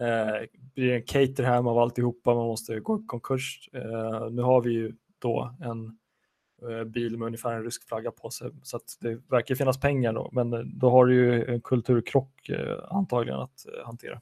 Eh, 0.00 0.48
blir 0.74 0.88
det 0.88 0.96
en 0.96 1.02
Caterham 1.02 1.66
av 1.66 1.78
alltihopa? 1.78 2.34
Man 2.34 2.46
måste 2.46 2.80
gå 2.80 3.00
i 3.00 3.06
konkurs. 3.06 3.68
Eh, 3.72 4.30
nu 4.30 4.42
har 4.42 4.60
vi 4.60 4.72
ju 4.72 4.92
då 5.18 5.54
en 5.60 5.98
eh, 6.70 6.84
bil 6.84 7.18
med 7.18 7.26
ungefär 7.26 7.52
en 7.52 7.64
rysk 7.64 7.88
flagga 7.88 8.10
på 8.10 8.30
sig 8.30 8.50
så 8.62 8.76
att 8.76 8.96
det 9.00 9.20
verkar 9.30 9.54
finnas 9.54 9.80
pengar 9.80 10.12
då. 10.12 10.30
Men 10.32 10.52
eh, 10.52 10.60
då 10.60 10.90
har 10.90 11.06
du 11.06 11.14
ju 11.14 11.44
en 11.44 11.60
kulturkrock 11.60 12.50
antagligen 12.88 13.40
att 13.40 13.66
hantera. 13.84 14.20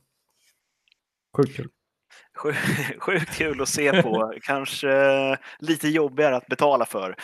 Sjukt 1.37 1.57
kul. 1.57 1.69
Sjukt 2.99 3.37
kul 3.37 3.63
att 3.63 3.69
se 3.69 4.03
på, 4.03 4.35
kanske 4.43 5.37
lite 5.59 5.89
jobbigare 5.89 6.37
att 6.37 6.47
betala 6.47 6.87
för. 6.87 7.17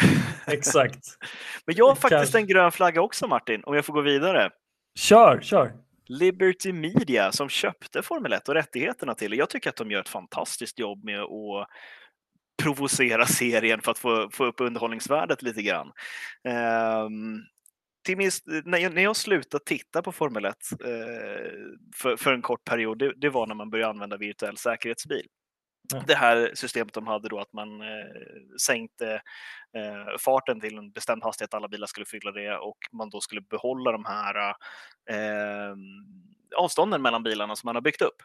Exakt. 0.46 1.04
Men 1.66 1.76
jag 1.76 1.88
har 1.88 1.94
faktiskt 1.94 2.10
kanske... 2.10 2.38
en 2.38 2.46
grön 2.46 2.72
flagga 2.72 3.00
också 3.00 3.26
Martin, 3.26 3.62
om 3.64 3.74
jag 3.74 3.84
får 3.84 3.92
gå 3.92 4.00
vidare. 4.00 4.50
Kör, 4.98 5.40
kör. 5.40 5.72
Liberty 6.06 6.72
Media 6.72 7.32
som 7.32 7.48
köpte 7.48 8.02
Formel 8.02 8.32
1 8.32 8.48
och 8.48 8.54
rättigheterna 8.54 9.14
till. 9.14 9.32
Jag 9.32 9.50
tycker 9.50 9.70
att 9.70 9.76
de 9.76 9.90
gör 9.90 10.00
ett 10.00 10.08
fantastiskt 10.08 10.78
jobb 10.78 11.04
med 11.04 11.20
att 11.20 11.68
provocera 12.62 13.26
serien 13.26 13.80
för 13.80 13.90
att 13.90 13.98
få, 13.98 14.30
få 14.32 14.44
upp 14.44 14.60
underhållningsvärdet 14.60 15.42
lite 15.42 15.62
grann. 15.62 15.92
Um, 17.06 17.44
till 18.04 18.16
minst, 18.16 18.44
när, 18.64 18.78
jag, 18.78 18.94
när 18.94 19.02
jag 19.02 19.16
slutade 19.16 19.64
titta 19.64 20.02
på 20.02 20.12
Formel 20.12 20.44
1 20.44 20.56
eh, 20.72 20.88
för, 21.96 22.16
för, 22.16 22.32
en 22.32 22.42
kort 22.42 22.64
period, 22.64 22.98
det, 22.98 23.12
det, 23.16 23.28
var 23.28 23.46
när 23.46 23.54
man 23.54 23.70
började 23.70 23.90
använda 23.90 24.16
virtuell 24.16 24.56
säkerhetsbil. 24.56 25.26
Mm. 25.94 26.04
Det 26.06 26.14
här 26.14 26.50
systemet 26.54 26.94
de 26.94 27.06
hade 27.06 27.28
då 27.28 27.40
att 27.40 27.52
man 27.52 27.80
eh, 27.80 27.86
sänkte 28.60 29.14
eh, 29.76 30.18
farten 30.18 30.60
till 30.60 30.78
en 30.78 30.92
bestämd 30.92 31.24
hastighet, 31.24 31.54
alla 31.54 31.68
bilar 31.68 31.86
skulle 31.86 32.06
fylla 32.06 32.32
det 32.32 32.56
och 32.56 32.78
man 32.92 33.10
då 33.10 33.20
skulle 33.20 33.40
behålla 33.40 33.92
de 33.92 34.04
här 34.04 34.54
eh, 35.10 35.76
avstånden 36.56 37.02
mellan 37.02 37.22
bilarna 37.22 37.56
som 37.56 37.68
man 37.68 37.76
har 37.76 37.82
byggt 37.82 38.02
upp. 38.02 38.22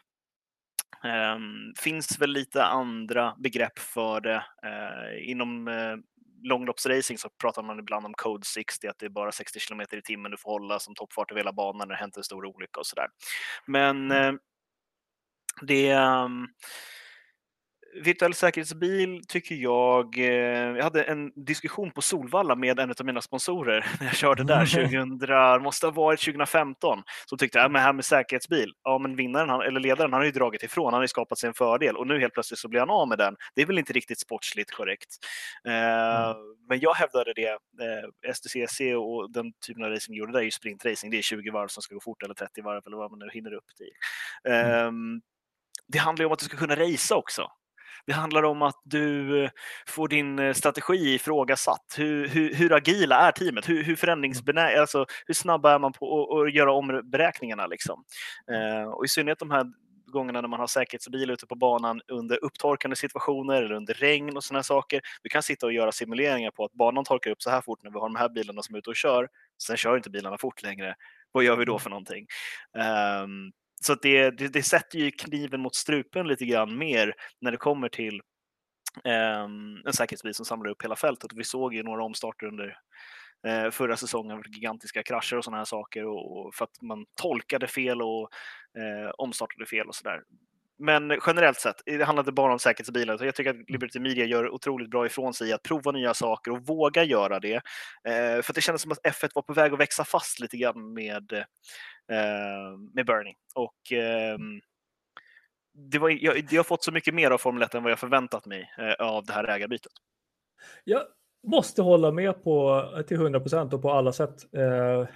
Um, 1.04 1.74
finns 1.78 2.18
väl 2.18 2.30
lite 2.30 2.64
andra 2.64 3.34
begrepp 3.38 3.78
för 3.78 4.20
det. 4.20 4.44
Uh, 4.66 5.30
inom 5.30 5.68
uh, 5.68 5.96
långloppsracing 6.42 7.18
så 7.18 7.28
pratar 7.40 7.62
man 7.62 7.78
ibland 7.78 8.06
om 8.06 8.14
code 8.14 8.46
60, 8.46 8.86
att 8.88 8.98
det 8.98 9.06
är 9.06 9.10
bara 9.10 9.32
60 9.32 9.60
km 9.60 9.80
i 9.80 10.02
timmen 10.02 10.30
du 10.30 10.36
får 10.36 10.50
hålla 10.50 10.78
som 10.78 10.94
toppfart 10.94 11.30
över 11.30 11.40
hela 11.40 11.52
banan 11.52 11.88
när 11.88 11.94
det 11.94 12.00
hänt 12.00 12.16
en 12.16 12.24
stor 12.24 12.46
olycka 12.46 12.80
och 12.80 12.86
sådär. 12.86 13.08
Men 13.66 14.10
mm. 14.10 14.34
eh, 14.34 14.40
det 15.62 15.94
um, 15.94 16.48
virtuell 17.94 18.34
säkerhetsbil 18.34 19.22
tycker 19.28 19.54
jag, 19.54 20.18
eh, 20.18 20.76
jag 20.76 20.82
hade 20.82 21.02
en 21.02 21.44
diskussion 21.46 21.90
på 21.90 22.02
Solvalla 22.02 22.54
med 22.54 22.78
en 22.78 22.90
av 22.90 23.06
mina 23.06 23.20
sponsorer 23.20 23.86
när 24.00 24.06
jag 24.06 24.16
körde 24.16 24.44
där 24.44 24.66
2000, 24.66 25.62
måste 25.62 25.86
ha 25.86 25.92
varit 25.92 26.20
2015. 26.20 27.02
Så 27.26 27.36
tyckte 27.36 27.58
jag, 27.58 27.70
men 27.70 27.82
här 27.82 27.92
med 27.92 28.04
säkerhetsbil, 28.04 28.72
ja 28.84 28.98
men 28.98 29.16
vinnaren, 29.16 29.60
eller 29.60 29.80
ledaren, 29.80 30.12
han 30.12 30.20
har 30.20 30.26
ju 30.26 30.32
dragit 30.32 30.62
ifrån, 30.62 30.84
han 30.84 30.94
har 30.94 31.02
ju 31.02 31.08
skapat 31.08 31.38
sig 31.38 31.48
en 31.48 31.54
fördel 31.54 31.96
och 31.96 32.06
nu 32.06 32.20
helt 32.20 32.34
plötsligt 32.34 32.58
så 32.58 32.68
blir 32.68 32.80
han 32.80 32.90
av 32.90 33.08
med 33.08 33.18
den. 33.18 33.36
Det 33.54 33.62
är 33.62 33.66
väl 33.66 33.78
inte 33.78 33.92
riktigt 33.92 34.20
sportsligt 34.20 34.70
korrekt. 34.70 35.16
Eh, 35.66 36.24
mm. 36.24 36.36
Men 36.68 36.80
jag 36.80 36.94
hävdade 36.94 37.32
det, 37.32 37.48
eh, 37.48 38.32
STCC 38.34 38.80
och 38.96 39.30
den 39.32 39.52
typen 39.66 39.84
av 39.84 39.90
racing 39.90 40.18
gjorde 40.18 40.32
det 40.32 40.38
är 40.38 40.42
ju 40.42 40.50
sprintracing, 40.50 41.10
det 41.10 41.18
är 41.18 41.22
20 41.22 41.50
varv 41.50 41.68
som 41.68 41.82
ska 41.82 41.94
gå 41.94 42.00
fort 42.00 42.22
eller 42.22 42.34
30 42.34 42.62
varv 42.62 42.82
eller 42.86 42.96
vad 42.96 43.10
man 43.10 43.18
nu 43.18 43.28
hinner 43.32 43.54
upp 43.54 43.76
till. 43.76 43.90
Mm. 44.44 44.86
Ehm, 44.86 45.20
det 45.92 45.98
handlar 45.98 46.22
ju 46.22 46.26
om 46.26 46.32
att 46.32 46.38
du 46.38 46.44
ska 46.44 46.56
kunna 46.56 46.76
racea 46.76 47.16
också. 47.16 47.50
Det 48.06 48.12
handlar 48.12 48.42
om 48.42 48.62
att 48.62 48.80
du 48.84 49.44
eh, 49.44 49.50
får 49.86 50.08
din 50.08 50.38
eh, 50.38 50.52
strategi 50.52 51.14
ifrågasatt. 51.14 51.94
Hur, 51.96 52.28
hur, 52.28 52.54
hur 52.54 52.72
agila 52.72 53.16
är 53.16 53.32
teamet? 53.32 53.68
Hur, 53.68 53.84
hur 53.84 53.96
förändringsbenä 53.96 54.80
alltså, 54.80 55.06
hur 55.26 55.34
snabba 55.34 55.74
är 55.74 55.78
man 55.78 55.92
på 55.92 56.38
att 56.40 56.54
göra 56.54 56.72
om 56.72 57.02
beräkningarna? 57.04 57.66
Liksom? 57.66 58.04
Eh, 58.52 58.90
och 58.90 59.04
I 59.04 59.08
synnerhet 59.08 59.38
de 59.38 59.50
här 59.50 59.66
gångerna 60.10 60.40
när 60.40 60.48
man 60.48 60.60
har 60.60 60.66
säkerhetsbil 60.66 61.30
ute 61.30 61.46
på 61.46 61.54
banan 61.54 62.00
under 62.08 62.44
upptorkande 62.44 62.96
situationer 62.96 63.62
eller 63.62 63.74
under 63.74 63.94
regn 63.94 64.36
och 64.36 64.44
sådana 64.44 64.62
saker. 64.62 65.00
Du 65.22 65.28
kan 65.28 65.42
sitta 65.42 65.66
och 65.66 65.72
göra 65.72 65.92
simuleringar 65.92 66.50
på 66.50 66.64
att 66.64 66.72
banan 66.72 67.04
torkar 67.04 67.30
upp 67.30 67.42
så 67.42 67.50
här 67.50 67.60
fort 67.60 67.82
när 67.82 67.90
vi 67.90 67.98
har 67.98 68.08
de 68.08 68.16
här 68.16 68.28
bilarna 68.28 68.62
som 68.62 68.74
är 68.74 68.78
ute 68.78 68.90
och 68.90 68.96
kör. 68.96 69.28
Sen 69.62 69.76
kör 69.76 69.96
inte 69.96 70.10
bilarna 70.10 70.38
fort 70.38 70.62
längre. 70.62 70.94
Vad 71.32 71.44
gör 71.44 71.56
vi 71.56 71.64
då 71.64 71.78
för 71.78 71.90
någonting? 71.90 72.26
Um, 73.22 73.52
så 73.84 73.94
det, 73.94 74.30
det, 74.30 74.48
det, 74.48 74.62
sätter 74.62 74.98
ju 74.98 75.10
kniven 75.10 75.60
mot 75.60 75.74
strupen 75.74 76.28
lite 76.28 76.44
grann 76.44 76.78
mer 76.78 77.14
när 77.40 77.50
det 77.50 77.56
kommer 77.56 77.88
till 77.88 78.22
eh, 79.04 79.42
en 79.86 79.92
säkerhetsbil 79.92 80.34
som 80.34 80.44
samlar 80.44 80.70
upp 80.70 80.84
hela 80.84 80.96
fältet. 80.96 81.30
Vi 81.34 81.44
såg 81.44 81.74
ju 81.74 81.82
några 81.82 82.04
omstarter 82.04 82.46
under 82.46 82.78
eh, 83.46 83.70
förra 83.70 83.96
säsongen, 83.96 84.42
gigantiska 84.46 85.02
krascher 85.02 85.36
och 85.36 85.44
sådana 85.44 85.58
här 85.58 85.64
saker 85.64 86.06
och, 86.06 86.46
och, 86.46 86.54
för 86.54 86.64
att 86.64 86.82
man 86.82 87.06
tolkade 87.22 87.66
fel 87.66 88.02
och 88.02 88.30
eh, 88.78 89.10
omstartade 89.18 89.66
fel 89.66 89.88
och 89.88 89.94
sådär. 89.94 90.22
Men 90.82 91.20
generellt 91.26 91.60
sett, 91.60 91.82
det 91.86 92.04
handlar 92.04 92.22
inte 92.22 92.32
bara 92.32 92.52
om 92.52 92.58
säkerhetsbilar. 92.58 93.16
Så 93.16 93.24
jag 93.24 93.34
tycker 93.34 93.50
att 93.50 93.70
Liberty 93.70 94.00
Media 94.00 94.24
gör 94.24 94.50
otroligt 94.50 94.90
bra 94.90 95.06
ifrån 95.06 95.34
sig 95.34 95.52
att 95.52 95.62
prova 95.62 95.92
nya 95.92 96.14
saker 96.14 96.50
och 96.50 96.66
våga 96.66 97.04
göra 97.04 97.40
det. 97.40 97.54
Eh, 97.54 98.42
för 98.42 98.52
det 98.52 98.60
kändes 98.60 98.82
som 98.82 98.92
att 98.92 99.02
F1 99.04 99.30
var 99.34 99.42
på 99.42 99.52
väg 99.52 99.72
att 99.72 99.80
växa 99.80 100.04
fast 100.04 100.40
lite 100.40 100.56
grann 100.56 100.94
med, 100.94 101.32
eh, 101.32 101.44
Eh, 102.10 102.78
med 102.92 103.06
Bernie. 103.06 103.34
Och, 103.54 103.92
eh, 103.92 104.38
det 105.74 105.98
var, 105.98 106.10
jag, 106.10 106.46
jag, 106.50 106.58
har 106.58 106.64
fått 106.64 106.84
så 106.84 106.92
mycket 106.92 107.14
mer 107.14 107.30
av 107.30 107.38
Formel 107.38 107.62
1 107.62 107.74
än 107.74 107.82
vad 107.82 107.92
jag 107.92 107.98
förväntat 107.98 108.46
mig 108.46 108.70
eh, 108.78 109.06
av 109.06 109.24
det 109.24 109.32
här 109.32 109.48
ägarbytet. 109.48 109.92
Jag 110.84 111.02
måste 111.46 111.82
hålla 111.82 112.12
med 112.12 112.44
på 112.44 112.84
till 113.08 113.16
100 113.16 113.40
procent 113.40 113.72
och 113.72 113.82
på 113.82 113.90
alla 113.90 114.12
sätt. 114.12 114.54
Eh, 114.54 115.06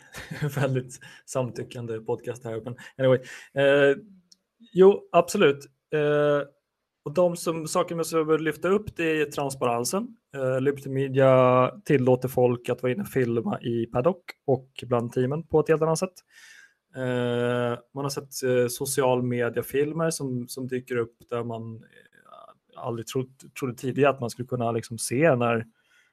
väldigt 0.60 1.00
samtyckande 1.26 2.00
podcast 2.00 2.44
här. 2.44 2.60
Men 2.60 2.76
anyway, 2.98 3.18
eh, 3.54 3.96
Jo, 4.72 5.08
absolut. 5.12 5.64
Eh, 5.94 6.48
och 7.04 7.14
de 7.14 7.36
som, 7.36 7.68
saker 7.68 7.94
man 7.94 8.04
behöver 8.12 8.38
lyfta 8.38 8.68
upp 8.68 8.96
det 8.96 9.20
är 9.20 9.24
transparensen. 9.24 10.16
Eh, 10.36 10.60
Liberty 10.60 10.90
Media 10.90 11.70
tillåter 11.84 12.28
folk 12.28 12.68
att 12.68 12.82
vara 12.82 12.92
inne 12.92 13.02
och 13.02 13.08
filma 13.08 13.60
i 13.60 13.86
paddock 13.86 14.24
och 14.46 14.84
bland 14.86 15.12
teamen 15.12 15.46
på 15.46 15.60
ett 15.60 15.68
helt 15.68 15.82
annat 15.82 15.98
sätt. 15.98 16.14
Eh, 16.96 17.78
man 17.94 18.04
har 18.04 18.08
sett 18.08 18.42
eh, 18.42 18.68
social 18.68 19.22
media-filmer 19.22 20.10
som, 20.10 20.48
som 20.48 20.68
dyker 20.68 20.96
upp 20.96 21.16
där 21.30 21.44
man 21.44 21.74
eh, 21.74 22.82
aldrig 22.82 23.06
trodde, 23.06 23.30
trodde 23.58 23.74
tidigare 23.74 24.10
att 24.10 24.20
man 24.20 24.30
skulle 24.30 24.48
kunna 24.48 24.72
liksom 24.72 24.98
se 24.98 25.36
när 25.36 25.66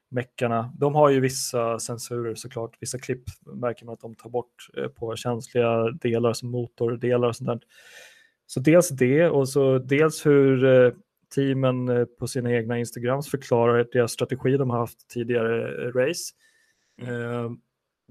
meckarna, 0.08 0.72
de 0.78 0.94
har 0.94 1.10
ju 1.10 1.20
vissa 1.20 1.78
censurer 1.78 2.34
såklart, 2.34 2.76
vissa 2.80 2.98
klipp 2.98 3.22
märker 3.54 3.86
man 3.86 3.92
att 3.92 4.00
de 4.00 4.14
tar 4.14 4.30
bort 4.30 4.68
på 4.94 5.16
känsliga 5.16 5.90
delar 5.90 6.32
som 6.32 6.50
motordelar 6.50 7.28
och 7.28 7.36
sånt 7.36 7.48
där. 7.48 7.60
Så 8.46 8.60
dels 8.60 8.88
det 8.88 9.28
och 9.28 9.48
så 9.48 9.78
dels 9.78 10.26
hur 10.26 10.94
teamen 11.34 12.06
på 12.18 12.26
sina 12.26 12.52
egna 12.52 12.78
Instagrams 12.78 13.30
förklarar 13.30 13.86
deras 13.92 14.12
strategi 14.12 14.56
de 14.56 14.70
har 14.70 14.78
haft 14.78 15.08
tidigare 15.08 15.90
race. 15.90 16.32
Mm. 17.02 17.58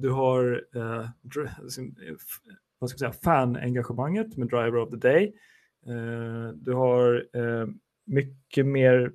Du 0.02 0.10
har 0.10 0.66
eh, 0.76 1.10
vad 2.80 2.90
ska 2.90 3.06
jag 3.06 3.14
säga, 3.14 3.22
fanengagemanget 3.24 4.38
med 4.38 4.48
Driver 4.48 4.78
of 4.78 4.90
the 4.90 4.98
Day. 4.98 5.34
Eh, 5.88 6.54
du 6.54 6.74
har 6.74 7.28
eh, 7.34 7.68
mycket 8.06 8.66
mer 8.66 9.12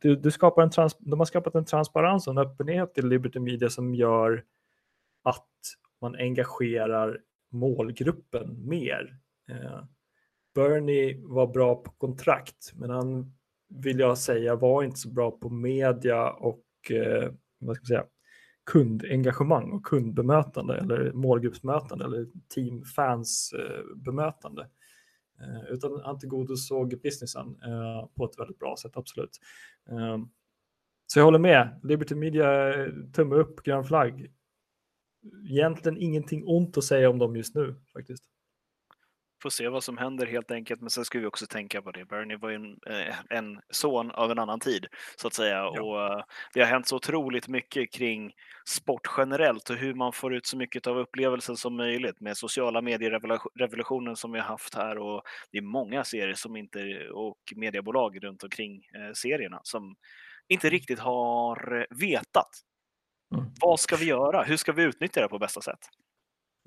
du, 0.00 0.16
du 0.16 0.30
skapar 0.30 0.62
en 0.62 0.70
trans, 0.70 0.96
de 0.98 1.18
har 1.18 1.26
skapat 1.26 1.54
en 1.54 1.64
transparens 1.64 2.26
och 2.26 2.30
en 2.30 2.38
öppenhet 2.38 2.98
i 2.98 3.02
Liberty 3.02 3.38
Media 3.38 3.70
som 3.70 3.94
gör 3.94 4.44
att 5.22 5.48
man 6.00 6.14
engagerar 6.14 7.20
målgruppen 7.50 8.68
mer. 8.68 9.18
Eh, 9.50 9.84
Bernie 10.54 11.20
var 11.22 11.46
bra 11.46 11.74
på 11.74 11.90
kontrakt, 11.90 12.72
men 12.74 12.90
han 12.90 13.32
vill 13.68 13.98
jag 13.98 14.18
säga 14.18 14.56
var 14.56 14.82
inte 14.82 14.98
så 14.98 15.08
bra 15.08 15.30
på 15.30 15.50
media 15.50 16.30
och 16.30 16.64
eh, 16.90 17.32
vad 17.58 17.76
ska 17.76 17.82
jag 17.82 17.88
säga, 17.88 18.06
kundengagemang 18.68 19.72
och 19.72 19.86
kundbemötande 19.86 20.76
eller 20.76 21.12
målgruppsmötande 21.12 22.04
eller 22.04 22.26
teamfansbemötande. 22.54 23.90
eh, 23.92 23.96
bemötande. 23.96 24.68
Eh, 25.40 25.72
utan 25.74 26.00
han 26.04 26.18
tillgodosåg 26.18 27.00
businessen 27.02 27.46
eh, 27.46 28.08
på 28.16 28.24
ett 28.24 28.38
väldigt 28.38 28.58
bra 28.58 28.76
sätt, 28.82 28.96
absolut. 28.96 29.40
Ehm, 29.90 30.28
så 31.06 31.18
jag 31.18 31.24
håller 31.24 31.38
med. 31.38 31.80
Liberty 31.82 32.14
Media, 32.14 32.74
eh, 32.74 32.92
tumme 33.12 33.34
upp, 33.34 33.62
grön 33.62 33.84
flagg. 33.84 34.32
Egentligen 35.50 35.98
ingenting 35.98 36.44
ont 36.46 36.78
att 36.78 36.84
säga 36.84 37.10
om 37.10 37.18
dem 37.18 37.36
just 37.36 37.54
nu 37.54 37.74
faktiskt 37.92 38.24
får 39.42 39.50
se 39.50 39.68
vad 39.68 39.84
som 39.84 39.98
händer 39.98 40.26
helt 40.26 40.50
enkelt. 40.50 40.80
Men 40.80 40.90
sen 40.90 41.04
ska 41.04 41.18
vi 41.18 41.26
också 41.26 41.46
tänka 41.46 41.82
på 41.82 41.90
det. 41.90 42.04
Bernie 42.04 42.36
var 42.36 42.48
ju 42.48 42.54
en, 42.54 42.78
eh, 42.86 43.14
en 43.30 43.60
son 43.70 44.10
av 44.10 44.30
en 44.30 44.38
annan 44.38 44.60
tid 44.60 44.86
så 45.16 45.26
att 45.26 45.34
säga. 45.34 45.56
Ja. 45.56 45.82
Och 45.82 46.02
eh, 46.02 46.24
det 46.54 46.60
har 46.60 46.66
hänt 46.66 46.88
så 46.88 46.96
otroligt 46.96 47.48
mycket 47.48 47.92
kring 47.92 48.32
sport 48.68 49.08
generellt 49.16 49.70
och 49.70 49.76
hur 49.76 49.94
man 49.94 50.12
får 50.12 50.34
ut 50.34 50.46
så 50.46 50.56
mycket 50.56 50.86
av 50.86 50.98
upplevelsen 50.98 51.56
som 51.56 51.76
möjligt 51.76 52.20
med 52.20 52.36
sociala 52.36 52.80
medierevolutionen 52.80 54.16
som 54.16 54.32
vi 54.32 54.38
har 54.38 54.46
haft 54.46 54.74
här. 54.74 54.98
Och 54.98 55.22
det 55.52 55.58
är 55.58 55.62
många 55.62 56.04
serier 56.04 56.34
som 56.34 56.56
inte, 56.56 57.08
och 57.12 57.38
mediebolag 57.56 58.24
runt 58.24 58.42
omkring 58.42 58.74
eh, 58.74 59.12
serierna 59.14 59.60
som 59.62 59.96
inte 60.48 60.66
mm. 60.66 60.72
riktigt 60.72 60.98
har 60.98 61.86
vetat. 61.90 62.50
Mm. 63.34 63.50
Vad 63.60 63.80
ska 63.80 63.96
vi 63.96 64.04
göra? 64.04 64.42
Hur 64.42 64.56
ska 64.56 64.72
vi 64.72 64.82
utnyttja 64.82 65.20
det 65.20 65.28
på 65.28 65.38
bästa 65.38 65.60
sätt? 65.60 65.88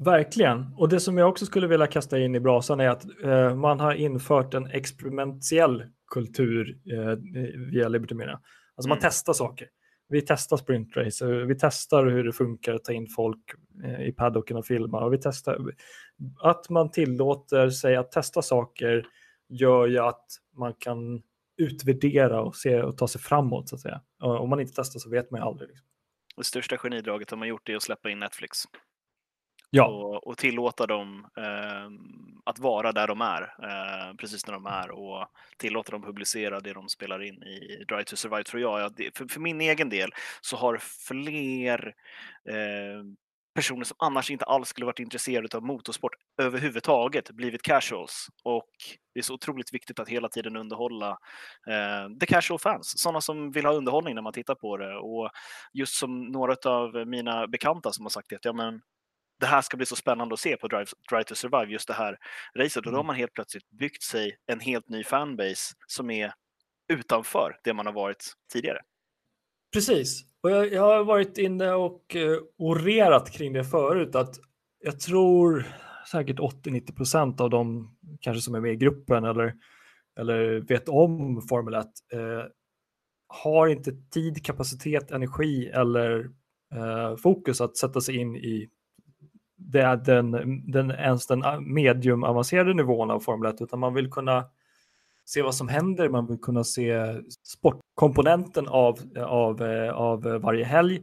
Verkligen. 0.06 0.66
Och 0.78 0.90
det 0.90 1.00
som 1.00 1.18
jag 1.18 1.30
också 1.30 1.46
skulle 1.46 1.68
vilja 1.68 1.88
kasta 1.88 2.20
in 2.20 2.36
i 2.36 2.40
brasan 2.40 2.80
är 2.80 2.90
att 2.90 3.06
eh, 3.24 3.56
man 3.56 3.80
har 3.80 3.94
infört 3.94 4.54
en 4.54 4.68
experimentell 4.68 5.84
kultur 6.12 6.80
eh, 6.94 7.16
via 7.72 7.88
Liberty 7.88 8.16
Media. 8.16 8.40
Alltså 8.76 8.90
man 8.90 8.98
mm. 8.98 9.02
testar 9.02 9.34
saker. 9.34 9.68
Vi 10.10 10.22
testar 10.22 10.58
sprintrace, 10.58 11.26
vi 11.26 11.56
testar 11.56 12.06
hur 12.06 12.24
det 12.24 12.34
funkar 12.34 12.74
att 12.74 12.84
ta 12.84 12.94
in 12.94 13.08
folk 13.08 13.52
eh, 13.84 14.08
i 14.08 14.12
paddocken 14.12 14.58
och 14.58 14.66
filma. 14.66 15.06
Och 15.06 15.14
vi 15.14 15.18
testar. 15.18 15.58
Att 16.42 16.70
man 16.70 16.92
tillåter 16.92 17.70
sig 17.70 17.96
att 17.96 18.12
testa 18.12 18.42
saker 18.42 19.08
gör 19.50 19.88
ju 19.88 20.00
att 20.00 20.26
man 20.58 20.74
kan 20.74 21.22
utvärdera 21.58 22.42
och, 22.42 22.56
se, 22.56 22.82
och 22.82 22.98
ta 22.98 23.08
sig 23.08 23.22
framåt. 23.22 23.70
så 23.70 23.76
att 23.76 23.82
säga. 23.82 24.02
Om 24.20 24.50
man 24.50 24.60
inte 24.60 24.74
testar 24.76 25.00
så 25.00 25.10
vet 25.10 25.32
man 25.32 25.40
ju 25.42 25.46
aldrig. 25.46 25.70
Liksom. 25.70 25.88
Det 26.38 26.44
största 26.44 26.78
genidraget 26.78 27.28
de 27.28 27.40
har 27.40 27.48
gjort 27.48 27.70
är 27.70 27.76
att 27.76 27.84
släppa 27.84 28.10
in 28.10 28.20
Netflix. 28.20 28.64
Ja. 29.74 29.88
Och, 29.88 30.28
och, 30.28 30.38
tillåta 30.38 30.88
dem 30.88 31.28
eh, 31.38 31.90
att 32.46 32.60
vara 32.60 32.92
där 32.92 33.08
de 33.08 33.22
är, 33.22 33.42
eh, 33.42 34.16
precis 34.16 34.48
när 34.48 34.54
de 34.54 34.66
är 34.66 34.92
och 34.92 35.28
tillåta 35.58 35.92
dem 35.92 36.02
publicera 36.02 36.60
det 36.60 36.74
de 36.74 36.90
spelar 36.90 37.24
in 37.24 37.44
i 37.44 37.84
Drive 37.88 38.04
to 38.04 38.16
Survive 38.16 38.44
tror 38.44 38.62
jag. 38.62 38.94
För, 39.16 39.28
för 39.28 39.40
min 39.40 39.62
egen 39.62 39.90
del 39.90 40.10
så 40.42 40.58
har 40.58 40.78
fler 41.08 41.94
eh, 42.50 43.04
personer 43.56 43.84
som 43.84 43.98
annars 44.00 44.32
inte 44.32 44.46
alls 44.46 44.70
skulle 44.70 44.86
varit 44.86 45.00
intresserade 45.00 45.58
av 45.58 45.64
motorsport 45.64 46.14
överhuvudtaget 46.42 47.32
blivit 47.32 47.62
casuals. 47.62 48.28
Och 48.44 48.70
det 49.14 49.20
är 49.20 49.24
så 49.24 49.34
otroligt 49.34 49.74
viktigt 49.74 50.00
att 50.00 50.10
hela 50.10 50.30
tiden 50.30 50.56
underhålla 50.56 51.18
eh, 51.68 52.18
the 52.20 52.26
casual 52.26 52.60
fans, 52.60 53.00
sådana 53.00 53.22
som 53.22 53.52
vill 53.52 53.66
ha 53.66 53.74
underhållning 53.74 54.16
när 54.16 54.22
man 54.22 54.34
tittar 54.34 54.56
på 54.56 54.78
det. 54.78 54.96
Och 54.96 55.30
just 55.74 55.94
som 55.94 56.24
några 56.24 56.56
av 56.72 57.08
mina 57.08 57.48
bekanta 57.48 57.92
som 57.92 58.06
har 58.06 58.10
sagt 58.10 58.34
att 58.34 58.46
ja, 58.46 58.54
men 58.54 58.82
det 59.42 59.48
här 59.48 59.62
ska 59.62 59.78
bli 59.78 59.86
så 59.86 59.96
spännande 59.96 60.34
att 60.34 60.40
se 60.40 60.58
på 60.58 60.68
Drive, 60.68 60.86
Drive 61.10 61.24
to 61.24 61.36
Survive, 61.36 61.72
just 61.72 61.88
det 61.88 61.94
här 61.94 62.18
racet. 62.58 62.78
Och 62.78 62.84
då 62.84 62.90
har 62.90 63.00
mm. 63.00 63.08
man 63.08 63.16
helt 63.16 63.34
plötsligt 63.34 63.70
byggt 63.70 64.04
sig 64.04 64.38
en 64.48 64.60
helt 64.60 64.90
ny 64.90 65.04
fanbase 65.04 65.76
som 65.88 66.10
är 66.10 66.34
utanför 66.94 67.60
det 67.64 67.74
man 67.74 67.86
har 67.86 67.94
varit 67.94 68.34
tidigare. 68.54 68.80
Precis, 69.74 70.22
och 70.44 70.52
jag, 70.52 70.74
jag 70.74 70.82
har 70.82 71.04
varit 71.04 71.38
inne 71.38 71.72
och 71.72 72.16
uh, 72.16 72.38
orerat 72.58 73.32
kring 73.32 73.54
det 73.54 73.64
förut 73.64 74.16
att 74.16 74.36
jag 74.84 75.00
tror 75.00 75.66
säkert 76.12 76.40
80-90 76.40 76.96
procent 76.96 77.42
av 77.42 77.50
de 77.50 77.92
kanske 78.20 78.42
som 78.42 78.56
är 78.56 78.60
med 78.60 78.74
i 78.74 78.76
gruppen 78.76 79.24
eller, 79.24 79.54
eller 80.20 80.60
vet 80.60 80.90
om 80.90 81.42
Formel 81.50 81.74
1 81.74 81.86
eh, 82.14 82.46
har 83.28 83.68
inte 83.68 83.92
tid, 83.92 84.46
kapacitet, 84.46 85.12
energi 85.12 85.68
eller 85.68 86.30
eh, 86.74 87.16
fokus 87.16 87.62
att 87.62 87.78
sätta 87.78 88.02
sig 88.02 88.16
in 88.16 88.36
i 88.36 88.70
det 89.62 89.82
är 89.82 89.96
den, 89.96 90.32
den, 90.72 90.92
ens 90.92 91.28
den 91.28 91.44
medium 91.74 92.24
avancerade 92.24 92.74
nivån 92.74 93.12
av 93.12 93.20
Formel 93.20 93.54
1, 93.54 93.62
utan 93.62 93.80
man 93.80 93.94
vill 93.94 94.12
kunna 94.12 94.46
se 95.26 95.42
vad 95.42 95.56
som 95.56 95.68
händer, 95.68 96.10
man 96.10 96.28
vill 96.28 96.40
kunna 96.40 96.64
se 96.64 97.06
sportkomponenten 97.44 98.68
av, 98.68 99.00
av, 99.18 99.62
av 99.94 100.22
varje 100.24 100.66
helg 100.66 101.02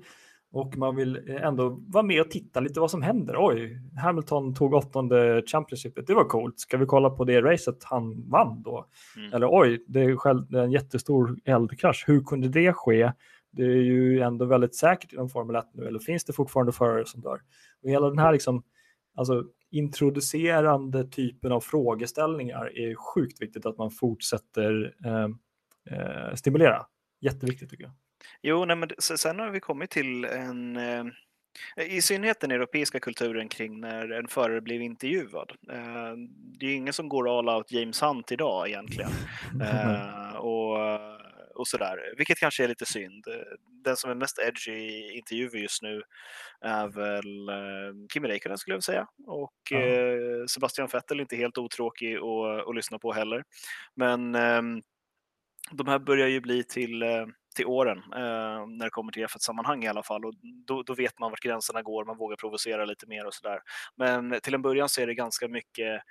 och 0.53 0.77
man 0.77 0.97
vill 0.97 1.39
ändå 1.43 1.81
vara 1.87 2.03
med 2.03 2.21
och 2.21 2.31
titta 2.31 2.61
lite 2.61 2.81
vad 2.81 2.91
som 2.91 3.03
händer. 3.03 3.35
Oj, 3.39 3.81
Hamilton 4.03 4.55
tog 4.55 4.75
åttonde 4.75 5.43
Championshipet, 5.47 6.07
det 6.07 6.15
var 6.15 6.25
coolt. 6.25 6.61
Ska 6.61 6.77
vi 6.77 6.87
kolla 6.87 7.11
på 7.11 7.25
det 7.25 7.43
racet 7.43 7.85
han 7.85 8.31
vann 8.31 8.63
då? 8.63 8.87
Mm. 9.17 9.33
Eller 9.33 9.49
oj, 9.51 9.85
det 9.89 10.01
är, 10.01 10.17
själv, 10.17 10.47
det 10.49 10.59
är 10.59 10.65
en 10.65 10.73
jättestor 10.73 11.37
eldkrasch. 11.45 12.05
Hur 12.07 12.21
kunde 12.21 12.49
det 12.49 12.73
ske? 12.73 13.13
Det 13.51 13.63
är 13.63 13.83
ju 13.83 14.21
ändå 14.21 14.45
väldigt 14.45 14.77
säkert 14.77 15.13
inom 15.13 15.29
Formel 15.29 15.57
1 15.57 15.65
nu, 15.73 15.87
eller 15.87 15.99
finns 15.99 16.25
det 16.25 16.33
fortfarande 16.33 16.73
förare 16.73 17.07
som 17.07 17.21
dör? 17.21 17.41
Och 17.83 17.91
hela 17.91 18.09
den 18.09 18.19
här 18.19 18.33
liksom, 18.33 18.63
alltså, 19.17 19.45
introducerande 19.71 21.05
typen 21.05 21.53
av 21.53 21.61
frågeställningar 21.61 22.79
är 22.79 22.95
sjukt 22.95 23.43
viktigt 23.43 23.67
att 23.67 23.79
man 23.79 23.91
fortsätter 23.91 24.95
eh, 25.05 25.29
eh, 25.91 26.35
stimulera. 26.35 26.87
Jätteviktigt 27.21 27.71
tycker 27.71 27.85
jag. 27.85 27.93
Jo, 28.43 28.65
nej, 28.65 28.77
men 28.77 28.89
sen 28.99 29.39
har 29.39 29.51
vi 29.51 29.61
kommit 29.61 29.91
till 29.91 30.25
en 30.25 30.77
eh... 30.77 31.05
I 31.87 32.03
synnerhet 32.03 32.41
den 32.41 32.51
europeiska 32.51 33.01
kulturen 33.01 33.49
kring 33.49 33.81
när 33.81 34.13
en 34.13 34.29
förare 34.29 34.61
blev 34.61 34.83
intervjuad. 34.83 35.53
Eh, 35.71 36.13
det 36.59 36.67
är 36.67 36.75
ingen 36.75 36.93
som 36.93 37.09
går 37.09 37.39
all 37.39 37.49
out 37.49 37.73
James 37.73 38.03
Hunt 38.03 38.33
idag 38.33 38.69
egentligen. 38.69 39.11
Eh, 39.63 40.37
och 40.37 40.79
och 41.59 41.69
sådär, 41.69 42.15
vilket 42.17 42.39
kanske 42.39 42.65
är 42.65 42.69
lite 42.69 42.87
synd. 42.87 43.25
Den 43.85 43.97
som 43.97 44.11
är 44.11 44.15
mest 44.15 44.39
edgy 44.39 44.73
i 44.73 45.17
intervjuer 45.17 45.63
just 45.63 45.83
nu 45.83 46.03
är 46.61 46.89
väl 46.89 47.49
eh, 47.49 48.07
Kimi 48.13 48.29
Räikkönen 48.29 48.59
skulle 48.59 48.77
jag 48.77 48.85
säga 48.85 49.07
och 49.27 49.73
eh, 49.73 50.47
Sebastian 50.47 50.89
Vettel 50.93 51.19
är 51.19 51.23
inte 51.23 51.37
helt 51.37 51.59
otråkig 51.59 52.17
att, 52.17 52.69
att 52.69 52.75
lyssna 52.75 52.99
på 52.99 53.13
heller. 53.13 53.45
Men 53.97 54.35
eh, 54.35 54.63
de 55.71 55.89
här 55.89 55.99
börjar 55.99 56.29
ju 56.29 56.41
bli 56.41 56.65
till 56.65 57.03
eh, 57.03 57.27
till 57.59 57.67
åren 57.67 57.99
eh, 57.99 58.67
när 58.67 58.85
det 58.85 58.91
kommer 58.91 59.13
till 59.13 59.27
F1-sammanhang 59.27 59.85
i 59.85 59.89
alla 59.89 60.03
fall 60.03 60.25
och 60.25 60.35
då, 60.67 60.83
då, 60.83 60.95
vet 60.95 61.19
man 61.19 61.31
vart 61.31 61.41
gränserna 61.41 61.83
går, 61.83 62.05
man 62.05 62.17
vågar 62.17 62.37
provocera 62.37 62.85
lite 62.85 63.07
mer 63.07 63.27
och 63.27 63.35
sådär. 63.35 63.61
Men 63.97 64.41
till 64.41 64.55
en 64.55 64.63
början 64.63 64.89
så 64.89 65.01
är 65.01 65.07
det 65.07 65.15
ganska 65.15 65.49
mycket 65.49 66.03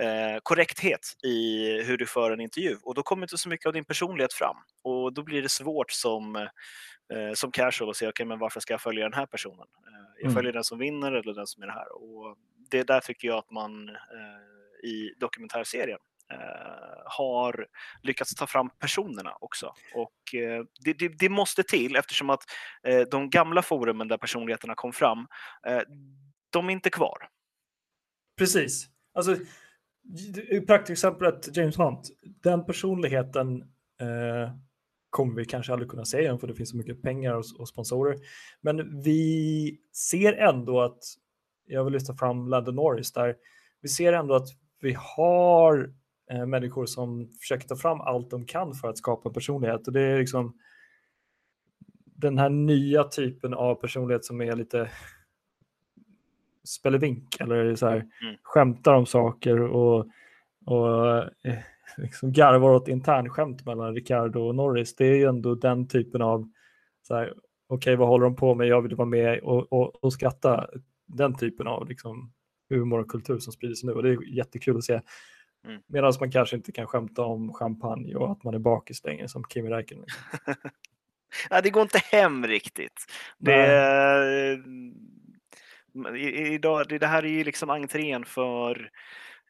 eh, 0.00 0.38
korrekthet 0.42 1.14
i 1.24 1.68
hur 1.82 1.96
du 1.96 2.06
för 2.06 2.30
en 2.30 2.40
intervju 2.40 2.76
och 2.82 2.94
då 2.94 3.02
kommer 3.02 3.22
inte 3.22 3.38
så 3.38 3.48
mycket 3.48 3.66
av 3.66 3.72
din 3.72 3.84
personlighet 3.84 4.32
fram 4.32 4.56
och 4.82 5.12
då 5.12 5.22
blir 5.22 5.42
det 5.42 5.48
svårt 5.48 5.90
som, 5.90 6.36
eh, 6.36 7.32
som 7.34 7.50
casual 7.50 7.90
att 7.90 7.96
säga 7.96 8.08
okay, 8.08 8.26
men 8.26 8.38
varför 8.38 8.60
ska 8.60 8.72
jag 8.72 8.80
följa 8.80 9.04
den 9.04 9.12
här 9.12 9.26
personen? 9.26 9.66
Eh, 9.86 10.12
jag 10.16 10.24
mm. 10.24 10.34
följer 10.34 10.50
mm. 10.50 10.54
den 10.54 10.64
som 10.64 10.78
vinner 10.78 11.12
eller 11.12 11.34
den 11.34 11.46
som 11.46 11.62
är 11.62 11.66
det 11.66 11.72
här 11.72 11.92
och 11.92 12.36
det 12.70 12.82
där 12.82 13.00
tycker 13.00 13.28
jag 13.28 13.38
att 13.38 13.50
man 13.50 13.88
eh, 13.88 14.88
i 14.88 15.14
dokumentärserien 15.18 15.98
Uh, 16.32 17.02
har 17.04 17.66
lyckats 18.02 18.34
ta 18.34 18.46
fram 18.46 18.70
personerna 18.78 19.36
också. 19.40 19.74
Och 19.94 20.34
uh, 20.34 20.64
det, 20.84 20.92
det, 20.92 21.08
det, 21.08 21.28
måste 21.28 21.62
till 21.62 21.96
eftersom 21.96 22.30
att 22.30 22.42
de 23.10 23.30
gamla 23.30 23.62
forumen 23.62 24.08
där 24.08 24.16
personligheterna 24.16 24.74
kom 24.74 24.92
fram, 24.92 25.26
de 26.50 26.68
är 26.68 26.72
inte 26.72 26.90
kvar. 26.90 27.28
Precis. 28.38 28.88
Alltså, 29.14 29.36
praktexemplet 30.66 31.56
James 31.56 31.78
Hunt, 31.78 32.08
den 32.42 32.64
personligheten 32.64 33.62
eh, 34.00 34.52
kommer 35.10 35.34
vi 35.34 35.44
kanske 35.44 35.72
aldrig 35.72 35.90
kunna 35.90 36.04
se 36.04 36.20
igen 36.20 36.38
för 36.38 36.46
det 36.46 36.54
finns 36.54 36.70
så 36.70 36.76
mycket 36.76 37.02
pengar 37.02 37.34
och, 37.34 37.44
och, 37.58 37.68
sponsorer. 37.68 38.16
Men 38.60 39.02
vi 39.02 39.78
ser 39.92 40.32
ändå 40.32 40.80
att, 40.80 40.98
jag 41.66 41.84
vill 41.84 41.92
lyfta 41.92 42.14
fram 42.14 42.48
Landon 42.48 42.74
Norris 42.74 43.12
där, 43.12 43.36
vi 43.80 43.88
ser 43.88 44.12
ändå 44.12 44.34
att 44.34 44.48
vi 44.80 44.96
har 44.98 45.94
eh, 46.30 46.46
människor 46.46 46.86
som 46.86 47.28
försöker 47.40 47.68
ta 47.68 47.76
fram 47.76 48.00
allt 48.00 48.30
de 48.30 48.46
kan 48.46 48.74
för 48.74 48.88
att 48.88 48.98
skapa 48.98 49.30
personlighet 49.30 49.86
och 49.86 49.92
det 49.92 50.02
är 50.02 50.18
liksom 50.18 50.58
den 52.04 52.38
här 52.38 52.48
nya 52.48 53.04
typen 53.04 53.54
av 53.54 53.74
personlighet 53.74 54.24
som 54.24 54.40
är 54.40 54.56
lite 54.56 54.90
spelevink 56.68 57.40
eller 57.40 57.74
så 57.74 57.86
här, 57.86 57.96
mm. 57.96 58.36
skämtar 58.42 58.94
om 58.94 59.06
saker 59.06 59.60
och, 59.60 60.06
och 60.66 61.16
eh, 61.18 61.58
liksom 61.96 62.32
garvar 62.32 62.70
åt 62.70 62.88
internskämt 62.88 63.66
mellan 63.66 63.94
Ricardo 63.94 64.40
och 64.40 64.54
Norris. 64.54 64.96
Det 64.96 65.06
är 65.06 65.14
ju 65.14 65.24
ändå 65.24 65.54
den 65.54 65.88
typen 65.88 66.22
av, 66.22 66.48
okej 67.10 67.32
okay, 67.68 67.96
vad 67.96 68.08
håller 68.08 68.24
de 68.24 68.36
på 68.36 68.54
med, 68.54 68.66
jag 68.66 68.82
vill 68.82 68.96
vara 68.96 69.08
med 69.08 69.38
och, 69.38 69.72
och, 69.72 70.04
och 70.04 70.12
skratta 70.12 70.66
den 71.06 71.34
typen 71.34 71.66
av 71.66 71.88
liksom, 71.88 72.32
humor 72.70 73.00
och 73.00 73.08
kultur 73.08 73.38
som 73.38 73.52
sprider 73.52 73.74
sig 73.74 73.86
nu 73.86 73.92
och 73.92 74.02
det 74.02 74.10
är 74.10 74.36
jättekul 74.36 74.76
att 74.76 74.84
se. 74.84 75.00
Mm. 75.64 75.80
Medan 75.86 76.12
man 76.20 76.30
kanske 76.30 76.56
inte 76.56 76.72
kan 76.72 76.86
skämta 76.86 77.22
om 77.22 77.52
champagne 77.54 78.14
och 78.14 78.32
att 78.32 78.44
man 78.44 78.54
är 78.54 78.58
bakis 78.58 79.04
längre 79.04 79.28
som 79.28 79.44
Kimi 79.44 79.70
Räikkönen. 79.70 80.06
ja, 81.50 81.60
det 81.60 81.70
går 81.70 81.82
inte 81.82 82.00
hem 82.12 82.46
riktigt. 82.46 83.06
Det, 83.38 84.58
idag, 86.16 86.88
det, 86.88 86.98
det 86.98 87.06
här 87.06 87.22
är 87.22 87.28
ju 87.28 87.44
liksom 87.44 87.70
entrén 87.70 88.24
för 88.24 88.90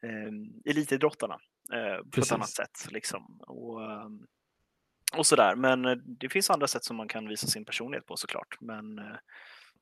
eh, 0.03 0.71
elitidrottarna 0.71 1.39
eh, 1.73 2.05
på 2.11 2.21
ett 2.21 2.31
annat 2.31 2.49
sätt. 2.49 2.87
Liksom. 2.91 3.41
Och, 3.47 3.83
ehm, 3.83 4.25
och 5.17 5.25
sådär. 5.25 5.55
Men 5.55 5.85
eh, 5.85 5.95
det 5.95 6.29
finns 6.29 6.49
andra 6.49 6.67
sätt 6.67 6.83
som 6.83 6.97
man 6.97 7.07
kan 7.07 7.27
visa 7.27 7.47
sin 7.47 7.65
personlighet 7.65 8.05
på 8.05 8.17
såklart. 8.17 8.57
Men 8.59 8.99
eh, 8.99 9.15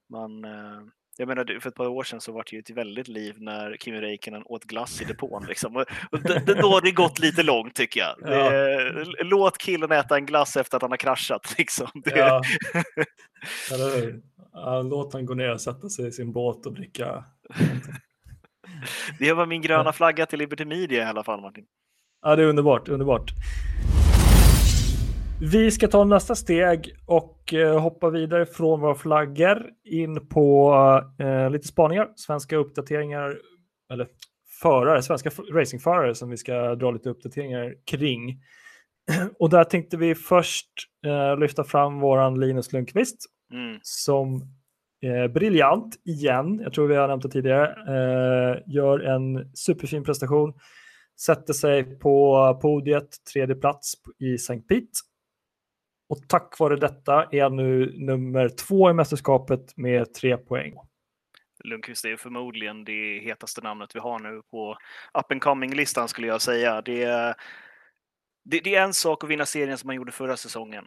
man, 0.10 0.46
eh, 0.46 0.82
jag 1.18 1.28
menar, 1.28 1.60
för 1.60 1.70
ett 1.70 1.76
par 1.76 1.88
år 1.88 2.04
sedan 2.04 2.22
så 2.22 2.32
var 2.32 2.44
det 2.44 2.56
ju 2.56 2.60
ett 2.60 2.70
väldigt 2.70 3.08
liv 3.08 3.36
när 3.38 3.78
Kimi 3.78 4.02
Räikkönen 4.02 4.44
åt 4.46 4.64
glass 4.64 5.02
i 5.02 5.06
depån. 5.06 5.46
Liksom. 5.48 5.76
Och 6.12 6.22
det, 6.22 6.40
det, 6.46 6.54
då 6.54 6.70
har 6.70 6.82
det 6.82 6.92
gått 6.92 7.20
lite 7.20 7.44
långt 7.44 7.76
tycker 7.76 8.00
jag. 8.00 8.16
Det, 8.20 9.06
låt 9.24 9.58
killen 9.58 9.92
äta 9.92 10.16
en 10.16 10.26
glass 10.26 10.58
efter 10.58 10.78
att 10.78 10.82
han 10.82 10.92
har 10.92 10.98
kraschat. 10.98 11.56
Liksom. 11.58 11.88
Det... 11.94 12.18
Ja. 12.18 12.42
Låt 14.84 15.14
han 15.14 15.26
gå 15.26 15.34
ner 15.34 15.54
och 15.54 15.62
sätta 15.62 15.90
sig 15.90 16.08
i 16.08 16.12
sin 16.12 16.32
båt 16.32 16.66
och 16.66 16.74
dricka. 16.74 17.24
Det 19.20 19.34
var 19.34 19.46
min 19.46 19.62
gröna 19.62 19.94
flagga 19.94 20.26
till 20.26 20.40
Liberty 20.40 20.66
Media 20.66 21.04
i 21.04 21.06
alla 21.06 21.24
fall 21.24 21.42
Martin. 21.42 21.66
Ja, 22.22 22.36
det 22.36 22.44
är 22.44 22.48
underbart, 22.48 22.90
underbart. 22.90 23.32
Vi 25.42 25.72
ska 25.72 25.88
ta 25.88 26.04
nästa 26.04 26.36
steg 26.36 26.96
och 27.06 27.54
eh, 27.54 27.80
hoppa 27.80 28.10
vidare 28.10 28.46
från 28.46 28.82
våra 28.82 28.96
flaggor 28.96 29.66
in 29.84 30.28
på 30.28 30.74
eh, 31.20 31.50
lite 31.50 31.68
spaningar, 31.68 32.10
svenska 32.16 32.56
uppdateringar, 32.56 33.38
eller 33.94 34.08
förare, 34.62 35.02
svenska 35.02 35.30
racingförare 35.54 36.16
som 36.16 36.30
vi 36.30 36.38
ska 36.38 36.76
dra 36.76 36.92
lite 36.92 37.10
uppdateringar 37.10 37.74
kring. 37.86 38.42
Och 39.40 39.50
där 39.50 39.64
tänkte 39.64 39.98
vi 39.98 40.16
först 40.16 40.70
eh, 41.06 41.40
lyfta 41.40 41.64
fram 41.64 42.00
våran 42.00 42.40
Linus 42.40 42.74
Lundqvist 42.74 43.37
mm. 43.52 43.80
som 43.82 44.42
eh, 45.02 45.28
briljant 45.28 45.96
igen, 46.06 46.60
jag 46.64 46.74
tror 46.74 46.88
vi 46.88 46.96
har 46.96 47.08
nämnt 47.08 47.24
det 47.24 47.30
tidigare, 47.30 47.68
eh, 47.68 48.64
gör 48.68 49.00
en 49.00 49.56
superfin 49.56 50.04
prestation, 50.04 50.54
sätter 51.22 51.54
sig 51.54 52.00
på 52.00 52.60
podiet, 52.62 53.10
tredje 53.34 53.56
plats 53.56 53.94
i 54.20 54.34
St. 54.34 54.60
Pete 54.60 55.00
och 56.10 56.28
tack 56.28 56.60
vare 56.60 56.76
detta 56.76 57.28
är 57.32 57.44
han 57.44 57.56
nu 57.56 57.94
nummer 57.98 58.50
två 58.50 58.90
i 58.90 58.94
mästerskapet 58.94 59.78
med 59.78 60.14
tre 60.14 60.38
poäng. 60.38 60.74
Lundqvist 61.64 62.06
är 62.06 62.16
förmodligen 62.16 62.84
det 62.84 63.20
hetaste 63.20 63.62
namnet 63.62 63.96
vi 63.96 64.00
har 64.00 64.20
nu 64.20 64.42
på 64.52 64.78
up 65.14 65.32
and 65.32 65.42
coming-listan 65.42 66.08
skulle 66.08 66.28
jag 66.28 66.42
säga. 66.42 66.82
Det 66.82 67.04
är, 67.04 67.36
det, 68.44 68.60
det, 68.60 68.76
är 68.76 68.84
en 68.84 68.94
sak 68.94 69.24
att 69.24 69.30
vinna 69.30 69.46
serien 69.46 69.78
som 69.78 69.88
man 69.88 69.96
gjorde 69.96 70.12
förra 70.12 70.38
säsongen. 70.38 70.86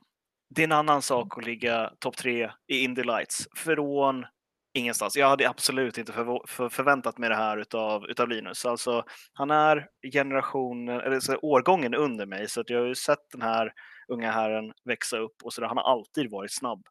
Det 0.54 0.62
är 0.62 0.64
en 0.64 0.72
annan 0.72 1.02
sak 1.02 1.38
att 1.38 1.44
ligga 1.44 1.90
topp 1.98 2.16
tre 2.16 2.50
i 2.66 2.84
Indy 2.84 3.02
Lights 3.02 3.48
från 3.56 4.26
ingenstans. 4.74 5.16
Jag 5.16 5.28
hade 5.28 5.48
absolut 5.48 5.98
inte 5.98 6.12
för, 6.12 6.46
för, 6.46 6.68
förväntat 6.68 7.18
mig 7.18 7.28
det 7.28 7.36
här 7.36 7.56
utav, 7.58 8.04
utav 8.04 8.28
Linus. 8.28 8.64
Alltså, 8.64 9.04
han 9.32 9.50
är 9.50 9.88
generationen, 10.12 11.00
eller 11.00 11.20
så, 11.20 11.36
årgången 11.36 11.94
under 11.94 12.26
mig, 12.26 12.48
så 12.48 12.60
att 12.60 12.70
jag 12.70 12.78
har 12.78 12.86
ju 12.86 12.94
sett 12.94 13.30
den 13.32 13.42
här 13.42 13.72
unga 14.08 14.30
herren 14.30 14.72
växa 14.84 15.18
upp 15.18 15.34
och 15.44 15.52
så 15.52 15.60
där. 15.60 15.68
Han 15.68 15.76
har 15.76 15.92
alltid 15.92 16.30
varit 16.30 16.52
snabb 16.52 16.82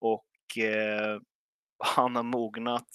och 0.00 0.58
eh, 0.58 1.20
han 1.84 2.16
har 2.16 2.22
mognat 2.22 2.88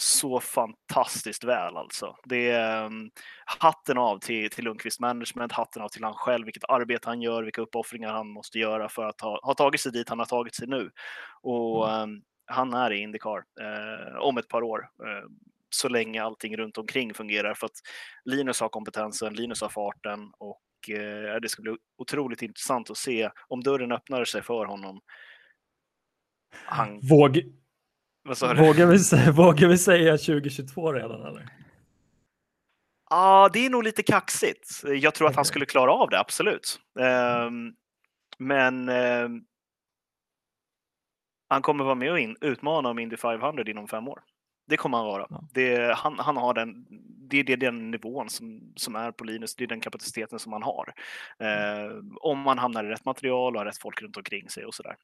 så 0.00 0.40
fantastiskt 0.40 1.44
väl 1.44 1.76
alltså. 1.76 2.16
Det 2.24 2.50
är 2.50 2.84
um, 2.84 3.10
hatten 3.44 3.98
av 3.98 4.18
till, 4.18 4.50
till 4.50 4.64
Lundqvist 4.64 5.00
Management, 5.00 5.52
hatten 5.52 5.82
av 5.82 5.88
till 5.88 6.04
han 6.04 6.14
själv, 6.14 6.44
vilket 6.44 6.64
arbete 6.68 7.08
han 7.08 7.22
gör, 7.22 7.42
vilka 7.42 7.62
uppoffringar 7.62 8.12
han 8.12 8.28
måste 8.28 8.58
göra 8.58 8.88
för 8.88 9.04
att 9.04 9.20
ha, 9.20 9.40
ha 9.42 9.54
tagit 9.54 9.80
sig 9.80 9.92
dit 9.92 10.08
han 10.08 10.18
har 10.18 10.26
tagit 10.26 10.54
sig 10.54 10.68
nu. 10.68 10.90
Och 11.42 11.88
um, 11.88 12.22
han 12.46 12.74
är 12.74 12.92
i 12.92 12.98
Indycar 12.98 13.44
eh, 13.60 14.16
om 14.18 14.38
ett 14.38 14.48
par 14.48 14.62
år. 14.62 14.88
Eh, 15.06 15.28
så 15.70 15.88
länge 15.88 16.22
allting 16.22 16.56
runt 16.56 16.78
omkring 16.78 17.14
fungerar 17.14 17.54
för 17.54 17.66
att 17.66 17.80
Linus 18.24 18.60
har 18.60 18.68
kompetensen, 18.68 19.34
Linus 19.34 19.60
har 19.60 19.68
farten 19.68 20.32
och 20.38 20.90
eh, 20.90 21.40
det 21.42 21.48
ska 21.48 21.62
bli 21.62 21.76
otroligt 21.98 22.42
intressant 22.42 22.90
att 22.90 22.96
se 22.96 23.30
om 23.48 23.62
dörren 23.62 23.92
öppnar 23.92 24.24
sig 24.24 24.42
för 24.42 24.64
honom. 24.64 25.00
Han... 26.64 27.00
Våg... 27.02 27.59
Vågar, 28.38 28.86
vi, 28.86 29.30
vågar 29.30 29.68
vi 29.68 29.78
säga 29.78 30.12
2022 30.12 30.92
redan 30.92 31.26
eller? 31.26 31.48
Ja, 33.10 33.16
ah, 33.16 33.48
det 33.48 33.66
är 33.66 33.70
nog 33.70 33.84
lite 33.84 34.02
kaxigt. 34.02 34.82
Jag 34.84 35.14
tror 35.14 35.26
okay. 35.26 35.32
att 35.32 35.36
han 35.36 35.44
skulle 35.44 35.66
klara 35.66 35.92
av 35.92 36.10
det, 36.10 36.20
absolut. 36.20 36.80
Um, 36.94 37.74
men 38.38 38.88
um, 38.88 39.44
han 41.48 41.62
kommer 41.62 41.84
vara 41.84 41.94
med 41.94 42.12
och 42.12 42.18
in, 42.18 42.36
utmana 42.40 42.88
om 42.88 42.98
Indy 42.98 43.16
500 43.16 43.64
inom 43.66 43.88
fem 43.88 44.08
år. 44.08 44.20
Det 44.68 44.76
kommer 44.76 44.98
han 44.98 45.06
vara. 45.06 45.26
Ja. 45.30 45.44
Det, 45.52 45.94
han, 45.96 46.18
han 46.18 46.36
har 46.36 46.54
den, 46.54 46.86
det, 47.30 47.42
det 47.42 47.52
är 47.52 47.56
den 47.56 47.90
nivån 47.90 48.28
som, 48.28 48.72
som 48.76 48.96
är 48.96 49.12
på 49.12 49.24
Linus, 49.24 49.54
det 49.54 49.64
är 49.64 49.68
den 49.68 49.80
kapaciteten 49.80 50.38
som 50.38 50.52
han 50.52 50.62
har. 50.62 50.94
Eh, 51.38 51.92
om 52.20 52.38
man 52.38 52.58
hamnar 52.58 52.84
i 52.84 52.88
rätt 52.88 53.04
material 53.04 53.54
och 53.54 53.60
har 53.60 53.66
rätt 53.66 53.78
folk 53.78 54.02
runt 54.02 54.16
omkring 54.16 54.48
sig 54.48 54.64
och 54.64 54.74
sådär. 54.74 54.96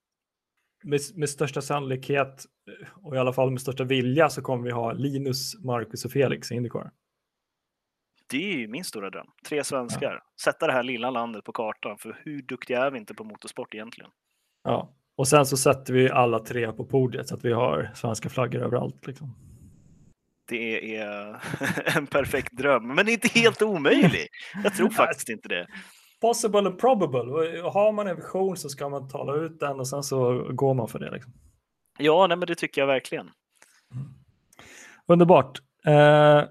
Med, 0.84 1.00
med 1.14 1.30
största 1.30 1.62
sannolikhet, 1.62 2.44
och 3.02 3.14
i 3.14 3.18
alla 3.18 3.32
fall 3.32 3.50
med 3.50 3.60
största 3.60 3.84
vilja, 3.84 4.28
så 4.28 4.42
kommer 4.42 4.64
vi 4.64 4.70
ha 4.70 4.92
Linus, 4.92 5.64
Marcus 5.64 6.04
och 6.04 6.12
Felix 6.12 6.52
i 6.52 6.54
Indycar. 6.54 6.90
Det 8.30 8.52
är 8.52 8.58
ju 8.58 8.68
min 8.68 8.84
stora 8.84 9.10
dröm. 9.10 9.26
Tre 9.48 9.64
svenskar. 9.64 10.12
Ja. 10.12 10.32
Sätta 10.44 10.66
det 10.66 10.72
här 10.72 10.82
lilla 10.82 11.10
landet 11.10 11.44
på 11.44 11.52
kartan, 11.52 11.98
för 11.98 12.20
hur 12.24 12.42
duktiga 12.42 12.86
är 12.86 12.90
vi 12.90 12.98
inte 12.98 13.14
på 13.14 13.24
motorsport 13.24 13.74
egentligen? 13.74 14.10
Ja, 14.64 14.96
och 15.16 15.28
sen 15.28 15.46
så 15.46 15.56
sätter 15.56 15.92
vi 15.92 16.10
alla 16.10 16.38
tre 16.38 16.72
på 16.72 16.84
podiet 16.84 17.28
så 17.28 17.34
att 17.34 17.44
vi 17.44 17.52
har 17.52 17.90
svenska 17.94 18.28
flaggor 18.28 18.62
överallt. 18.62 19.06
Liksom. 19.06 19.36
Det 20.48 20.96
är 20.96 21.42
en 21.96 22.06
perfekt 22.06 22.52
dröm, 22.52 22.94
men 22.94 23.08
inte 23.08 23.28
helt 23.28 23.62
omöjlig. 23.62 24.28
Jag 24.64 24.74
tror 24.74 24.90
faktiskt 24.90 25.28
inte 25.28 25.48
det. 25.48 25.66
Possible 26.20 26.58
and 26.58 26.78
probable. 26.78 27.60
Har 27.62 27.92
man 27.92 28.06
en 28.06 28.16
vision 28.16 28.56
så 28.56 28.68
ska 28.68 28.88
man 28.88 29.08
tala 29.08 29.34
ut 29.34 29.60
den 29.60 29.80
och 29.80 29.88
sen 29.88 30.02
så 30.02 30.48
går 30.52 30.74
man 30.74 30.88
för 30.88 30.98
det. 30.98 31.10
Liksom. 31.10 31.32
Ja, 31.98 32.26
nej, 32.26 32.36
men 32.36 32.46
det 32.46 32.54
tycker 32.54 32.80
jag 32.80 32.86
verkligen. 32.86 33.30
Mm. 33.94 34.06
Underbart. 35.06 35.58
Eh, 35.86 36.42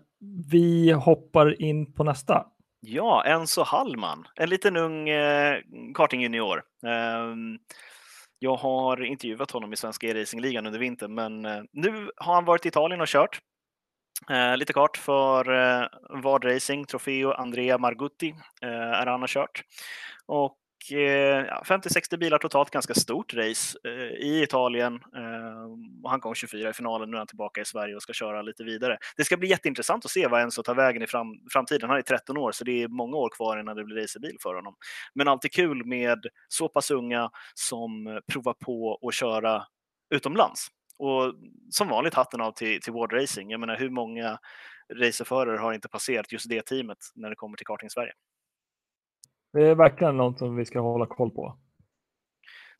vi 0.49 0.91
hoppar 0.91 1.61
in 1.61 1.93
på 1.93 2.03
nästa. 2.03 2.45
Ja, 2.79 3.23
Enzo 3.25 3.63
Hallman, 3.63 4.27
en 4.35 4.49
liten 4.49 4.77
ung 4.77 5.09
eh, 5.09 5.59
kartingjunior. 5.93 6.63
Eh, 6.85 7.35
jag 8.39 8.55
har 8.55 9.03
intervjuat 9.03 9.51
honom 9.51 9.73
i 9.73 9.75
Svenska 9.75 10.07
e-racingligan 10.07 10.65
under 10.65 10.79
vintern, 10.79 11.15
men 11.15 11.45
eh, 11.45 11.61
nu 11.71 12.09
har 12.17 12.33
han 12.33 12.45
varit 12.45 12.65
i 12.65 12.67
Italien 12.67 13.01
och 13.01 13.07
kört. 13.07 13.39
Eh, 14.29 14.57
lite 14.57 14.73
kort 14.73 14.97
för 14.97 15.53
eh, 15.53 15.87
Vard 16.09 16.45
Racing, 16.45 16.87
Trofeo 16.87 17.31
Andrea 17.31 17.77
Margutti 17.77 18.35
eh, 18.61 18.69
är 18.69 19.05
han 19.05 19.21
har 19.21 19.27
kört. 19.27 19.63
Och 20.25 20.57
eh, 20.91 21.61
50-60 21.63 22.17
bilar 22.17 22.37
totalt, 22.37 22.69
ganska 22.69 22.93
stort 22.93 23.33
race 23.33 23.77
eh, 23.83 24.27
i 24.27 24.43
Italien. 24.43 24.93
Eh, 24.93 26.03
och 26.03 26.09
han 26.09 26.19
kom 26.19 26.35
24 26.35 26.69
i 26.69 26.73
finalen, 26.73 27.09
nu 27.09 27.17
är 27.17 27.19
han 27.19 27.27
tillbaka 27.27 27.61
i 27.61 27.65
Sverige 27.65 27.95
och 27.95 28.01
ska 28.01 28.13
köra 28.13 28.41
lite 28.41 28.63
vidare. 28.63 28.97
Det 29.17 29.23
ska 29.23 29.37
bli 29.37 29.49
jätteintressant 29.49 30.05
att 30.05 30.11
se 30.11 30.27
vad 30.27 30.41
Enzo 30.41 30.63
tar 30.63 30.75
vägen 30.75 31.01
i 31.01 31.07
fram, 31.07 31.27
framtiden. 31.51 31.89
Han 31.89 31.97
är 31.97 32.01
13 32.01 32.37
år, 32.37 32.51
så 32.51 32.63
det 32.63 32.83
är 32.83 32.87
många 32.87 33.17
år 33.17 33.29
kvar 33.29 33.59
innan 33.59 33.75
det 33.75 33.83
blir 33.83 34.01
racerbil 34.01 34.37
för 34.43 34.55
honom. 34.55 34.75
Men 35.13 35.27
alltid 35.27 35.51
kul 35.51 35.85
med 35.85 36.25
så 36.47 36.69
pass 36.69 36.91
unga 36.91 37.29
som 37.53 38.21
provar 38.31 38.53
på 38.53 38.99
att 39.07 39.13
köra 39.13 39.63
utomlands. 40.15 40.67
Och 40.97 41.33
som 41.69 41.87
vanligt 41.87 42.13
hatten 42.13 42.41
av 42.41 42.51
till, 42.51 42.81
till 42.81 42.93
Ward 42.93 43.13
Racing. 43.13 43.51
Jag 43.51 43.59
menar 43.59 43.77
hur 43.77 43.89
många 43.89 44.39
racerförare 44.93 45.57
har 45.57 45.73
inte 45.73 45.87
passerat 45.87 46.31
just 46.31 46.49
det 46.49 46.65
teamet 46.65 46.97
när 47.15 47.29
det 47.29 47.35
kommer 47.35 47.57
till 47.57 47.65
karting 47.65 47.89
Sverige? 47.89 48.13
Det 49.53 49.67
är 49.67 49.75
verkligen 49.75 50.17
något 50.17 50.39
som 50.39 50.55
vi 50.55 50.65
ska 50.65 50.79
hålla 50.79 51.05
koll 51.05 51.31
på. 51.31 51.57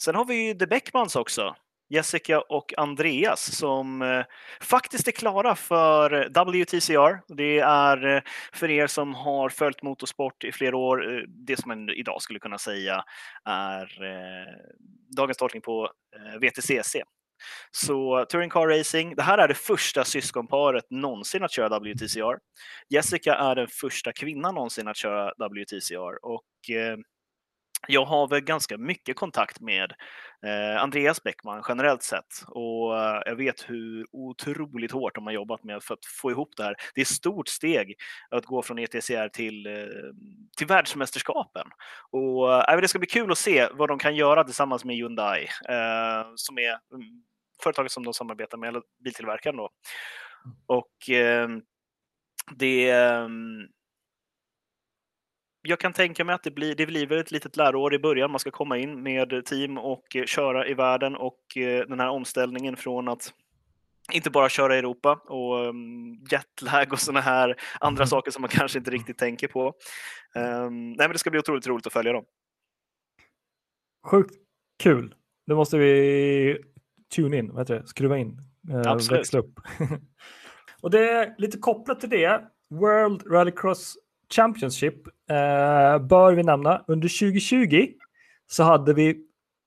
Sen 0.01 0.15
har 0.15 0.25
vi 0.25 0.47
ju 0.47 0.53
The 0.53 0.67
Beckmans 0.67 1.15
också. 1.15 1.55
Jessica 1.89 2.41
och 2.41 2.73
Andreas 2.77 3.57
som 3.57 4.01
eh, 4.01 4.25
faktiskt 4.61 5.07
är 5.07 5.11
klara 5.11 5.55
för 5.55 6.29
WTCR. 6.29 7.35
Det 7.35 7.59
är 7.59 8.15
eh, 8.15 8.21
för 8.53 8.69
er 8.69 8.87
som 8.87 9.15
har 9.15 9.49
följt 9.49 9.83
motorsport 9.83 10.43
i 10.43 10.51
flera 10.51 10.77
år, 10.77 11.13
eh, 11.13 11.21
det 11.27 11.59
som 11.59 11.69
man 11.69 11.89
idag 11.89 12.21
skulle 12.21 12.39
kunna 12.39 12.57
säga 12.57 13.03
är 13.45 13.89
dagens 15.15 15.37
startning 15.37 15.61
på 15.61 15.89
VTCC. 16.41 16.95
Så 17.71 18.25
Touring 18.29 18.49
Car 18.49 18.67
Racing, 18.67 19.15
det 19.15 19.23
här 19.23 19.37
är 19.37 19.47
det 19.47 19.53
första 19.53 20.03
syskonparet 20.03 20.85
någonsin 20.89 21.43
att 21.43 21.51
köra 21.51 21.79
WTCR. 21.79 22.37
Jessica 22.89 23.35
är 23.35 23.55
den 23.55 23.67
första 23.67 24.13
kvinnan 24.13 24.55
någonsin 24.55 24.87
att 24.87 24.97
köra 24.97 25.31
WTCR 25.49 26.25
och 26.25 26.69
eh, 26.69 26.97
jag 27.87 28.05
har 28.05 28.27
väl 28.27 28.41
ganska 28.41 28.77
mycket 28.77 29.15
kontakt 29.15 29.59
med 29.59 29.93
eh, 30.45 30.81
Andreas 30.83 31.23
Bäckman 31.23 31.63
generellt 31.67 32.03
sett 32.03 32.43
och 32.47 32.99
eh, 32.99 33.21
jag 33.25 33.35
vet 33.35 33.69
hur 33.69 34.05
otroligt 34.11 34.91
hårt 34.91 35.15
de 35.15 35.25
har 35.25 35.33
jobbat 35.33 35.63
med 35.63 35.83
för 35.83 35.93
att 35.93 36.05
få 36.21 36.31
ihop 36.31 36.49
det 36.57 36.63
här. 36.63 36.75
Det 36.95 37.01
är 37.01 37.05
ett 37.05 37.07
stort 37.07 37.47
steg 37.47 37.95
att 38.29 38.45
gå 38.45 38.61
från 38.61 38.79
ETCR 38.79 39.29
till, 39.29 39.67
eh, 39.67 39.73
till 40.57 40.67
världsmästerskapen 40.67 41.67
och 42.11 42.53
eh, 42.71 42.81
det 42.81 42.87
ska 42.87 42.99
bli 42.99 43.07
kul 43.07 43.31
att 43.31 43.37
se 43.37 43.67
vad 43.71 43.89
de 43.89 43.99
kan 43.99 44.15
göra 44.15 44.43
tillsammans 44.43 44.85
med 44.85 44.95
Hyundai 44.95 45.43
eh, 45.69 46.31
som 46.35 46.57
är 46.57 46.69
mm, 46.93 47.23
företaget 47.63 47.91
som 47.91 48.03
de 48.03 48.13
samarbetar 48.13 48.57
med, 48.57 48.69
eller 48.69 48.81
biltillverkaren 49.03 49.57
då. 49.57 49.69
Och 50.65 51.09
eh, 51.09 51.49
det 52.55 52.89
ehm, 52.89 53.67
jag 55.67 55.79
kan 55.79 55.93
tänka 55.93 56.23
mig 56.23 56.35
att 56.35 56.43
det 56.43 56.51
blir, 56.51 56.75
det 56.75 56.85
blir 56.85 57.07
väl 57.07 57.17
ett 57.17 57.31
litet 57.31 57.57
läroår 57.57 57.93
i 57.93 57.99
början. 57.99 58.31
Man 58.31 58.39
ska 58.39 58.51
komma 58.51 58.77
in 58.77 59.03
med 59.03 59.45
team 59.45 59.77
och 59.77 60.15
eh, 60.15 60.25
köra 60.25 60.67
i 60.67 60.73
världen 60.73 61.15
och 61.15 61.57
eh, 61.57 61.87
den 61.87 61.99
här 61.99 62.09
omställningen 62.09 62.77
från 62.77 63.07
att 63.07 63.33
inte 64.11 64.29
bara 64.29 64.49
köra 64.49 64.75
i 64.75 64.79
Europa 64.79 65.19
och 65.25 65.69
um, 65.69 66.13
jetlag 66.31 66.93
och 66.93 66.99
sådana 66.99 67.21
här 67.21 67.55
andra 67.79 68.01
mm. 68.01 68.07
saker 68.07 68.31
som 68.31 68.41
man 68.41 68.49
kanske 68.49 68.77
inte 68.77 68.91
riktigt 68.91 69.17
tänker 69.17 69.47
på. 69.47 69.67
Um, 70.35 70.89
nej, 70.89 70.97
men 70.97 71.11
det 71.11 71.17
ska 71.17 71.29
bli 71.29 71.39
otroligt 71.39 71.67
roligt 71.67 71.87
att 71.87 71.93
följa 71.93 72.13
dem. 72.13 72.25
Sjukt 74.07 74.35
kul. 74.83 75.15
Det 75.47 75.55
måste 75.55 75.77
vi 75.77 76.57
tune 77.15 77.37
in, 77.37 77.51
vad 77.51 77.61
heter 77.61 77.75
det? 77.75 77.87
skruva 77.87 78.17
in, 78.17 78.37
eh, 78.69 78.91
Absolut. 78.91 79.19
växla 79.19 79.39
upp. 79.39 79.59
och 80.81 80.91
det 80.91 81.09
är 81.09 81.35
lite 81.37 81.57
kopplat 81.57 81.99
till 81.99 82.09
det. 82.09 82.41
World 82.69 83.31
Rallycross 83.31 83.97
Championship 84.29 85.07
eh, 85.29 85.99
bör 85.99 86.33
vi 86.33 86.43
nämna. 86.43 86.85
Under 86.87 87.19
2020 87.19 87.87
så 88.47 88.63
hade 88.63 88.93
vi 88.93 89.17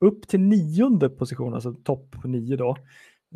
upp 0.00 0.28
till 0.28 0.40
nionde 0.40 1.08
position, 1.08 1.54
alltså 1.54 1.72
topp 1.72 2.16
nio 2.24 2.56
då, 2.56 2.76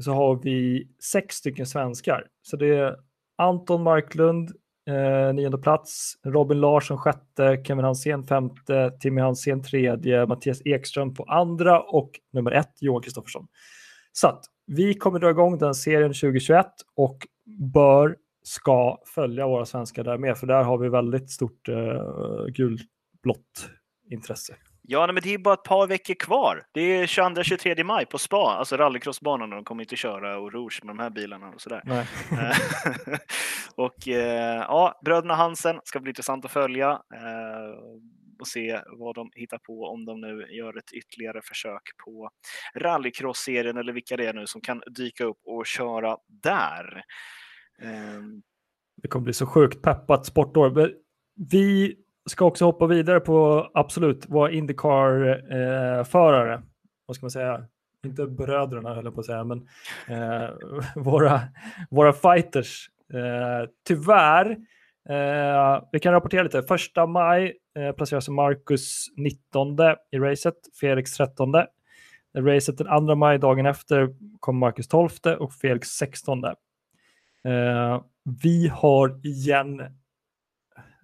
så 0.01 0.12
har 0.12 0.37
vi 0.43 0.89
sex 1.12 1.35
stycken 1.35 1.66
svenskar. 1.66 2.27
Så 2.43 2.57
det 2.57 2.66
är 2.66 2.97
Anton 3.39 3.83
Marklund, 3.83 4.51
eh, 4.89 5.35
nionde 5.35 5.59
plats, 5.59 6.14
Robin 6.25 6.61
Larsson 6.61 6.99
sjätte, 6.99 7.62
Kevin 7.66 7.85
Hansén 7.85 8.25
femte, 8.25 8.91
Timmy 9.01 9.20
Hansén 9.20 9.62
tredje, 9.62 10.27
Mattias 10.27 10.62
Ekström 10.64 11.14
på 11.14 11.25
andra 11.25 11.81
och 11.81 12.11
nummer 12.33 12.51
ett 12.51 12.73
Johan 12.81 13.03
Kristoffersson. 13.03 13.47
Så 14.12 14.29
att 14.29 14.45
vi 14.66 14.95
kommer 14.95 15.18
dra 15.18 15.31
igång 15.31 15.59
den 15.59 15.75
serien 15.75 16.12
2021 16.12 16.66
och 16.97 17.27
bör 17.73 18.16
ska 18.43 18.99
följa 19.14 19.47
våra 19.47 19.64
svenskar 19.64 20.05
där 20.05 20.18
med, 20.18 20.38
för 20.38 20.47
där 20.47 20.62
har 20.62 20.78
vi 20.78 20.88
väldigt 20.88 21.30
stort 21.30 21.68
uh, 21.68 22.47
gulblått 22.47 23.70
intresse. 24.11 24.57
Ja, 24.84 25.07
men 25.07 25.22
det 25.22 25.34
är 25.34 25.38
bara 25.38 25.55
ett 25.55 25.62
par 25.62 25.86
veckor 25.86 26.14
kvar. 26.14 26.62
Det 26.72 26.80
är 26.80 27.07
22-23 27.07 27.84
maj 27.84 28.07
på 28.07 28.18
spa, 28.18 28.57
alltså 28.59 28.76
rallycrossbanan. 28.76 29.51
De 29.51 29.64
kommer 29.64 29.82
inte 29.82 29.97
köra 29.97 30.38
och 30.38 30.53
rouge 30.53 30.80
med 30.84 30.97
de 30.97 31.03
här 31.03 31.11
bilarna 31.11 31.49
och 31.49 31.61
sådär. 31.61 31.82
och 33.76 34.09
eh, 34.09 34.64
ja, 34.68 35.01
bröderna 35.05 35.34
Hansen 35.34 35.80
ska 35.84 36.01
bli 36.01 36.11
intressant 36.11 36.45
att 36.45 36.51
följa 36.51 36.90
eh, 36.90 37.78
och 38.40 38.47
se 38.47 38.80
vad 38.99 39.14
de 39.14 39.30
hittar 39.34 39.59
på 39.59 39.82
om 39.82 40.05
de 40.05 40.20
nu 40.20 40.47
gör 40.51 40.78
ett 40.78 40.93
ytterligare 40.93 41.40
försök 41.45 41.82
på 42.05 42.30
rallycross-serien 42.74 43.76
eller 43.76 43.93
vilka 43.93 44.16
det 44.16 44.26
är 44.26 44.32
nu 44.32 44.47
som 44.47 44.61
kan 44.61 44.82
dyka 44.97 45.24
upp 45.24 45.40
och 45.45 45.66
köra 45.66 46.16
där. 46.43 47.03
Ehm. 47.79 48.43
Det 49.03 49.09
kommer 49.09 49.25
bli 49.25 49.33
så 49.33 49.47
sjukt 49.47 49.83
peppat 49.83 50.27
sportår. 50.27 50.91
Vi 51.51 51.97
ska 52.31 52.45
också 52.45 52.64
hoppa 52.64 52.87
vidare 52.87 53.20
på 53.20 53.70
absolut 53.75 54.29
våra 54.29 54.51
Indycar-förare. 54.51 56.55
Eh, 56.55 56.61
Vad 57.07 57.16
ska 57.16 57.25
man 57.25 57.31
säga? 57.31 57.64
Inte 58.07 58.27
bröderna 58.27 58.95
höll 58.95 59.05
jag 59.05 59.14
på 59.14 59.20
att 59.20 59.27
säga, 59.27 59.45
men 59.45 59.68
eh, 60.09 60.49
våra, 60.97 61.41
våra 61.91 62.12
fighters. 62.12 62.89
Eh, 63.14 63.68
tyvärr, 63.87 64.51
eh, 65.09 65.83
vi 65.93 66.01
kan 66.01 66.12
rapportera 66.12 66.43
lite. 66.43 66.62
Första 66.62 67.07
maj 67.07 67.57
eh, 67.79 67.93
placeras 67.93 68.29
Marcus 68.29 69.07
19 69.16 69.77
i 70.11 70.18
racet, 70.18 70.55
Felix 70.81 71.12
13. 71.12 71.53
Racet 72.39 72.79
den 72.79 73.07
2 73.07 73.14
maj, 73.14 73.39
dagen 73.39 73.66
efter, 73.66 74.09
kom 74.41 74.59
Marcus 74.59 74.89
12 74.89 75.09
och 75.39 75.53
Felix 75.53 75.89
16. 75.89 76.45
Eh, 77.45 78.05
vi 78.43 78.68
har 78.68 79.26
igen, 79.26 79.82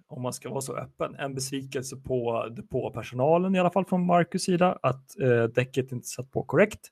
om 0.07 0.21
man 0.21 0.33
ska 0.33 0.49
vara 0.49 0.61
så 0.61 0.75
öppen, 0.77 1.15
en 1.15 1.35
besvikelse 1.35 1.95
på 1.95 2.47
depåpersonalen 2.49 3.55
i 3.55 3.59
alla 3.59 3.71
fall 3.71 3.85
från 3.85 4.05
Marcus 4.05 4.43
sida 4.43 4.79
att 4.81 5.19
eh, 5.19 5.43
däcket 5.43 5.91
inte 5.91 6.07
satt 6.07 6.31
på 6.31 6.43
korrekt. 6.43 6.87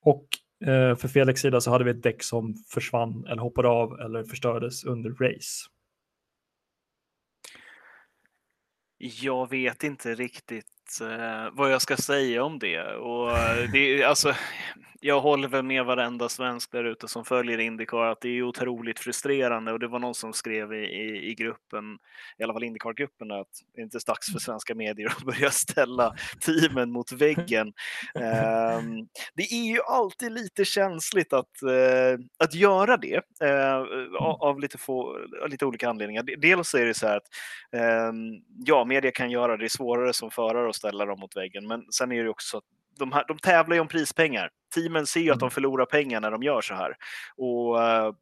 Och 0.00 0.28
eh, 0.68 0.96
för 0.96 1.08
Felix 1.08 1.40
sida 1.40 1.60
så 1.60 1.70
hade 1.70 1.84
vi 1.84 1.90
ett 1.90 2.02
däck 2.02 2.22
som 2.22 2.54
försvann 2.68 3.26
eller 3.26 3.42
hoppade 3.42 3.68
av 3.68 4.00
eller 4.00 4.24
förstördes 4.24 4.84
under 4.84 5.10
race. 5.10 5.70
Jag 8.98 9.50
vet 9.50 9.84
inte 9.84 10.14
riktigt 10.14 11.00
eh, 11.00 11.48
vad 11.52 11.72
jag 11.72 11.82
ska 11.82 11.96
säga 11.96 12.44
om 12.44 12.58
det. 12.58 12.96
Och 12.96 13.30
eh, 13.30 13.70
det 13.72 14.04
alltså, 14.04 14.34
jag 15.06 15.20
håller 15.20 15.48
väl 15.48 15.62
med 15.62 15.84
varenda 15.84 16.28
svensk 16.28 16.72
där 16.72 16.84
ute 16.84 17.08
som 17.08 17.24
följer 17.24 17.58
Indycar 17.58 18.06
att 18.06 18.20
det 18.20 18.28
är 18.28 18.42
otroligt 18.42 18.98
frustrerande 18.98 19.72
och 19.72 19.78
det 19.78 19.88
var 19.88 19.98
någon 19.98 20.14
som 20.14 20.32
skrev 20.32 20.72
i, 20.72 20.76
i, 20.76 21.30
i 21.30 21.34
gruppen, 21.34 21.98
i 22.38 22.42
alla 22.42 22.52
fall 22.52 22.64
Indycar-gruppen, 22.64 23.30
att 23.30 23.48
det 23.74 23.82
inte 23.82 23.96
är 23.96 24.06
dags 24.06 24.32
för 24.32 24.38
svenska 24.38 24.74
medier 24.74 25.06
att 25.06 25.22
börja 25.22 25.50
ställa 25.50 26.14
teamen 26.40 26.92
mot 26.92 27.12
väggen. 27.12 27.66
um, 28.14 29.08
det 29.34 29.42
är 29.42 29.72
ju 29.72 29.80
alltid 29.82 30.32
lite 30.32 30.64
känsligt 30.64 31.32
att, 31.32 31.62
uh, 31.62 32.24
att 32.38 32.54
göra 32.54 32.96
det 32.96 33.20
uh, 33.44 34.16
av 34.20 34.60
lite, 34.60 34.78
få, 34.78 35.18
lite 35.48 35.66
olika 35.66 35.88
anledningar. 35.88 36.22
Dels 36.22 36.74
är 36.74 36.86
det 36.86 36.94
så 36.94 37.06
här 37.06 37.16
att 37.16 37.28
um, 38.10 38.42
ja, 38.66 38.84
media 38.84 39.10
kan 39.10 39.30
göra 39.30 39.56
det, 39.56 39.70
svårare 39.70 40.12
som 40.12 40.30
förare 40.30 40.68
att 40.68 40.76
ställa 40.76 41.04
dem 41.06 41.20
mot 41.20 41.36
väggen, 41.36 41.66
men 41.66 41.92
sen 41.92 42.12
är 42.12 42.24
det 42.24 42.30
också 42.30 42.50
så 42.50 42.58
att 42.58 42.64
de, 42.98 43.12
här, 43.12 43.24
de 43.28 43.38
tävlar 43.38 43.74
ju 43.74 43.80
om 43.80 43.88
prispengar. 43.88 44.50
Teamen 44.74 45.06
ser 45.06 45.20
ju 45.20 45.30
att 45.30 45.38
de 45.38 45.44
mm. 45.44 45.50
förlorar 45.50 45.86
pengar 45.86 46.20
när 46.20 46.30
de 46.30 46.42
gör 46.42 46.60
så 46.60 46.74
här. 46.74 46.96
Och 47.36 47.78
uh, 47.78 48.12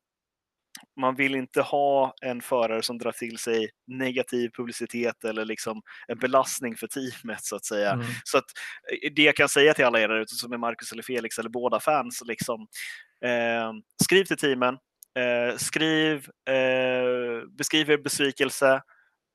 man 1.01 1.15
vill 1.15 1.35
inte 1.35 1.63
ha 1.63 2.15
en 2.21 2.41
förare 2.41 2.83
som 2.83 2.99
drar 2.99 3.13
till 3.13 3.39
sig 3.39 3.71
negativ 3.87 4.51
publicitet 4.57 5.25
eller 5.25 5.45
liksom 5.45 5.83
en 6.09 6.19
belastning 6.19 6.77
för 6.77 6.87
teamet 6.87 7.45
så 7.45 7.57
att 7.57 7.65
säga. 7.65 7.91
Mm. 7.91 8.07
Så 8.25 8.39
att 8.39 8.45
eh, 9.03 9.13
det 9.13 9.23
jag 9.23 9.37
kan 9.37 9.49
säga 9.49 9.75
till 9.75 9.85
alla 9.85 10.01
er 10.01 10.09
där 10.09 10.21
ute 10.21 10.35
som 10.35 10.53
är 10.53 10.59
Marcus 10.59 10.93
eller 10.93 11.03
Felix 11.03 11.39
eller 11.39 11.51
båda 11.51 11.81
fans, 11.81 12.23
liksom, 12.27 12.61
eh, 13.25 13.73
skriv 14.05 14.25
till 14.25 14.37
teamen, 14.37 14.75
eh, 15.19 15.57
skriv, 15.57 16.29
eh, 16.49 17.47
beskriv 17.59 17.91
er 17.91 17.99
besvikelse, 17.99 18.83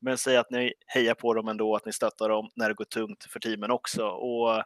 men 0.02 0.18
säg 0.18 0.38
att 0.38 0.52
ni 0.52 0.74
hejar 0.88 1.14
på 1.14 1.34
dem 1.34 1.48
ändå, 1.48 1.76
att 1.76 1.86
ni 1.86 1.94
stöttar 1.94 2.30
dem 2.30 2.50
när 2.56 2.70
det 2.70 2.76
går 2.76 2.86
tungt 2.86 3.24
för 3.24 3.40
teamen 3.40 3.72
också. 3.72 4.08
Och 4.08 4.58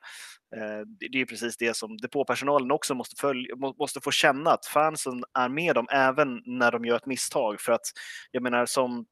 eh, 0.55 0.81
Det 1.11 1.21
är 1.21 1.25
precis 1.25 1.57
det 1.57 1.77
som 1.77 1.97
depåpersonalen 1.97 2.71
också 2.71 2.95
måste, 2.95 3.15
följa, 3.21 3.55
måste 3.79 4.01
få 4.01 4.11
känna, 4.11 4.51
att 4.51 4.65
fansen 4.65 5.23
är 5.39 5.49
med 5.49 5.75
dem 5.75 5.87
även 5.91 6.41
när 6.45 6.71
de 6.71 6.85
gör 6.85 6.95
ett 6.95 7.05
misstag. 7.05 7.61
För 7.61 7.71
att 7.71 7.85
jag 8.31 8.43
menar 8.43 8.65
som 8.65 9.05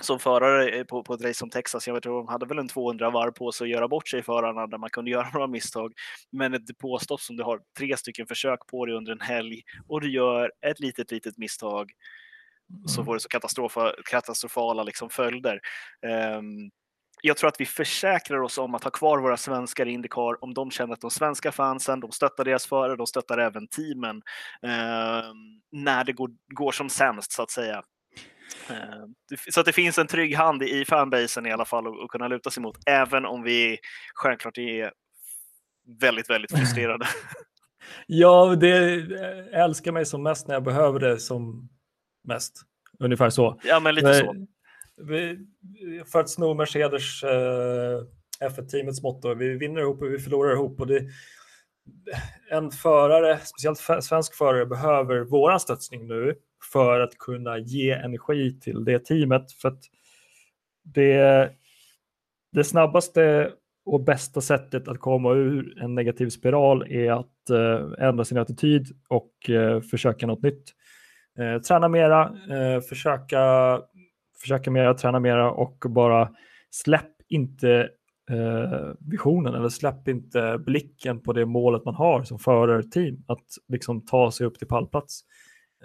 som 0.00 0.18
förare 0.18 0.68
eh, 0.68 0.84
på, 0.84 1.02
på 1.02 1.14
ett 1.14 1.22
race 1.22 1.34
som 1.34 1.50
Texas, 1.50 1.86
jag 1.86 1.94
vet 1.94 2.02
de 2.02 2.28
hade 2.28 2.46
väl 2.46 2.58
en 2.58 2.68
200 2.68 3.10
varv 3.10 3.30
på 3.30 3.52
sig 3.52 3.64
att 3.64 3.70
göra 3.70 3.88
bort 3.88 4.08
sig 4.08 4.22
förarna 4.22 4.66
där 4.66 4.78
man 4.78 4.90
kunde 4.90 5.10
göra 5.16 5.30
några 5.32 5.46
misstag. 5.46 5.92
Men 6.32 6.54
ett 6.54 6.66
depåstopp 6.66 7.20
som 7.20 7.36
du 7.36 7.42
har 7.42 7.60
tre 7.78 7.96
stycken 7.96 8.26
försök 8.26 8.66
på 8.66 8.86
dig 8.86 8.94
under 8.94 9.12
en 9.12 9.20
helg 9.20 9.62
och 9.88 10.00
du 10.00 10.10
gör 10.10 10.52
ett 10.66 10.80
litet, 10.80 11.10
litet 11.10 11.38
misstag 11.38 11.92
så 12.86 13.04
får 13.04 13.14
det 13.14 13.20
så 13.20 13.28
katastrofa, 13.28 13.94
katastrofala 14.10 14.82
liksom 14.82 15.10
följder. 15.10 15.60
Um, 16.36 16.70
jag 17.22 17.36
tror 17.36 17.48
att 17.48 17.60
vi 17.60 17.66
försäkrar 17.66 18.42
oss 18.42 18.58
om 18.58 18.74
att 18.74 18.84
ha 18.84 18.90
kvar 18.90 19.18
våra 19.18 19.36
svenskar 19.36 19.86
i 19.86 19.92
Indycar 19.92 20.44
om 20.44 20.54
de 20.54 20.70
känner 20.70 20.92
att 20.92 21.00
de 21.00 21.10
svenska 21.10 21.52
fansen, 21.52 22.00
de 22.00 22.12
stöttar 22.12 22.44
deras 22.44 22.66
förare, 22.66 22.96
de 22.96 23.06
stöttar 23.06 23.38
även 23.38 23.68
teamen 23.68 24.16
eh, 24.62 25.24
när 25.72 26.04
det 26.04 26.12
går, 26.12 26.30
går 26.54 26.72
som 26.72 26.88
sämst 26.88 27.32
så 27.32 27.42
att 27.42 27.50
säga. 27.50 27.82
Eh, 28.70 29.36
så 29.50 29.60
att 29.60 29.66
det 29.66 29.72
finns 29.72 29.98
en 29.98 30.06
trygg 30.06 30.36
hand 30.36 30.62
i 30.62 30.84
fanbasen 30.84 31.46
i 31.46 31.52
alla 31.52 31.64
fall 31.64 31.86
att 31.86 32.08
kunna 32.08 32.28
luta 32.28 32.50
sig 32.50 32.62
mot, 32.62 32.76
även 32.86 33.26
om 33.26 33.42
vi 33.42 33.78
självklart 34.14 34.58
är 34.58 34.92
väldigt, 36.00 36.30
väldigt 36.30 36.58
frustrerade. 36.58 37.06
ja, 38.06 38.56
det 38.60 38.76
älskar 39.52 39.92
mig 39.92 40.06
som 40.06 40.22
mest 40.22 40.48
när 40.48 40.54
jag 40.54 40.64
behöver 40.64 41.00
det 41.00 41.18
som 41.18 41.68
mest. 42.26 42.62
Ungefär 42.98 43.30
så. 43.30 43.60
Ja, 43.64 43.80
men 43.80 43.94
lite 43.94 44.14
så. 44.14 44.46
Vi, 44.96 45.38
för 46.12 46.20
att 46.20 46.30
sno 46.30 46.54
Mercedes 46.54 47.22
eh, 47.22 48.02
F1-teamets 48.40 49.02
motto, 49.02 49.34
vi 49.34 49.56
vinner 49.58 49.80
ihop 49.80 50.02
och 50.02 50.12
vi 50.12 50.18
förlorar 50.18 50.52
ihop. 50.52 50.80
Och 50.80 50.86
det, 50.86 51.06
en 52.50 52.70
förare, 52.70 53.38
speciellt 53.38 54.04
svensk 54.04 54.34
förare, 54.34 54.66
behöver 54.66 55.20
våran 55.20 55.60
stötsning 55.60 56.06
nu 56.06 56.34
för 56.72 57.00
att 57.00 57.18
kunna 57.18 57.58
ge 57.58 57.90
energi 57.90 58.60
till 58.60 58.84
det 58.84 58.98
teamet. 58.98 59.52
För 59.52 59.68
att 59.68 59.82
det, 60.82 61.50
det 62.52 62.64
snabbaste 62.64 63.52
och 63.84 64.04
bästa 64.04 64.40
sättet 64.40 64.88
att 64.88 65.00
komma 65.00 65.32
ur 65.32 65.82
en 65.82 65.94
negativ 65.94 66.28
spiral 66.28 66.92
är 66.92 67.12
att 67.12 67.50
eh, 67.50 68.06
ändra 68.06 68.24
sin 68.24 68.38
attityd 68.38 68.86
och 69.08 69.50
eh, 69.50 69.80
försöka 69.80 70.26
något 70.26 70.42
nytt. 70.42 70.72
Eh, 71.38 71.60
träna 71.60 71.88
mera, 71.88 72.22
eh, 72.50 72.80
försöka, 72.80 73.40
försöka 74.40 74.70
mera, 74.70 74.94
träna 74.94 75.20
mera 75.20 75.50
och 75.50 75.84
bara 75.88 76.30
släpp 76.70 77.12
inte 77.28 77.90
eh, 78.30 78.92
visionen 78.98 79.54
eller 79.54 79.68
släpp 79.68 80.08
inte 80.08 80.58
blicken 80.58 81.20
på 81.20 81.32
det 81.32 81.46
målet 81.46 81.84
man 81.84 81.94
har 81.94 82.22
som 82.22 82.38
förarteam 82.38 83.24
att 83.26 83.46
liksom 83.68 84.06
ta 84.06 84.30
sig 84.30 84.46
upp 84.46 84.58
till 84.58 84.68
pallplats. 84.68 85.20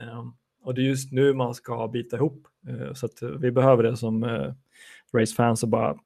Ehm, 0.01 0.33
och 0.63 0.73
det 0.73 0.81
är 0.81 0.85
just 0.85 1.11
nu 1.11 1.33
man 1.33 1.53
ska 1.53 1.87
bita 1.87 2.15
ihop. 2.15 2.47
Eh, 2.67 2.93
så 2.93 3.05
att 3.05 3.21
vi 3.39 3.51
behöver 3.51 3.83
det 3.83 3.97
som 3.97 4.23
eh, 4.23 4.53
racefans 5.13 5.63
och 5.63 5.69
bara 5.69 5.97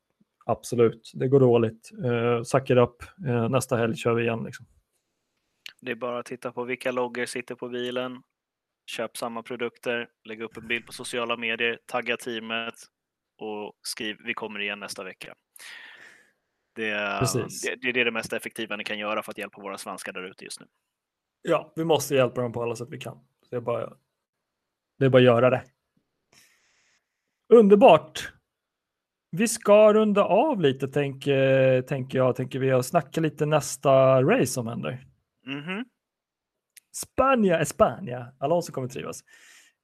absolut, 0.46 1.12
det 1.14 1.28
går 1.28 1.40
dåligt. 1.40 1.92
eh, 2.04 2.44
suck 2.44 2.70
it 2.70 2.78
up, 2.78 2.96
eh, 3.28 3.50
nästa 3.50 3.78
helg 3.78 3.96
kör 3.96 4.14
vi 4.14 4.24
igen. 4.24 4.44
Liksom. 4.44 4.66
Det 5.82 5.92
är 5.92 5.96
bara 5.96 6.20
att 6.20 6.26
titta 6.26 6.52
på 6.52 6.64
vilka 6.64 6.92
loggor 6.92 7.26
sitter 7.26 7.56
på 7.56 7.70
bilen, 7.70 8.22
köp 8.86 9.18
samma 9.18 9.44
produkter, 9.44 10.10
lägg 10.24 10.42
upp 10.42 10.58
en 10.58 10.68
bild 10.68 10.86
på 10.86 10.94
sociala 10.94 11.38
medier, 11.38 11.80
tagga 11.86 12.18
teamet 12.18 12.76
och 13.38 13.74
skriv 13.82 14.18
vi 14.26 14.34
kommer 14.34 14.60
igen 14.60 14.80
nästa 14.80 15.04
vecka. 15.04 15.36
Det, 16.76 16.92
det, 17.82 17.94
det 17.94 18.00
är 18.00 18.06
det 18.06 18.12
mest 18.12 18.34
effektiva 18.34 18.76
ni 18.76 18.84
kan 18.84 19.00
göra 19.00 19.24
för 19.24 19.32
att 19.32 19.38
hjälpa 19.38 19.62
våra 19.62 19.78
svenskar 19.78 20.14
där 20.14 20.24
ute 20.24 20.44
just 20.44 20.60
nu. 20.60 20.66
Ja, 21.42 21.74
vi 21.76 21.84
måste 21.84 22.16
hjälpa 22.16 22.42
dem 22.42 22.52
på 22.52 22.64
alla 22.64 22.76
sätt 22.76 22.88
vi 22.92 22.98
kan. 22.98 23.20
Det 23.50 23.56
är 23.56 23.62
bara, 23.62 23.94
det 25.00 25.06
är 25.06 25.10
bara 25.10 25.18
att 25.18 25.24
göra 25.24 25.50
det. 25.50 25.64
Underbart. 27.54 28.34
Vi 29.32 29.48
ska 29.48 29.94
runda 29.94 30.24
av 30.24 30.62
lite, 30.62 30.88
tänker, 30.88 31.82
tänker 31.82 32.18
jag, 32.18 32.36
tänker 32.36 32.60
vi, 32.60 32.74
och 32.74 32.86
snacka 32.86 33.22
lite 33.22 33.46
nästa 33.46 34.24
race 34.24 34.48
som 34.48 34.68
händer. 34.68 35.08
Mm 35.48 35.64
-hmm. 35.64 35.86
Spania, 36.96 37.60
Espania. 37.60 38.34
Alonso 38.40 38.72
kommer 38.72 38.88
trivas. 38.88 39.24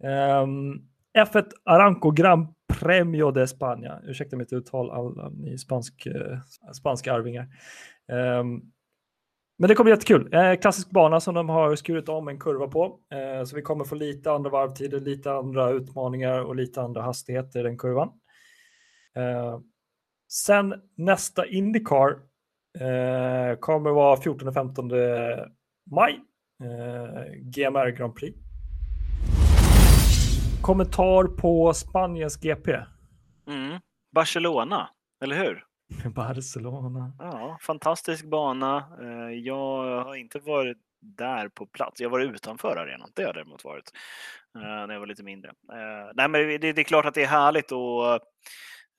Ehm, 0.04 0.44
um, 0.44 0.88
F1 1.18 1.46
Aranco 1.64 2.12
Grand 2.12 2.48
Premio 2.68 3.32
de 3.32 3.44
España. 3.44 4.02
Ursäkta 4.04 4.38
mitt 4.38 4.54
uttal, 4.54 4.92
alla 4.92 5.30
ni 5.30 5.58
spansk, 5.58 6.08
uh, 6.08 6.40
spanska 6.74 7.14
arvingar. 7.14 7.48
Um, 8.08 8.72
men 9.62 9.68
det 9.68 9.76
kommer 9.76 9.84
bli 9.84 9.92
jättekul. 9.92 10.34
Eh, 10.34 10.56
klassisk 10.56 10.90
bana 10.90 11.20
som 11.20 11.36
de 11.36 11.50
har 11.50 11.76
skurit 11.76 12.10
om 12.10 12.28
en 12.28 12.40
kurva 12.40 12.68
på. 12.68 13.00
Eh, 13.12 13.44
så 13.44 13.56
vi 13.56 13.62
kommer 13.62 13.86
få 13.86 13.96
lite 13.96 14.32
andra 14.32 14.50
varvtider, 14.50 15.00
lite 15.00 15.32
andra 15.32 15.70
utmaningar 15.70 16.42
och 16.42 16.56
lite 16.56 16.82
andra 16.82 17.02
hastigheter 17.02 17.60
i 17.60 17.64
den 17.64 17.78
kurvan. 17.78 18.08
Eh, 19.16 19.60
sen 20.32 20.74
nästa 20.98 21.46
Indycar 21.46 22.10
eh, 22.80 23.60
kommer 23.60 23.92
vara 23.92 24.18
14 24.18 24.48
och 24.48 24.54
15 24.54 24.92
maj. 25.92 26.20
Eh, 26.62 27.34
GMR 27.42 27.90
Grand 27.90 28.16
Prix 28.16 28.38
kommentar 30.62 31.24
på 31.24 31.74
Spaniens 31.74 32.38
GP? 32.38 32.72
Mm. 33.48 33.80
Barcelona, 34.12 34.90
eller 35.24 35.36
hur? 35.36 35.66
Barcelona. 36.16 37.14
Ja, 37.20 37.58
fantastisk 37.62 38.26
bana. 38.26 38.78
Eh, 39.02 39.40
jag 39.40 40.04
har 40.04 40.16
inte 40.16 40.40
varit 40.40 40.78
där 41.00 41.50
på 41.50 41.66
plats. 41.66 42.02
Jag 42.02 42.10
varit 42.10 42.32
utanför 42.32 42.78
arenan. 42.78 43.10
Det 43.16 43.22
har 43.22 43.28
jag 43.28 43.36
däremot 43.36 43.64
varit 43.64 43.92
eh, 44.56 44.62
när 44.62 44.94
jag 44.94 45.00
var 45.00 45.08
lite 45.08 45.24
mindre. 45.24 45.52
Nej, 46.14 46.30
men 46.30 46.62
det, 46.62 46.78
är 46.78 46.84
klart 46.84 47.06
att 47.06 47.14
det 47.14 47.24
är 47.24 47.28
härligt 47.28 47.72
Ehm, 47.72 48.20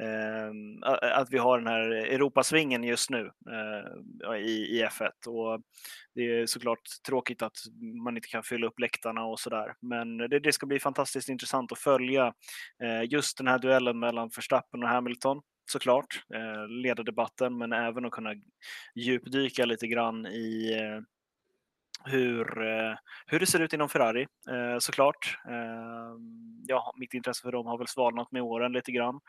Ehm, 0.03 0.82
att 1.00 1.30
vi 1.30 1.38
har 1.38 1.59
den 1.59 1.66
här 1.66 1.90
Europasvingen 1.90 2.84
just 2.84 3.11
nu 3.11 3.30
eh, 3.50 4.36
i, 4.36 4.78
i 4.78 4.84
F1. 4.84 5.28
Och 5.28 5.62
det 6.14 6.22
är 6.22 6.46
såklart 6.46 6.80
tråkigt 7.07 7.42
att 7.42 7.57
man 8.05 8.16
inte 8.16 8.28
kan 8.28 8.42
fylla 8.42 8.66
upp 8.66 8.80
läktarna 8.80 9.24
och 9.24 9.40
sådär. 9.40 9.74
Men 9.80 10.16
det, 10.18 10.38
det 10.38 10.53
ska 10.53 10.66
bli 10.66 10.80
fantastiskt 10.80 11.28
intressant 11.28 11.72
att 11.72 11.78
följa 11.78 12.34
eh, 12.82 13.11
just 13.11 13.38
den 13.38 13.46
här 13.46 13.59
duellen 13.59 13.98
mellan 13.98 14.30
Verstappen 14.36 14.82
och 14.82 14.88
Hamilton 14.88 15.40
såklart, 15.70 16.24
eh, 16.34 16.68
leda 16.68 17.03
debatten, 17.03 17.59
men 17.59 17.72
även 17.72 18.05
att 18.05 18.12
kunna 18.12 18.34
djupdyka 18.94 19.64
lite 19.64 19.86
grann 19.86 20.26
i 20.26 20.72
eh, 20.72 21.00
hur, 22.05 22.62
eh, 22.62 22.94
hur 23.26 23.40
det 23.40 23.46
ser 23.46 23.61
ut 23.61 23.72
inom 23.72 23.88
Ferrari 23.88 24.22
eh, 24.50 24.78
såklart. 24.78 25.38
Ehm, 25.48 26.62
ja, 26.66 26.94
mitt 26.96 27.14
intresse 27.14 27.42
för 27.42 27.53
dem 27.53 27.66
har 27.66 27.78
väl 27.78 27.86
svalnat 27.86 28.32
med 28.32 28.42
åren 28.42 28.72
lite 28.72 28.92
grann. 28.92 29.20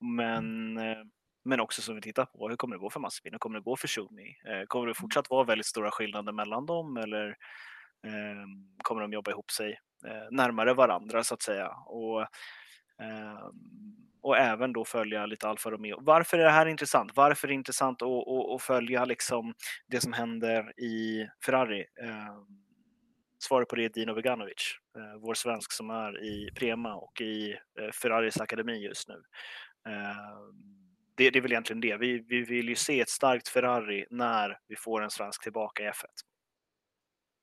Men, 0.00 0.76
eh, 0.78 1.04
men 1.44 1.60
också 1.60 1.82
som 1.82 1.94
vi 1.94 2.00
tittar 2.00 2.24
på, 2.24 2.48
hur 2.48 2.56
kommer 2.56 2.76
det 2.76 2.80
gå 2.80 2.90
för 2.90 3.00
Mazepin? 3.00 3.32
Hur 3.32 3.38
kommer 3.38 3.58
det 3.58 3.64
gå 3.64 3.76
för 3.76 3.88
Schumi? 3.88 4.36
Eh, 4.48 4.66
kommer 4.66 4.86
det 4.86 4.94
fortsatt 4.94 5.30
vara 5.30 5.44
väldigt 5.44 5.66
stora 5.66 5.90
skillnader 5.90 6.32
mellan 6.32 6.66
dem 6.66 6.96
eller 6.96 7.36
ehm, 8.06 8.78
kommer 8.82 9.00
de 9.00 9.12
jobba 9.12 9.30
ihop 9.30 9.50
sig 9.50 9.78
eh, 10.06 10.30
närmare 10.30 10.74
varandra 10.74 11.24
så 11.24 11.34
att 11.34 11.42
säga? 11.42 11.68
Och, 11.86 12.20
ehm, 13.02 13.52
och 14.22 14.38
även 14.38 14.72
då 14.72 14.84
följa 14.84 15.26
lite 15.26 15.48
Alfa 15.48 15.70
Romeo. 15.70 15.98
Varför 16.00 16.38
är 16.38 16.44
det 16.44 16.50
här 16.50 16.66
intressant? 16.66 17.10
Varför 17.14 17.48
är 17.48 17.48
det 17.48 17.54
intressant 17.54 18.02
att, 18.02 18.08
att, 18.08 18.54
att 18.54 18.62
följa 18.62 19.04
liksom 19.04 19.54
det 19.86 20.00
som 20.00 20.12
händer 20.12 20.80
i 20.80 21.28
Ferrari? 21.44 21.84
Ehm, 22.02 22.46
svaret 23.38 23.68
på 23.68 23.76
det 23.76 23.84
är 23.84 23.88
Dino 23.88 24.14
Beganovic, 24.14 24.78
vår 25.20 25.34
svensk 25.34 25.72
som 25.72 25.90
är 25.90 26.24
i 26.24 26.50
Prema 26.54 26.94
och 26.94 27.20
i 27.20 27.56
Ferraris 28.02 28.40
akademi 28.40 28.84
just 28.84 29.08
nu. 29.08 29.22
Ehm, 29.88 30.54
det, 31.16 31.30
det 31.30 31.38
är 31.38 31.40
väl 31.40 31.52
egentligen 31.52 31.80
det. 31.80 31.96
Vi, 31.96 32.24
vi 32.28 32.42
vill 32.42 32.68
ju 32.68 32.74
se 32.74 33.00
ett 33.00 33.08
starkt 33.08 33.48
Ferrari 33.48 34.04
när 34.10 34.58
vi 34.68 34.76
får 34.76 35.02
en 35.02 35.10
svensk 35.10 35.42
tillbaka 35.42 35.82
i 35.82 35.86
F1. 35.86 36.04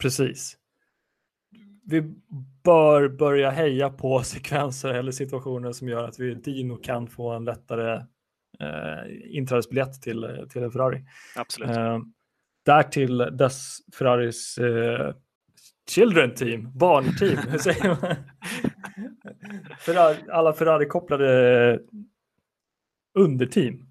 Precis. 0.01 0.57
Vi 1.83 2.01
bör 2.63 3.09
börja 3.09 3.49
heja 3.49 3.89
på 3.89 4.23
sekvenser 4.23 4.93
eller 4.93 5.11
situationer 5.11 5.71
som 5.71 5.87
gör 5.87 6.03
att 6.07 6.19
vi 6.19 6.35
Dino 6.35 6.75
kan 6.75 7.07
få 7.07 7.31
en 7.31 7.45
lättare 7.45 7.93
eh, 8.59 9.35
inträdesbiljett 9.37 10.01
till, 10.01 10.47
till 10.49 10.63
en 10.63 10.71
Ferrari. 10.71 11.05
Absolut. 11.35 11.69
Eh, 11.69 11.99
därtill 12.65 13.17
dess 13.17 13.77
Ferraris 13.97 14.57
eh, 14.57 15.15
Children 15.89 16.35
Team, 16.35 16.77
barnteam, 16.77 17.37
hur 17.49 17.57
säger 17.57 17.87
man? 17.87 17.97
Ferrari, 19.79 20.17
alla 20.31 20.53
Ferrari-kopplade 20.53 21.79
underteam. 23.19 23.87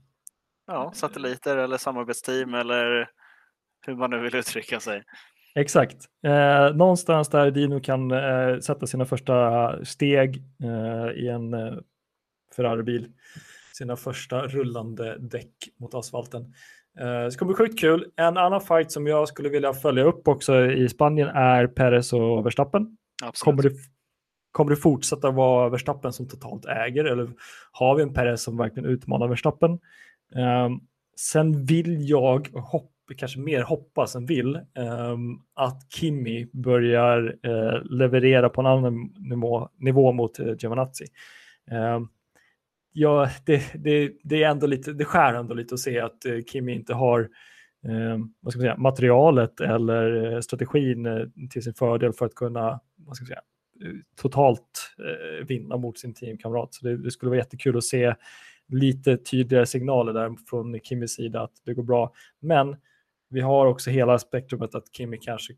Ja, 0.67 0.93
satelliter 0.95 1.57
eller 1.57 1.77
samarbetsteam 1.77 2.55
eller 2.55 3.11
hur 3.87 3.97
man 3.97 4.11
nu 4.11 4.19
vill 4.19 4.37
uttrycka 4.37 4.81
sig. 4.81 5.03
Exakt. 5.55 5.97
Eh, 6.27 6.77
någonstans 6.77 7.29
där 7.29 7.51
Dino 7.51 7.81
kan 7.81 8.11
eh, 8.11 8.59
sätta 8.59 8.87
sina 8.87 9.05
första 9.05 9.85
steg 9.85 10.37
eh, 10.63 11.23
i 11.23 11.29
en 11.29 11.55
eh, 11.55 11.75
Ferrari-bil. 12.57 13.13
Sina 13.73 13.97
första 13.97 14.47
rullande 14.47 15.17
däck 15.19 15.55
mot 15.81 15.95
asfalten. 15.95 16.55
Eh, 17.01 17.25
det 17.25 17.31
ska 17.33 17.45
bli 17.45 17.55
sjukt 17.55 17.81
kul. 17.81 18.13
En 18.17 18.37
annan 18.37 18.61
fight 18.61 18.93
som 18.93 19.07
jag 19.07 19.29
skulle 19.29 19.49
vilja 19.49 19.73
följa 19.73 20.05
upp 20.05 20.29
också 20.29 20.65
i 20.71 20.89
Spanien 20.89 21.29
är 21.29 21.67
Perez 21.67 22.13
och 22.13 22.47
Verstappen. 22.47 22.97
Absolut. 23.23 23.45
Kommer 23.45 23.63
det 23.63 23.77
Kommer 24.53 24.71
det 24.71 24.77
fortsätta 24.77 25.31
vara 25.31 25.69
Verstappen 25.69 26.13
som 26.13 26.29
totalt 26.29 26.67
äger 26.67 27.05
eller 27.05 27.31
har 27.73 27.95
vi 27.95 28.03
en 28.03 28.15
Perez 28.15 28.43
som 28.43 28.57
verkligen 28.57 28.89
utmanar 28.89 29.29
Verstappen? 29.29 29.71
Um, 30.35 30.81
sen 31.17 31.65
vill 31.65 32.09
jag 32.09 32.49
hopp, 32.49 32.93
kanske 33.17 33.41
mer 33.41 33.63
hoppas 33.63 34.17
än 34.17 34.27
vill, 34.27 34.57
um, 34.57 35.43
att 35.55 35.93
Kimi 35.93 36.51
börjar 36.53 37.37
uh, 37.47 37.85
leverera 37.85 38.49
på 38.49 38.61
en 38.61 38.67
annan 38.67 39.15
nivå, 39.19 39.69
nivå 39.77 40.13
mot 40.13 40.39
eh, 40.39 40.47
uh, 40.47 40.55
Giovanazzi. 40.59 41.05
Um, 41.71 41.77
ehm, 41.77 42.09
ja, 42.93 43.29
det, 43.47 43.63
det, 43.75 44.13
det, 44.23 44.43
är 44.43 44.51
ändå 44.51 44.67
lite, 44.67 44.93
det 44.93 45.05
skär 45.05 45.35
ändå 45.35 45.55
lite 45.55 45.75
att 45.75 45.81
se 45.81 46.01
att 46.01 46.27
uh, 46.27 46.43
Kimi 46.43 46.75
inte 46.75 46.95
har 46.95 47.29
vad 48.41 48.53
ska 48.53 48.59
man 48.59 48.65
säga, 48.65 48.77
materialet 48.77 49.61
eller 49.61 50.41
strategin 50.41 51.07
till 51.51 51.63
sin 51.63 51.75
fördel 51.75 52.13
för 52.13 52.27
att 52.27 52.35
kunna 52.35 52.81
vad 52.97 53.17
ska 53.17 53.23
man 53.23 53.27
säga, 53.27 53.41
totalt 54.17 54.95
eh, 54.99 55.47
vinna 55.47 55.77
mot 55.77 55.99
sin 55.99 56.15
teamkamrat. 56.15 56.75
Så 56.75 56.87
det, 56.87 56.97
det, 56.97 57.11
skulle 57.11 57.31
vara 57.31 57.39
jättekul 57.39 57.77
att 57.77 57.85
se 57.85 58.15
lite 58.69 59.17
tydligare 59.17 59.67
signaler 59.67 60.13
där 60.13 60.37
från 60.51 60.81
Kimmys 60.81 61.15
sida 61.15 61.43
att 61.43 61.63
det 61.65 61.75
går 61.75 61.83
bra. 61.83 62.13
Men 62.41 62.77
vi 63.29 63.41
har 63.41 63.67
också 63.67 63.91
hela 63.91 64.19
spektrumet 64.19 64.75
att 64.75 64.95
Kimmy 64.97 65.19
kanske 65.21 65.53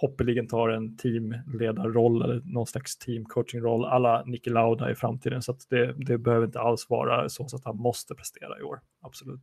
hoppeligen 0.00 0.48
tar 0.48 0.68
en 0.68 0.96
teamledarroll 0.96 2.22
eller 2.22 2.42
någon 2.44 2.66
slags 2.66 2.98
teamcoachingroll 2.98 3.84
alla 3.84 4.24
Niki 4.24 4.50
Lauda 4.50 4.90
i 4.90 4.94
framtiden. 4.94 5.42
Så 5.42 5.56
det, 5.68 5.94
det 6.06 6.18
behöver 6.18 6.46
inte 6.46 6.60
alls 6.60 6.90
vara 6.90 7.28
så 7.28 7.44
att 7.44 7.64
han 7.64 7.76
måste 7.76 8.14
prestera 8.14 8.58
i 8.58 8.62
år. 8.62 8.80
Absolut. 9.00 9.42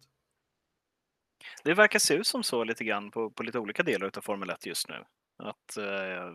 Det 1.63 1.73
verkar 1.73 1.99
se 1.99 2.13
ut 2.13 2.27
som 2.27 2.43
så 2.43 2.63
lite 2.63 2.83
grann 2.83 3.11
på, 3.11 3.29
på 3.29 3.43
lite 3.43 3.59
olika 3.59 3.83
delar 3.83 4.11
av 4.17 4.21
Formel 4.21 4.49
1 4.49 4.65
just 4.65 4.89
nu. 4.89 4.95
Att, 5.37 5.77
eh, 5.77 6.33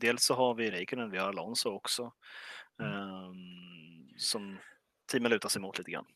dels 0.00 0.24
så 0.24 0.34
har 0.34 0.54
vi 0.54 0.70
Räikkönen, 0.70 1.10
vi 1.10 1.18
har 1.18 1.28
Alonso 1.28 1.70
också, 1.70 2.02
eh, 2.82 3.30
som 4.16 4.58
teamen 5.12 5.30
lutar 5.30 5.48
sig 5.48 5.62
mot 5.62 5.78
lite 5.78 5.90
grann. 5.90 6.06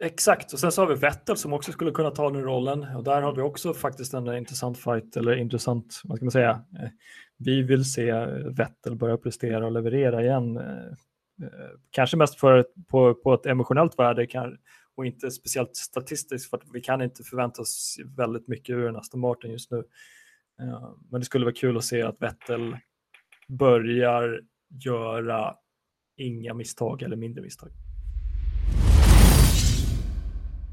Exakt, 0.00 0.52
och 0.52 0.58
sen 0.58 0.72
så 0.72 0.82
har 0.82 0.88
vi 0.88 0.94
Vettel 0.94 1.36
som 1.36 1.52
också 1.52 1.72
skulle 1.72 1.90
kunna 1.90 2.10
ta 2.10 2.30
den 2.30 2.42
rollen. 2.42 2.96
Och 2.96 3.04
där 3.04 3.22
har 3.22 3.34
vi 3.34 3.42
också 3.42 3.74
faktiskt 3.74 4.14
en 4.14 4.36
intressant 4.36 4.78
fight, 4.78 5.16
eller 5.16 5.36
intressant, 5.36 6.00
vad 6.04 6.18
ska 6.18 6.24
man 6.24 6.32
säga? 6.32 6.50
Eh, 6.50 6.88
vi 7.36 7.62
vill 7.62 7.92
se 7.92 8.12
Vettel 8.56 8.96
börja 8.96 9.16
prestera 9.16 9.66
och 9.66 9.72
leverera 9.72 10.22
igen. 10.22 10.56
Eh, 10.56 10.86
eh, 11.42 11.70
kanske 11.90 12.16
mest 12.16 12.40
för, 12.40 12.66
på, 12.88 13.14
på 13.14 13.34
ett 13.34 13.46
emotionellt 13.46 13.98
värde 13.98 14.26
och 14.96 15.06
inte 15.06 15.30
speciellt 15.30 15.76
statistiskt 15.76 16.50
för 16.50 16.56
att 16.56 16.62
vi 16.72 16.80
kan 16.80 17.02
inte 17.02 17.24
förvänta 17.24 17.62
oss 17.62 17.96
väldigt 18.16 18.48
mycket 18.48 18.74
ur 18.74 18.88
en 18.88 18.96
Aston 18.96 19.20
Martin 19.20 19.50
just 19.50 19.70
nu. 19.70 19.84
Men 21.10 21.20
det 21.20 21.24
skulle 21.24 21.44
vara 21.44 21.54
kul 21.54 21.76
att 21.76 21.84
se 21.84 22.02
att 22.02 22.22
Vettel 22.22 22.76
börjar 23.48 24.40
göra 24.84 25.54
inga 26.16 26.54
misstag 26.54 27.02
eller 27.02 27.16
mindre 27.16 27.42
misstag. 27.42 27.70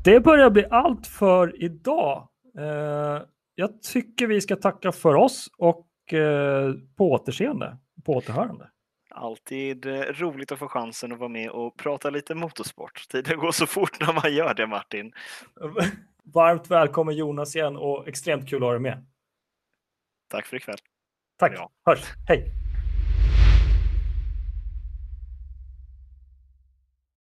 Det 0.03 0.19
börjar 0.19 0.49
bli 0.49 0.65
allt 0.69 1.07
för 1.07 1.63
idag. 1.63 2.27
Eh, 2.57 3.21
jag 3.55 3.81
tycker 3.81 4.27
vi 4.27 4.41
ska 4.41 4.55
tacka 4.55 4.91
för 4.91 5.15
oss 5.15 5.49
och 5.57 6.13
eh, 6.13 6.73
på 6.97 7.11
återseende, 7.11 7.77
på 8.05 8.13
återhörande. 8.13 8.69
Alltid 9.09 9.85
eh, 9.85 9.99
roligt 9.99 10.51
att 10.51 10.59
få 10.59 10.67
chansen 10.67 11.11
att 11.11 11.19
vara 11.19 11.29
med 11.29 11.49
och 11.49 11.77
prata 11.77 12.09
lite 12.09 12.35
motorsport. 12.35 13.07
Tiden 13.09 13.37
går 13.39 13.51
så 13.51 13.65
fort 13.65 13.99
när 13.99 14.13
man 14.13 14.33
gör 14.33 14.53
det, 14.53 14.67
Martin. 14.67 15.11
Varmt 16.33 16.71
välkommen 16.71 17.15
Jonas 17.15 17.55
igen 17.55 17.77
och 17.77 18.07
extremt 18.07 18.49
kul 18.49 18.63
att 18.63 18.67
ha 18.67 18.71
dig 18.71 18.81
med. 18.81 19.05
Tack 20.35 20.45
för 20.45 20.57
ikväll. 20.57 20.77
Tack. 21.39 21.53
Ja. 21.55 21.69
Hörs. 21.85 21.99
Hej. 22.27 22.51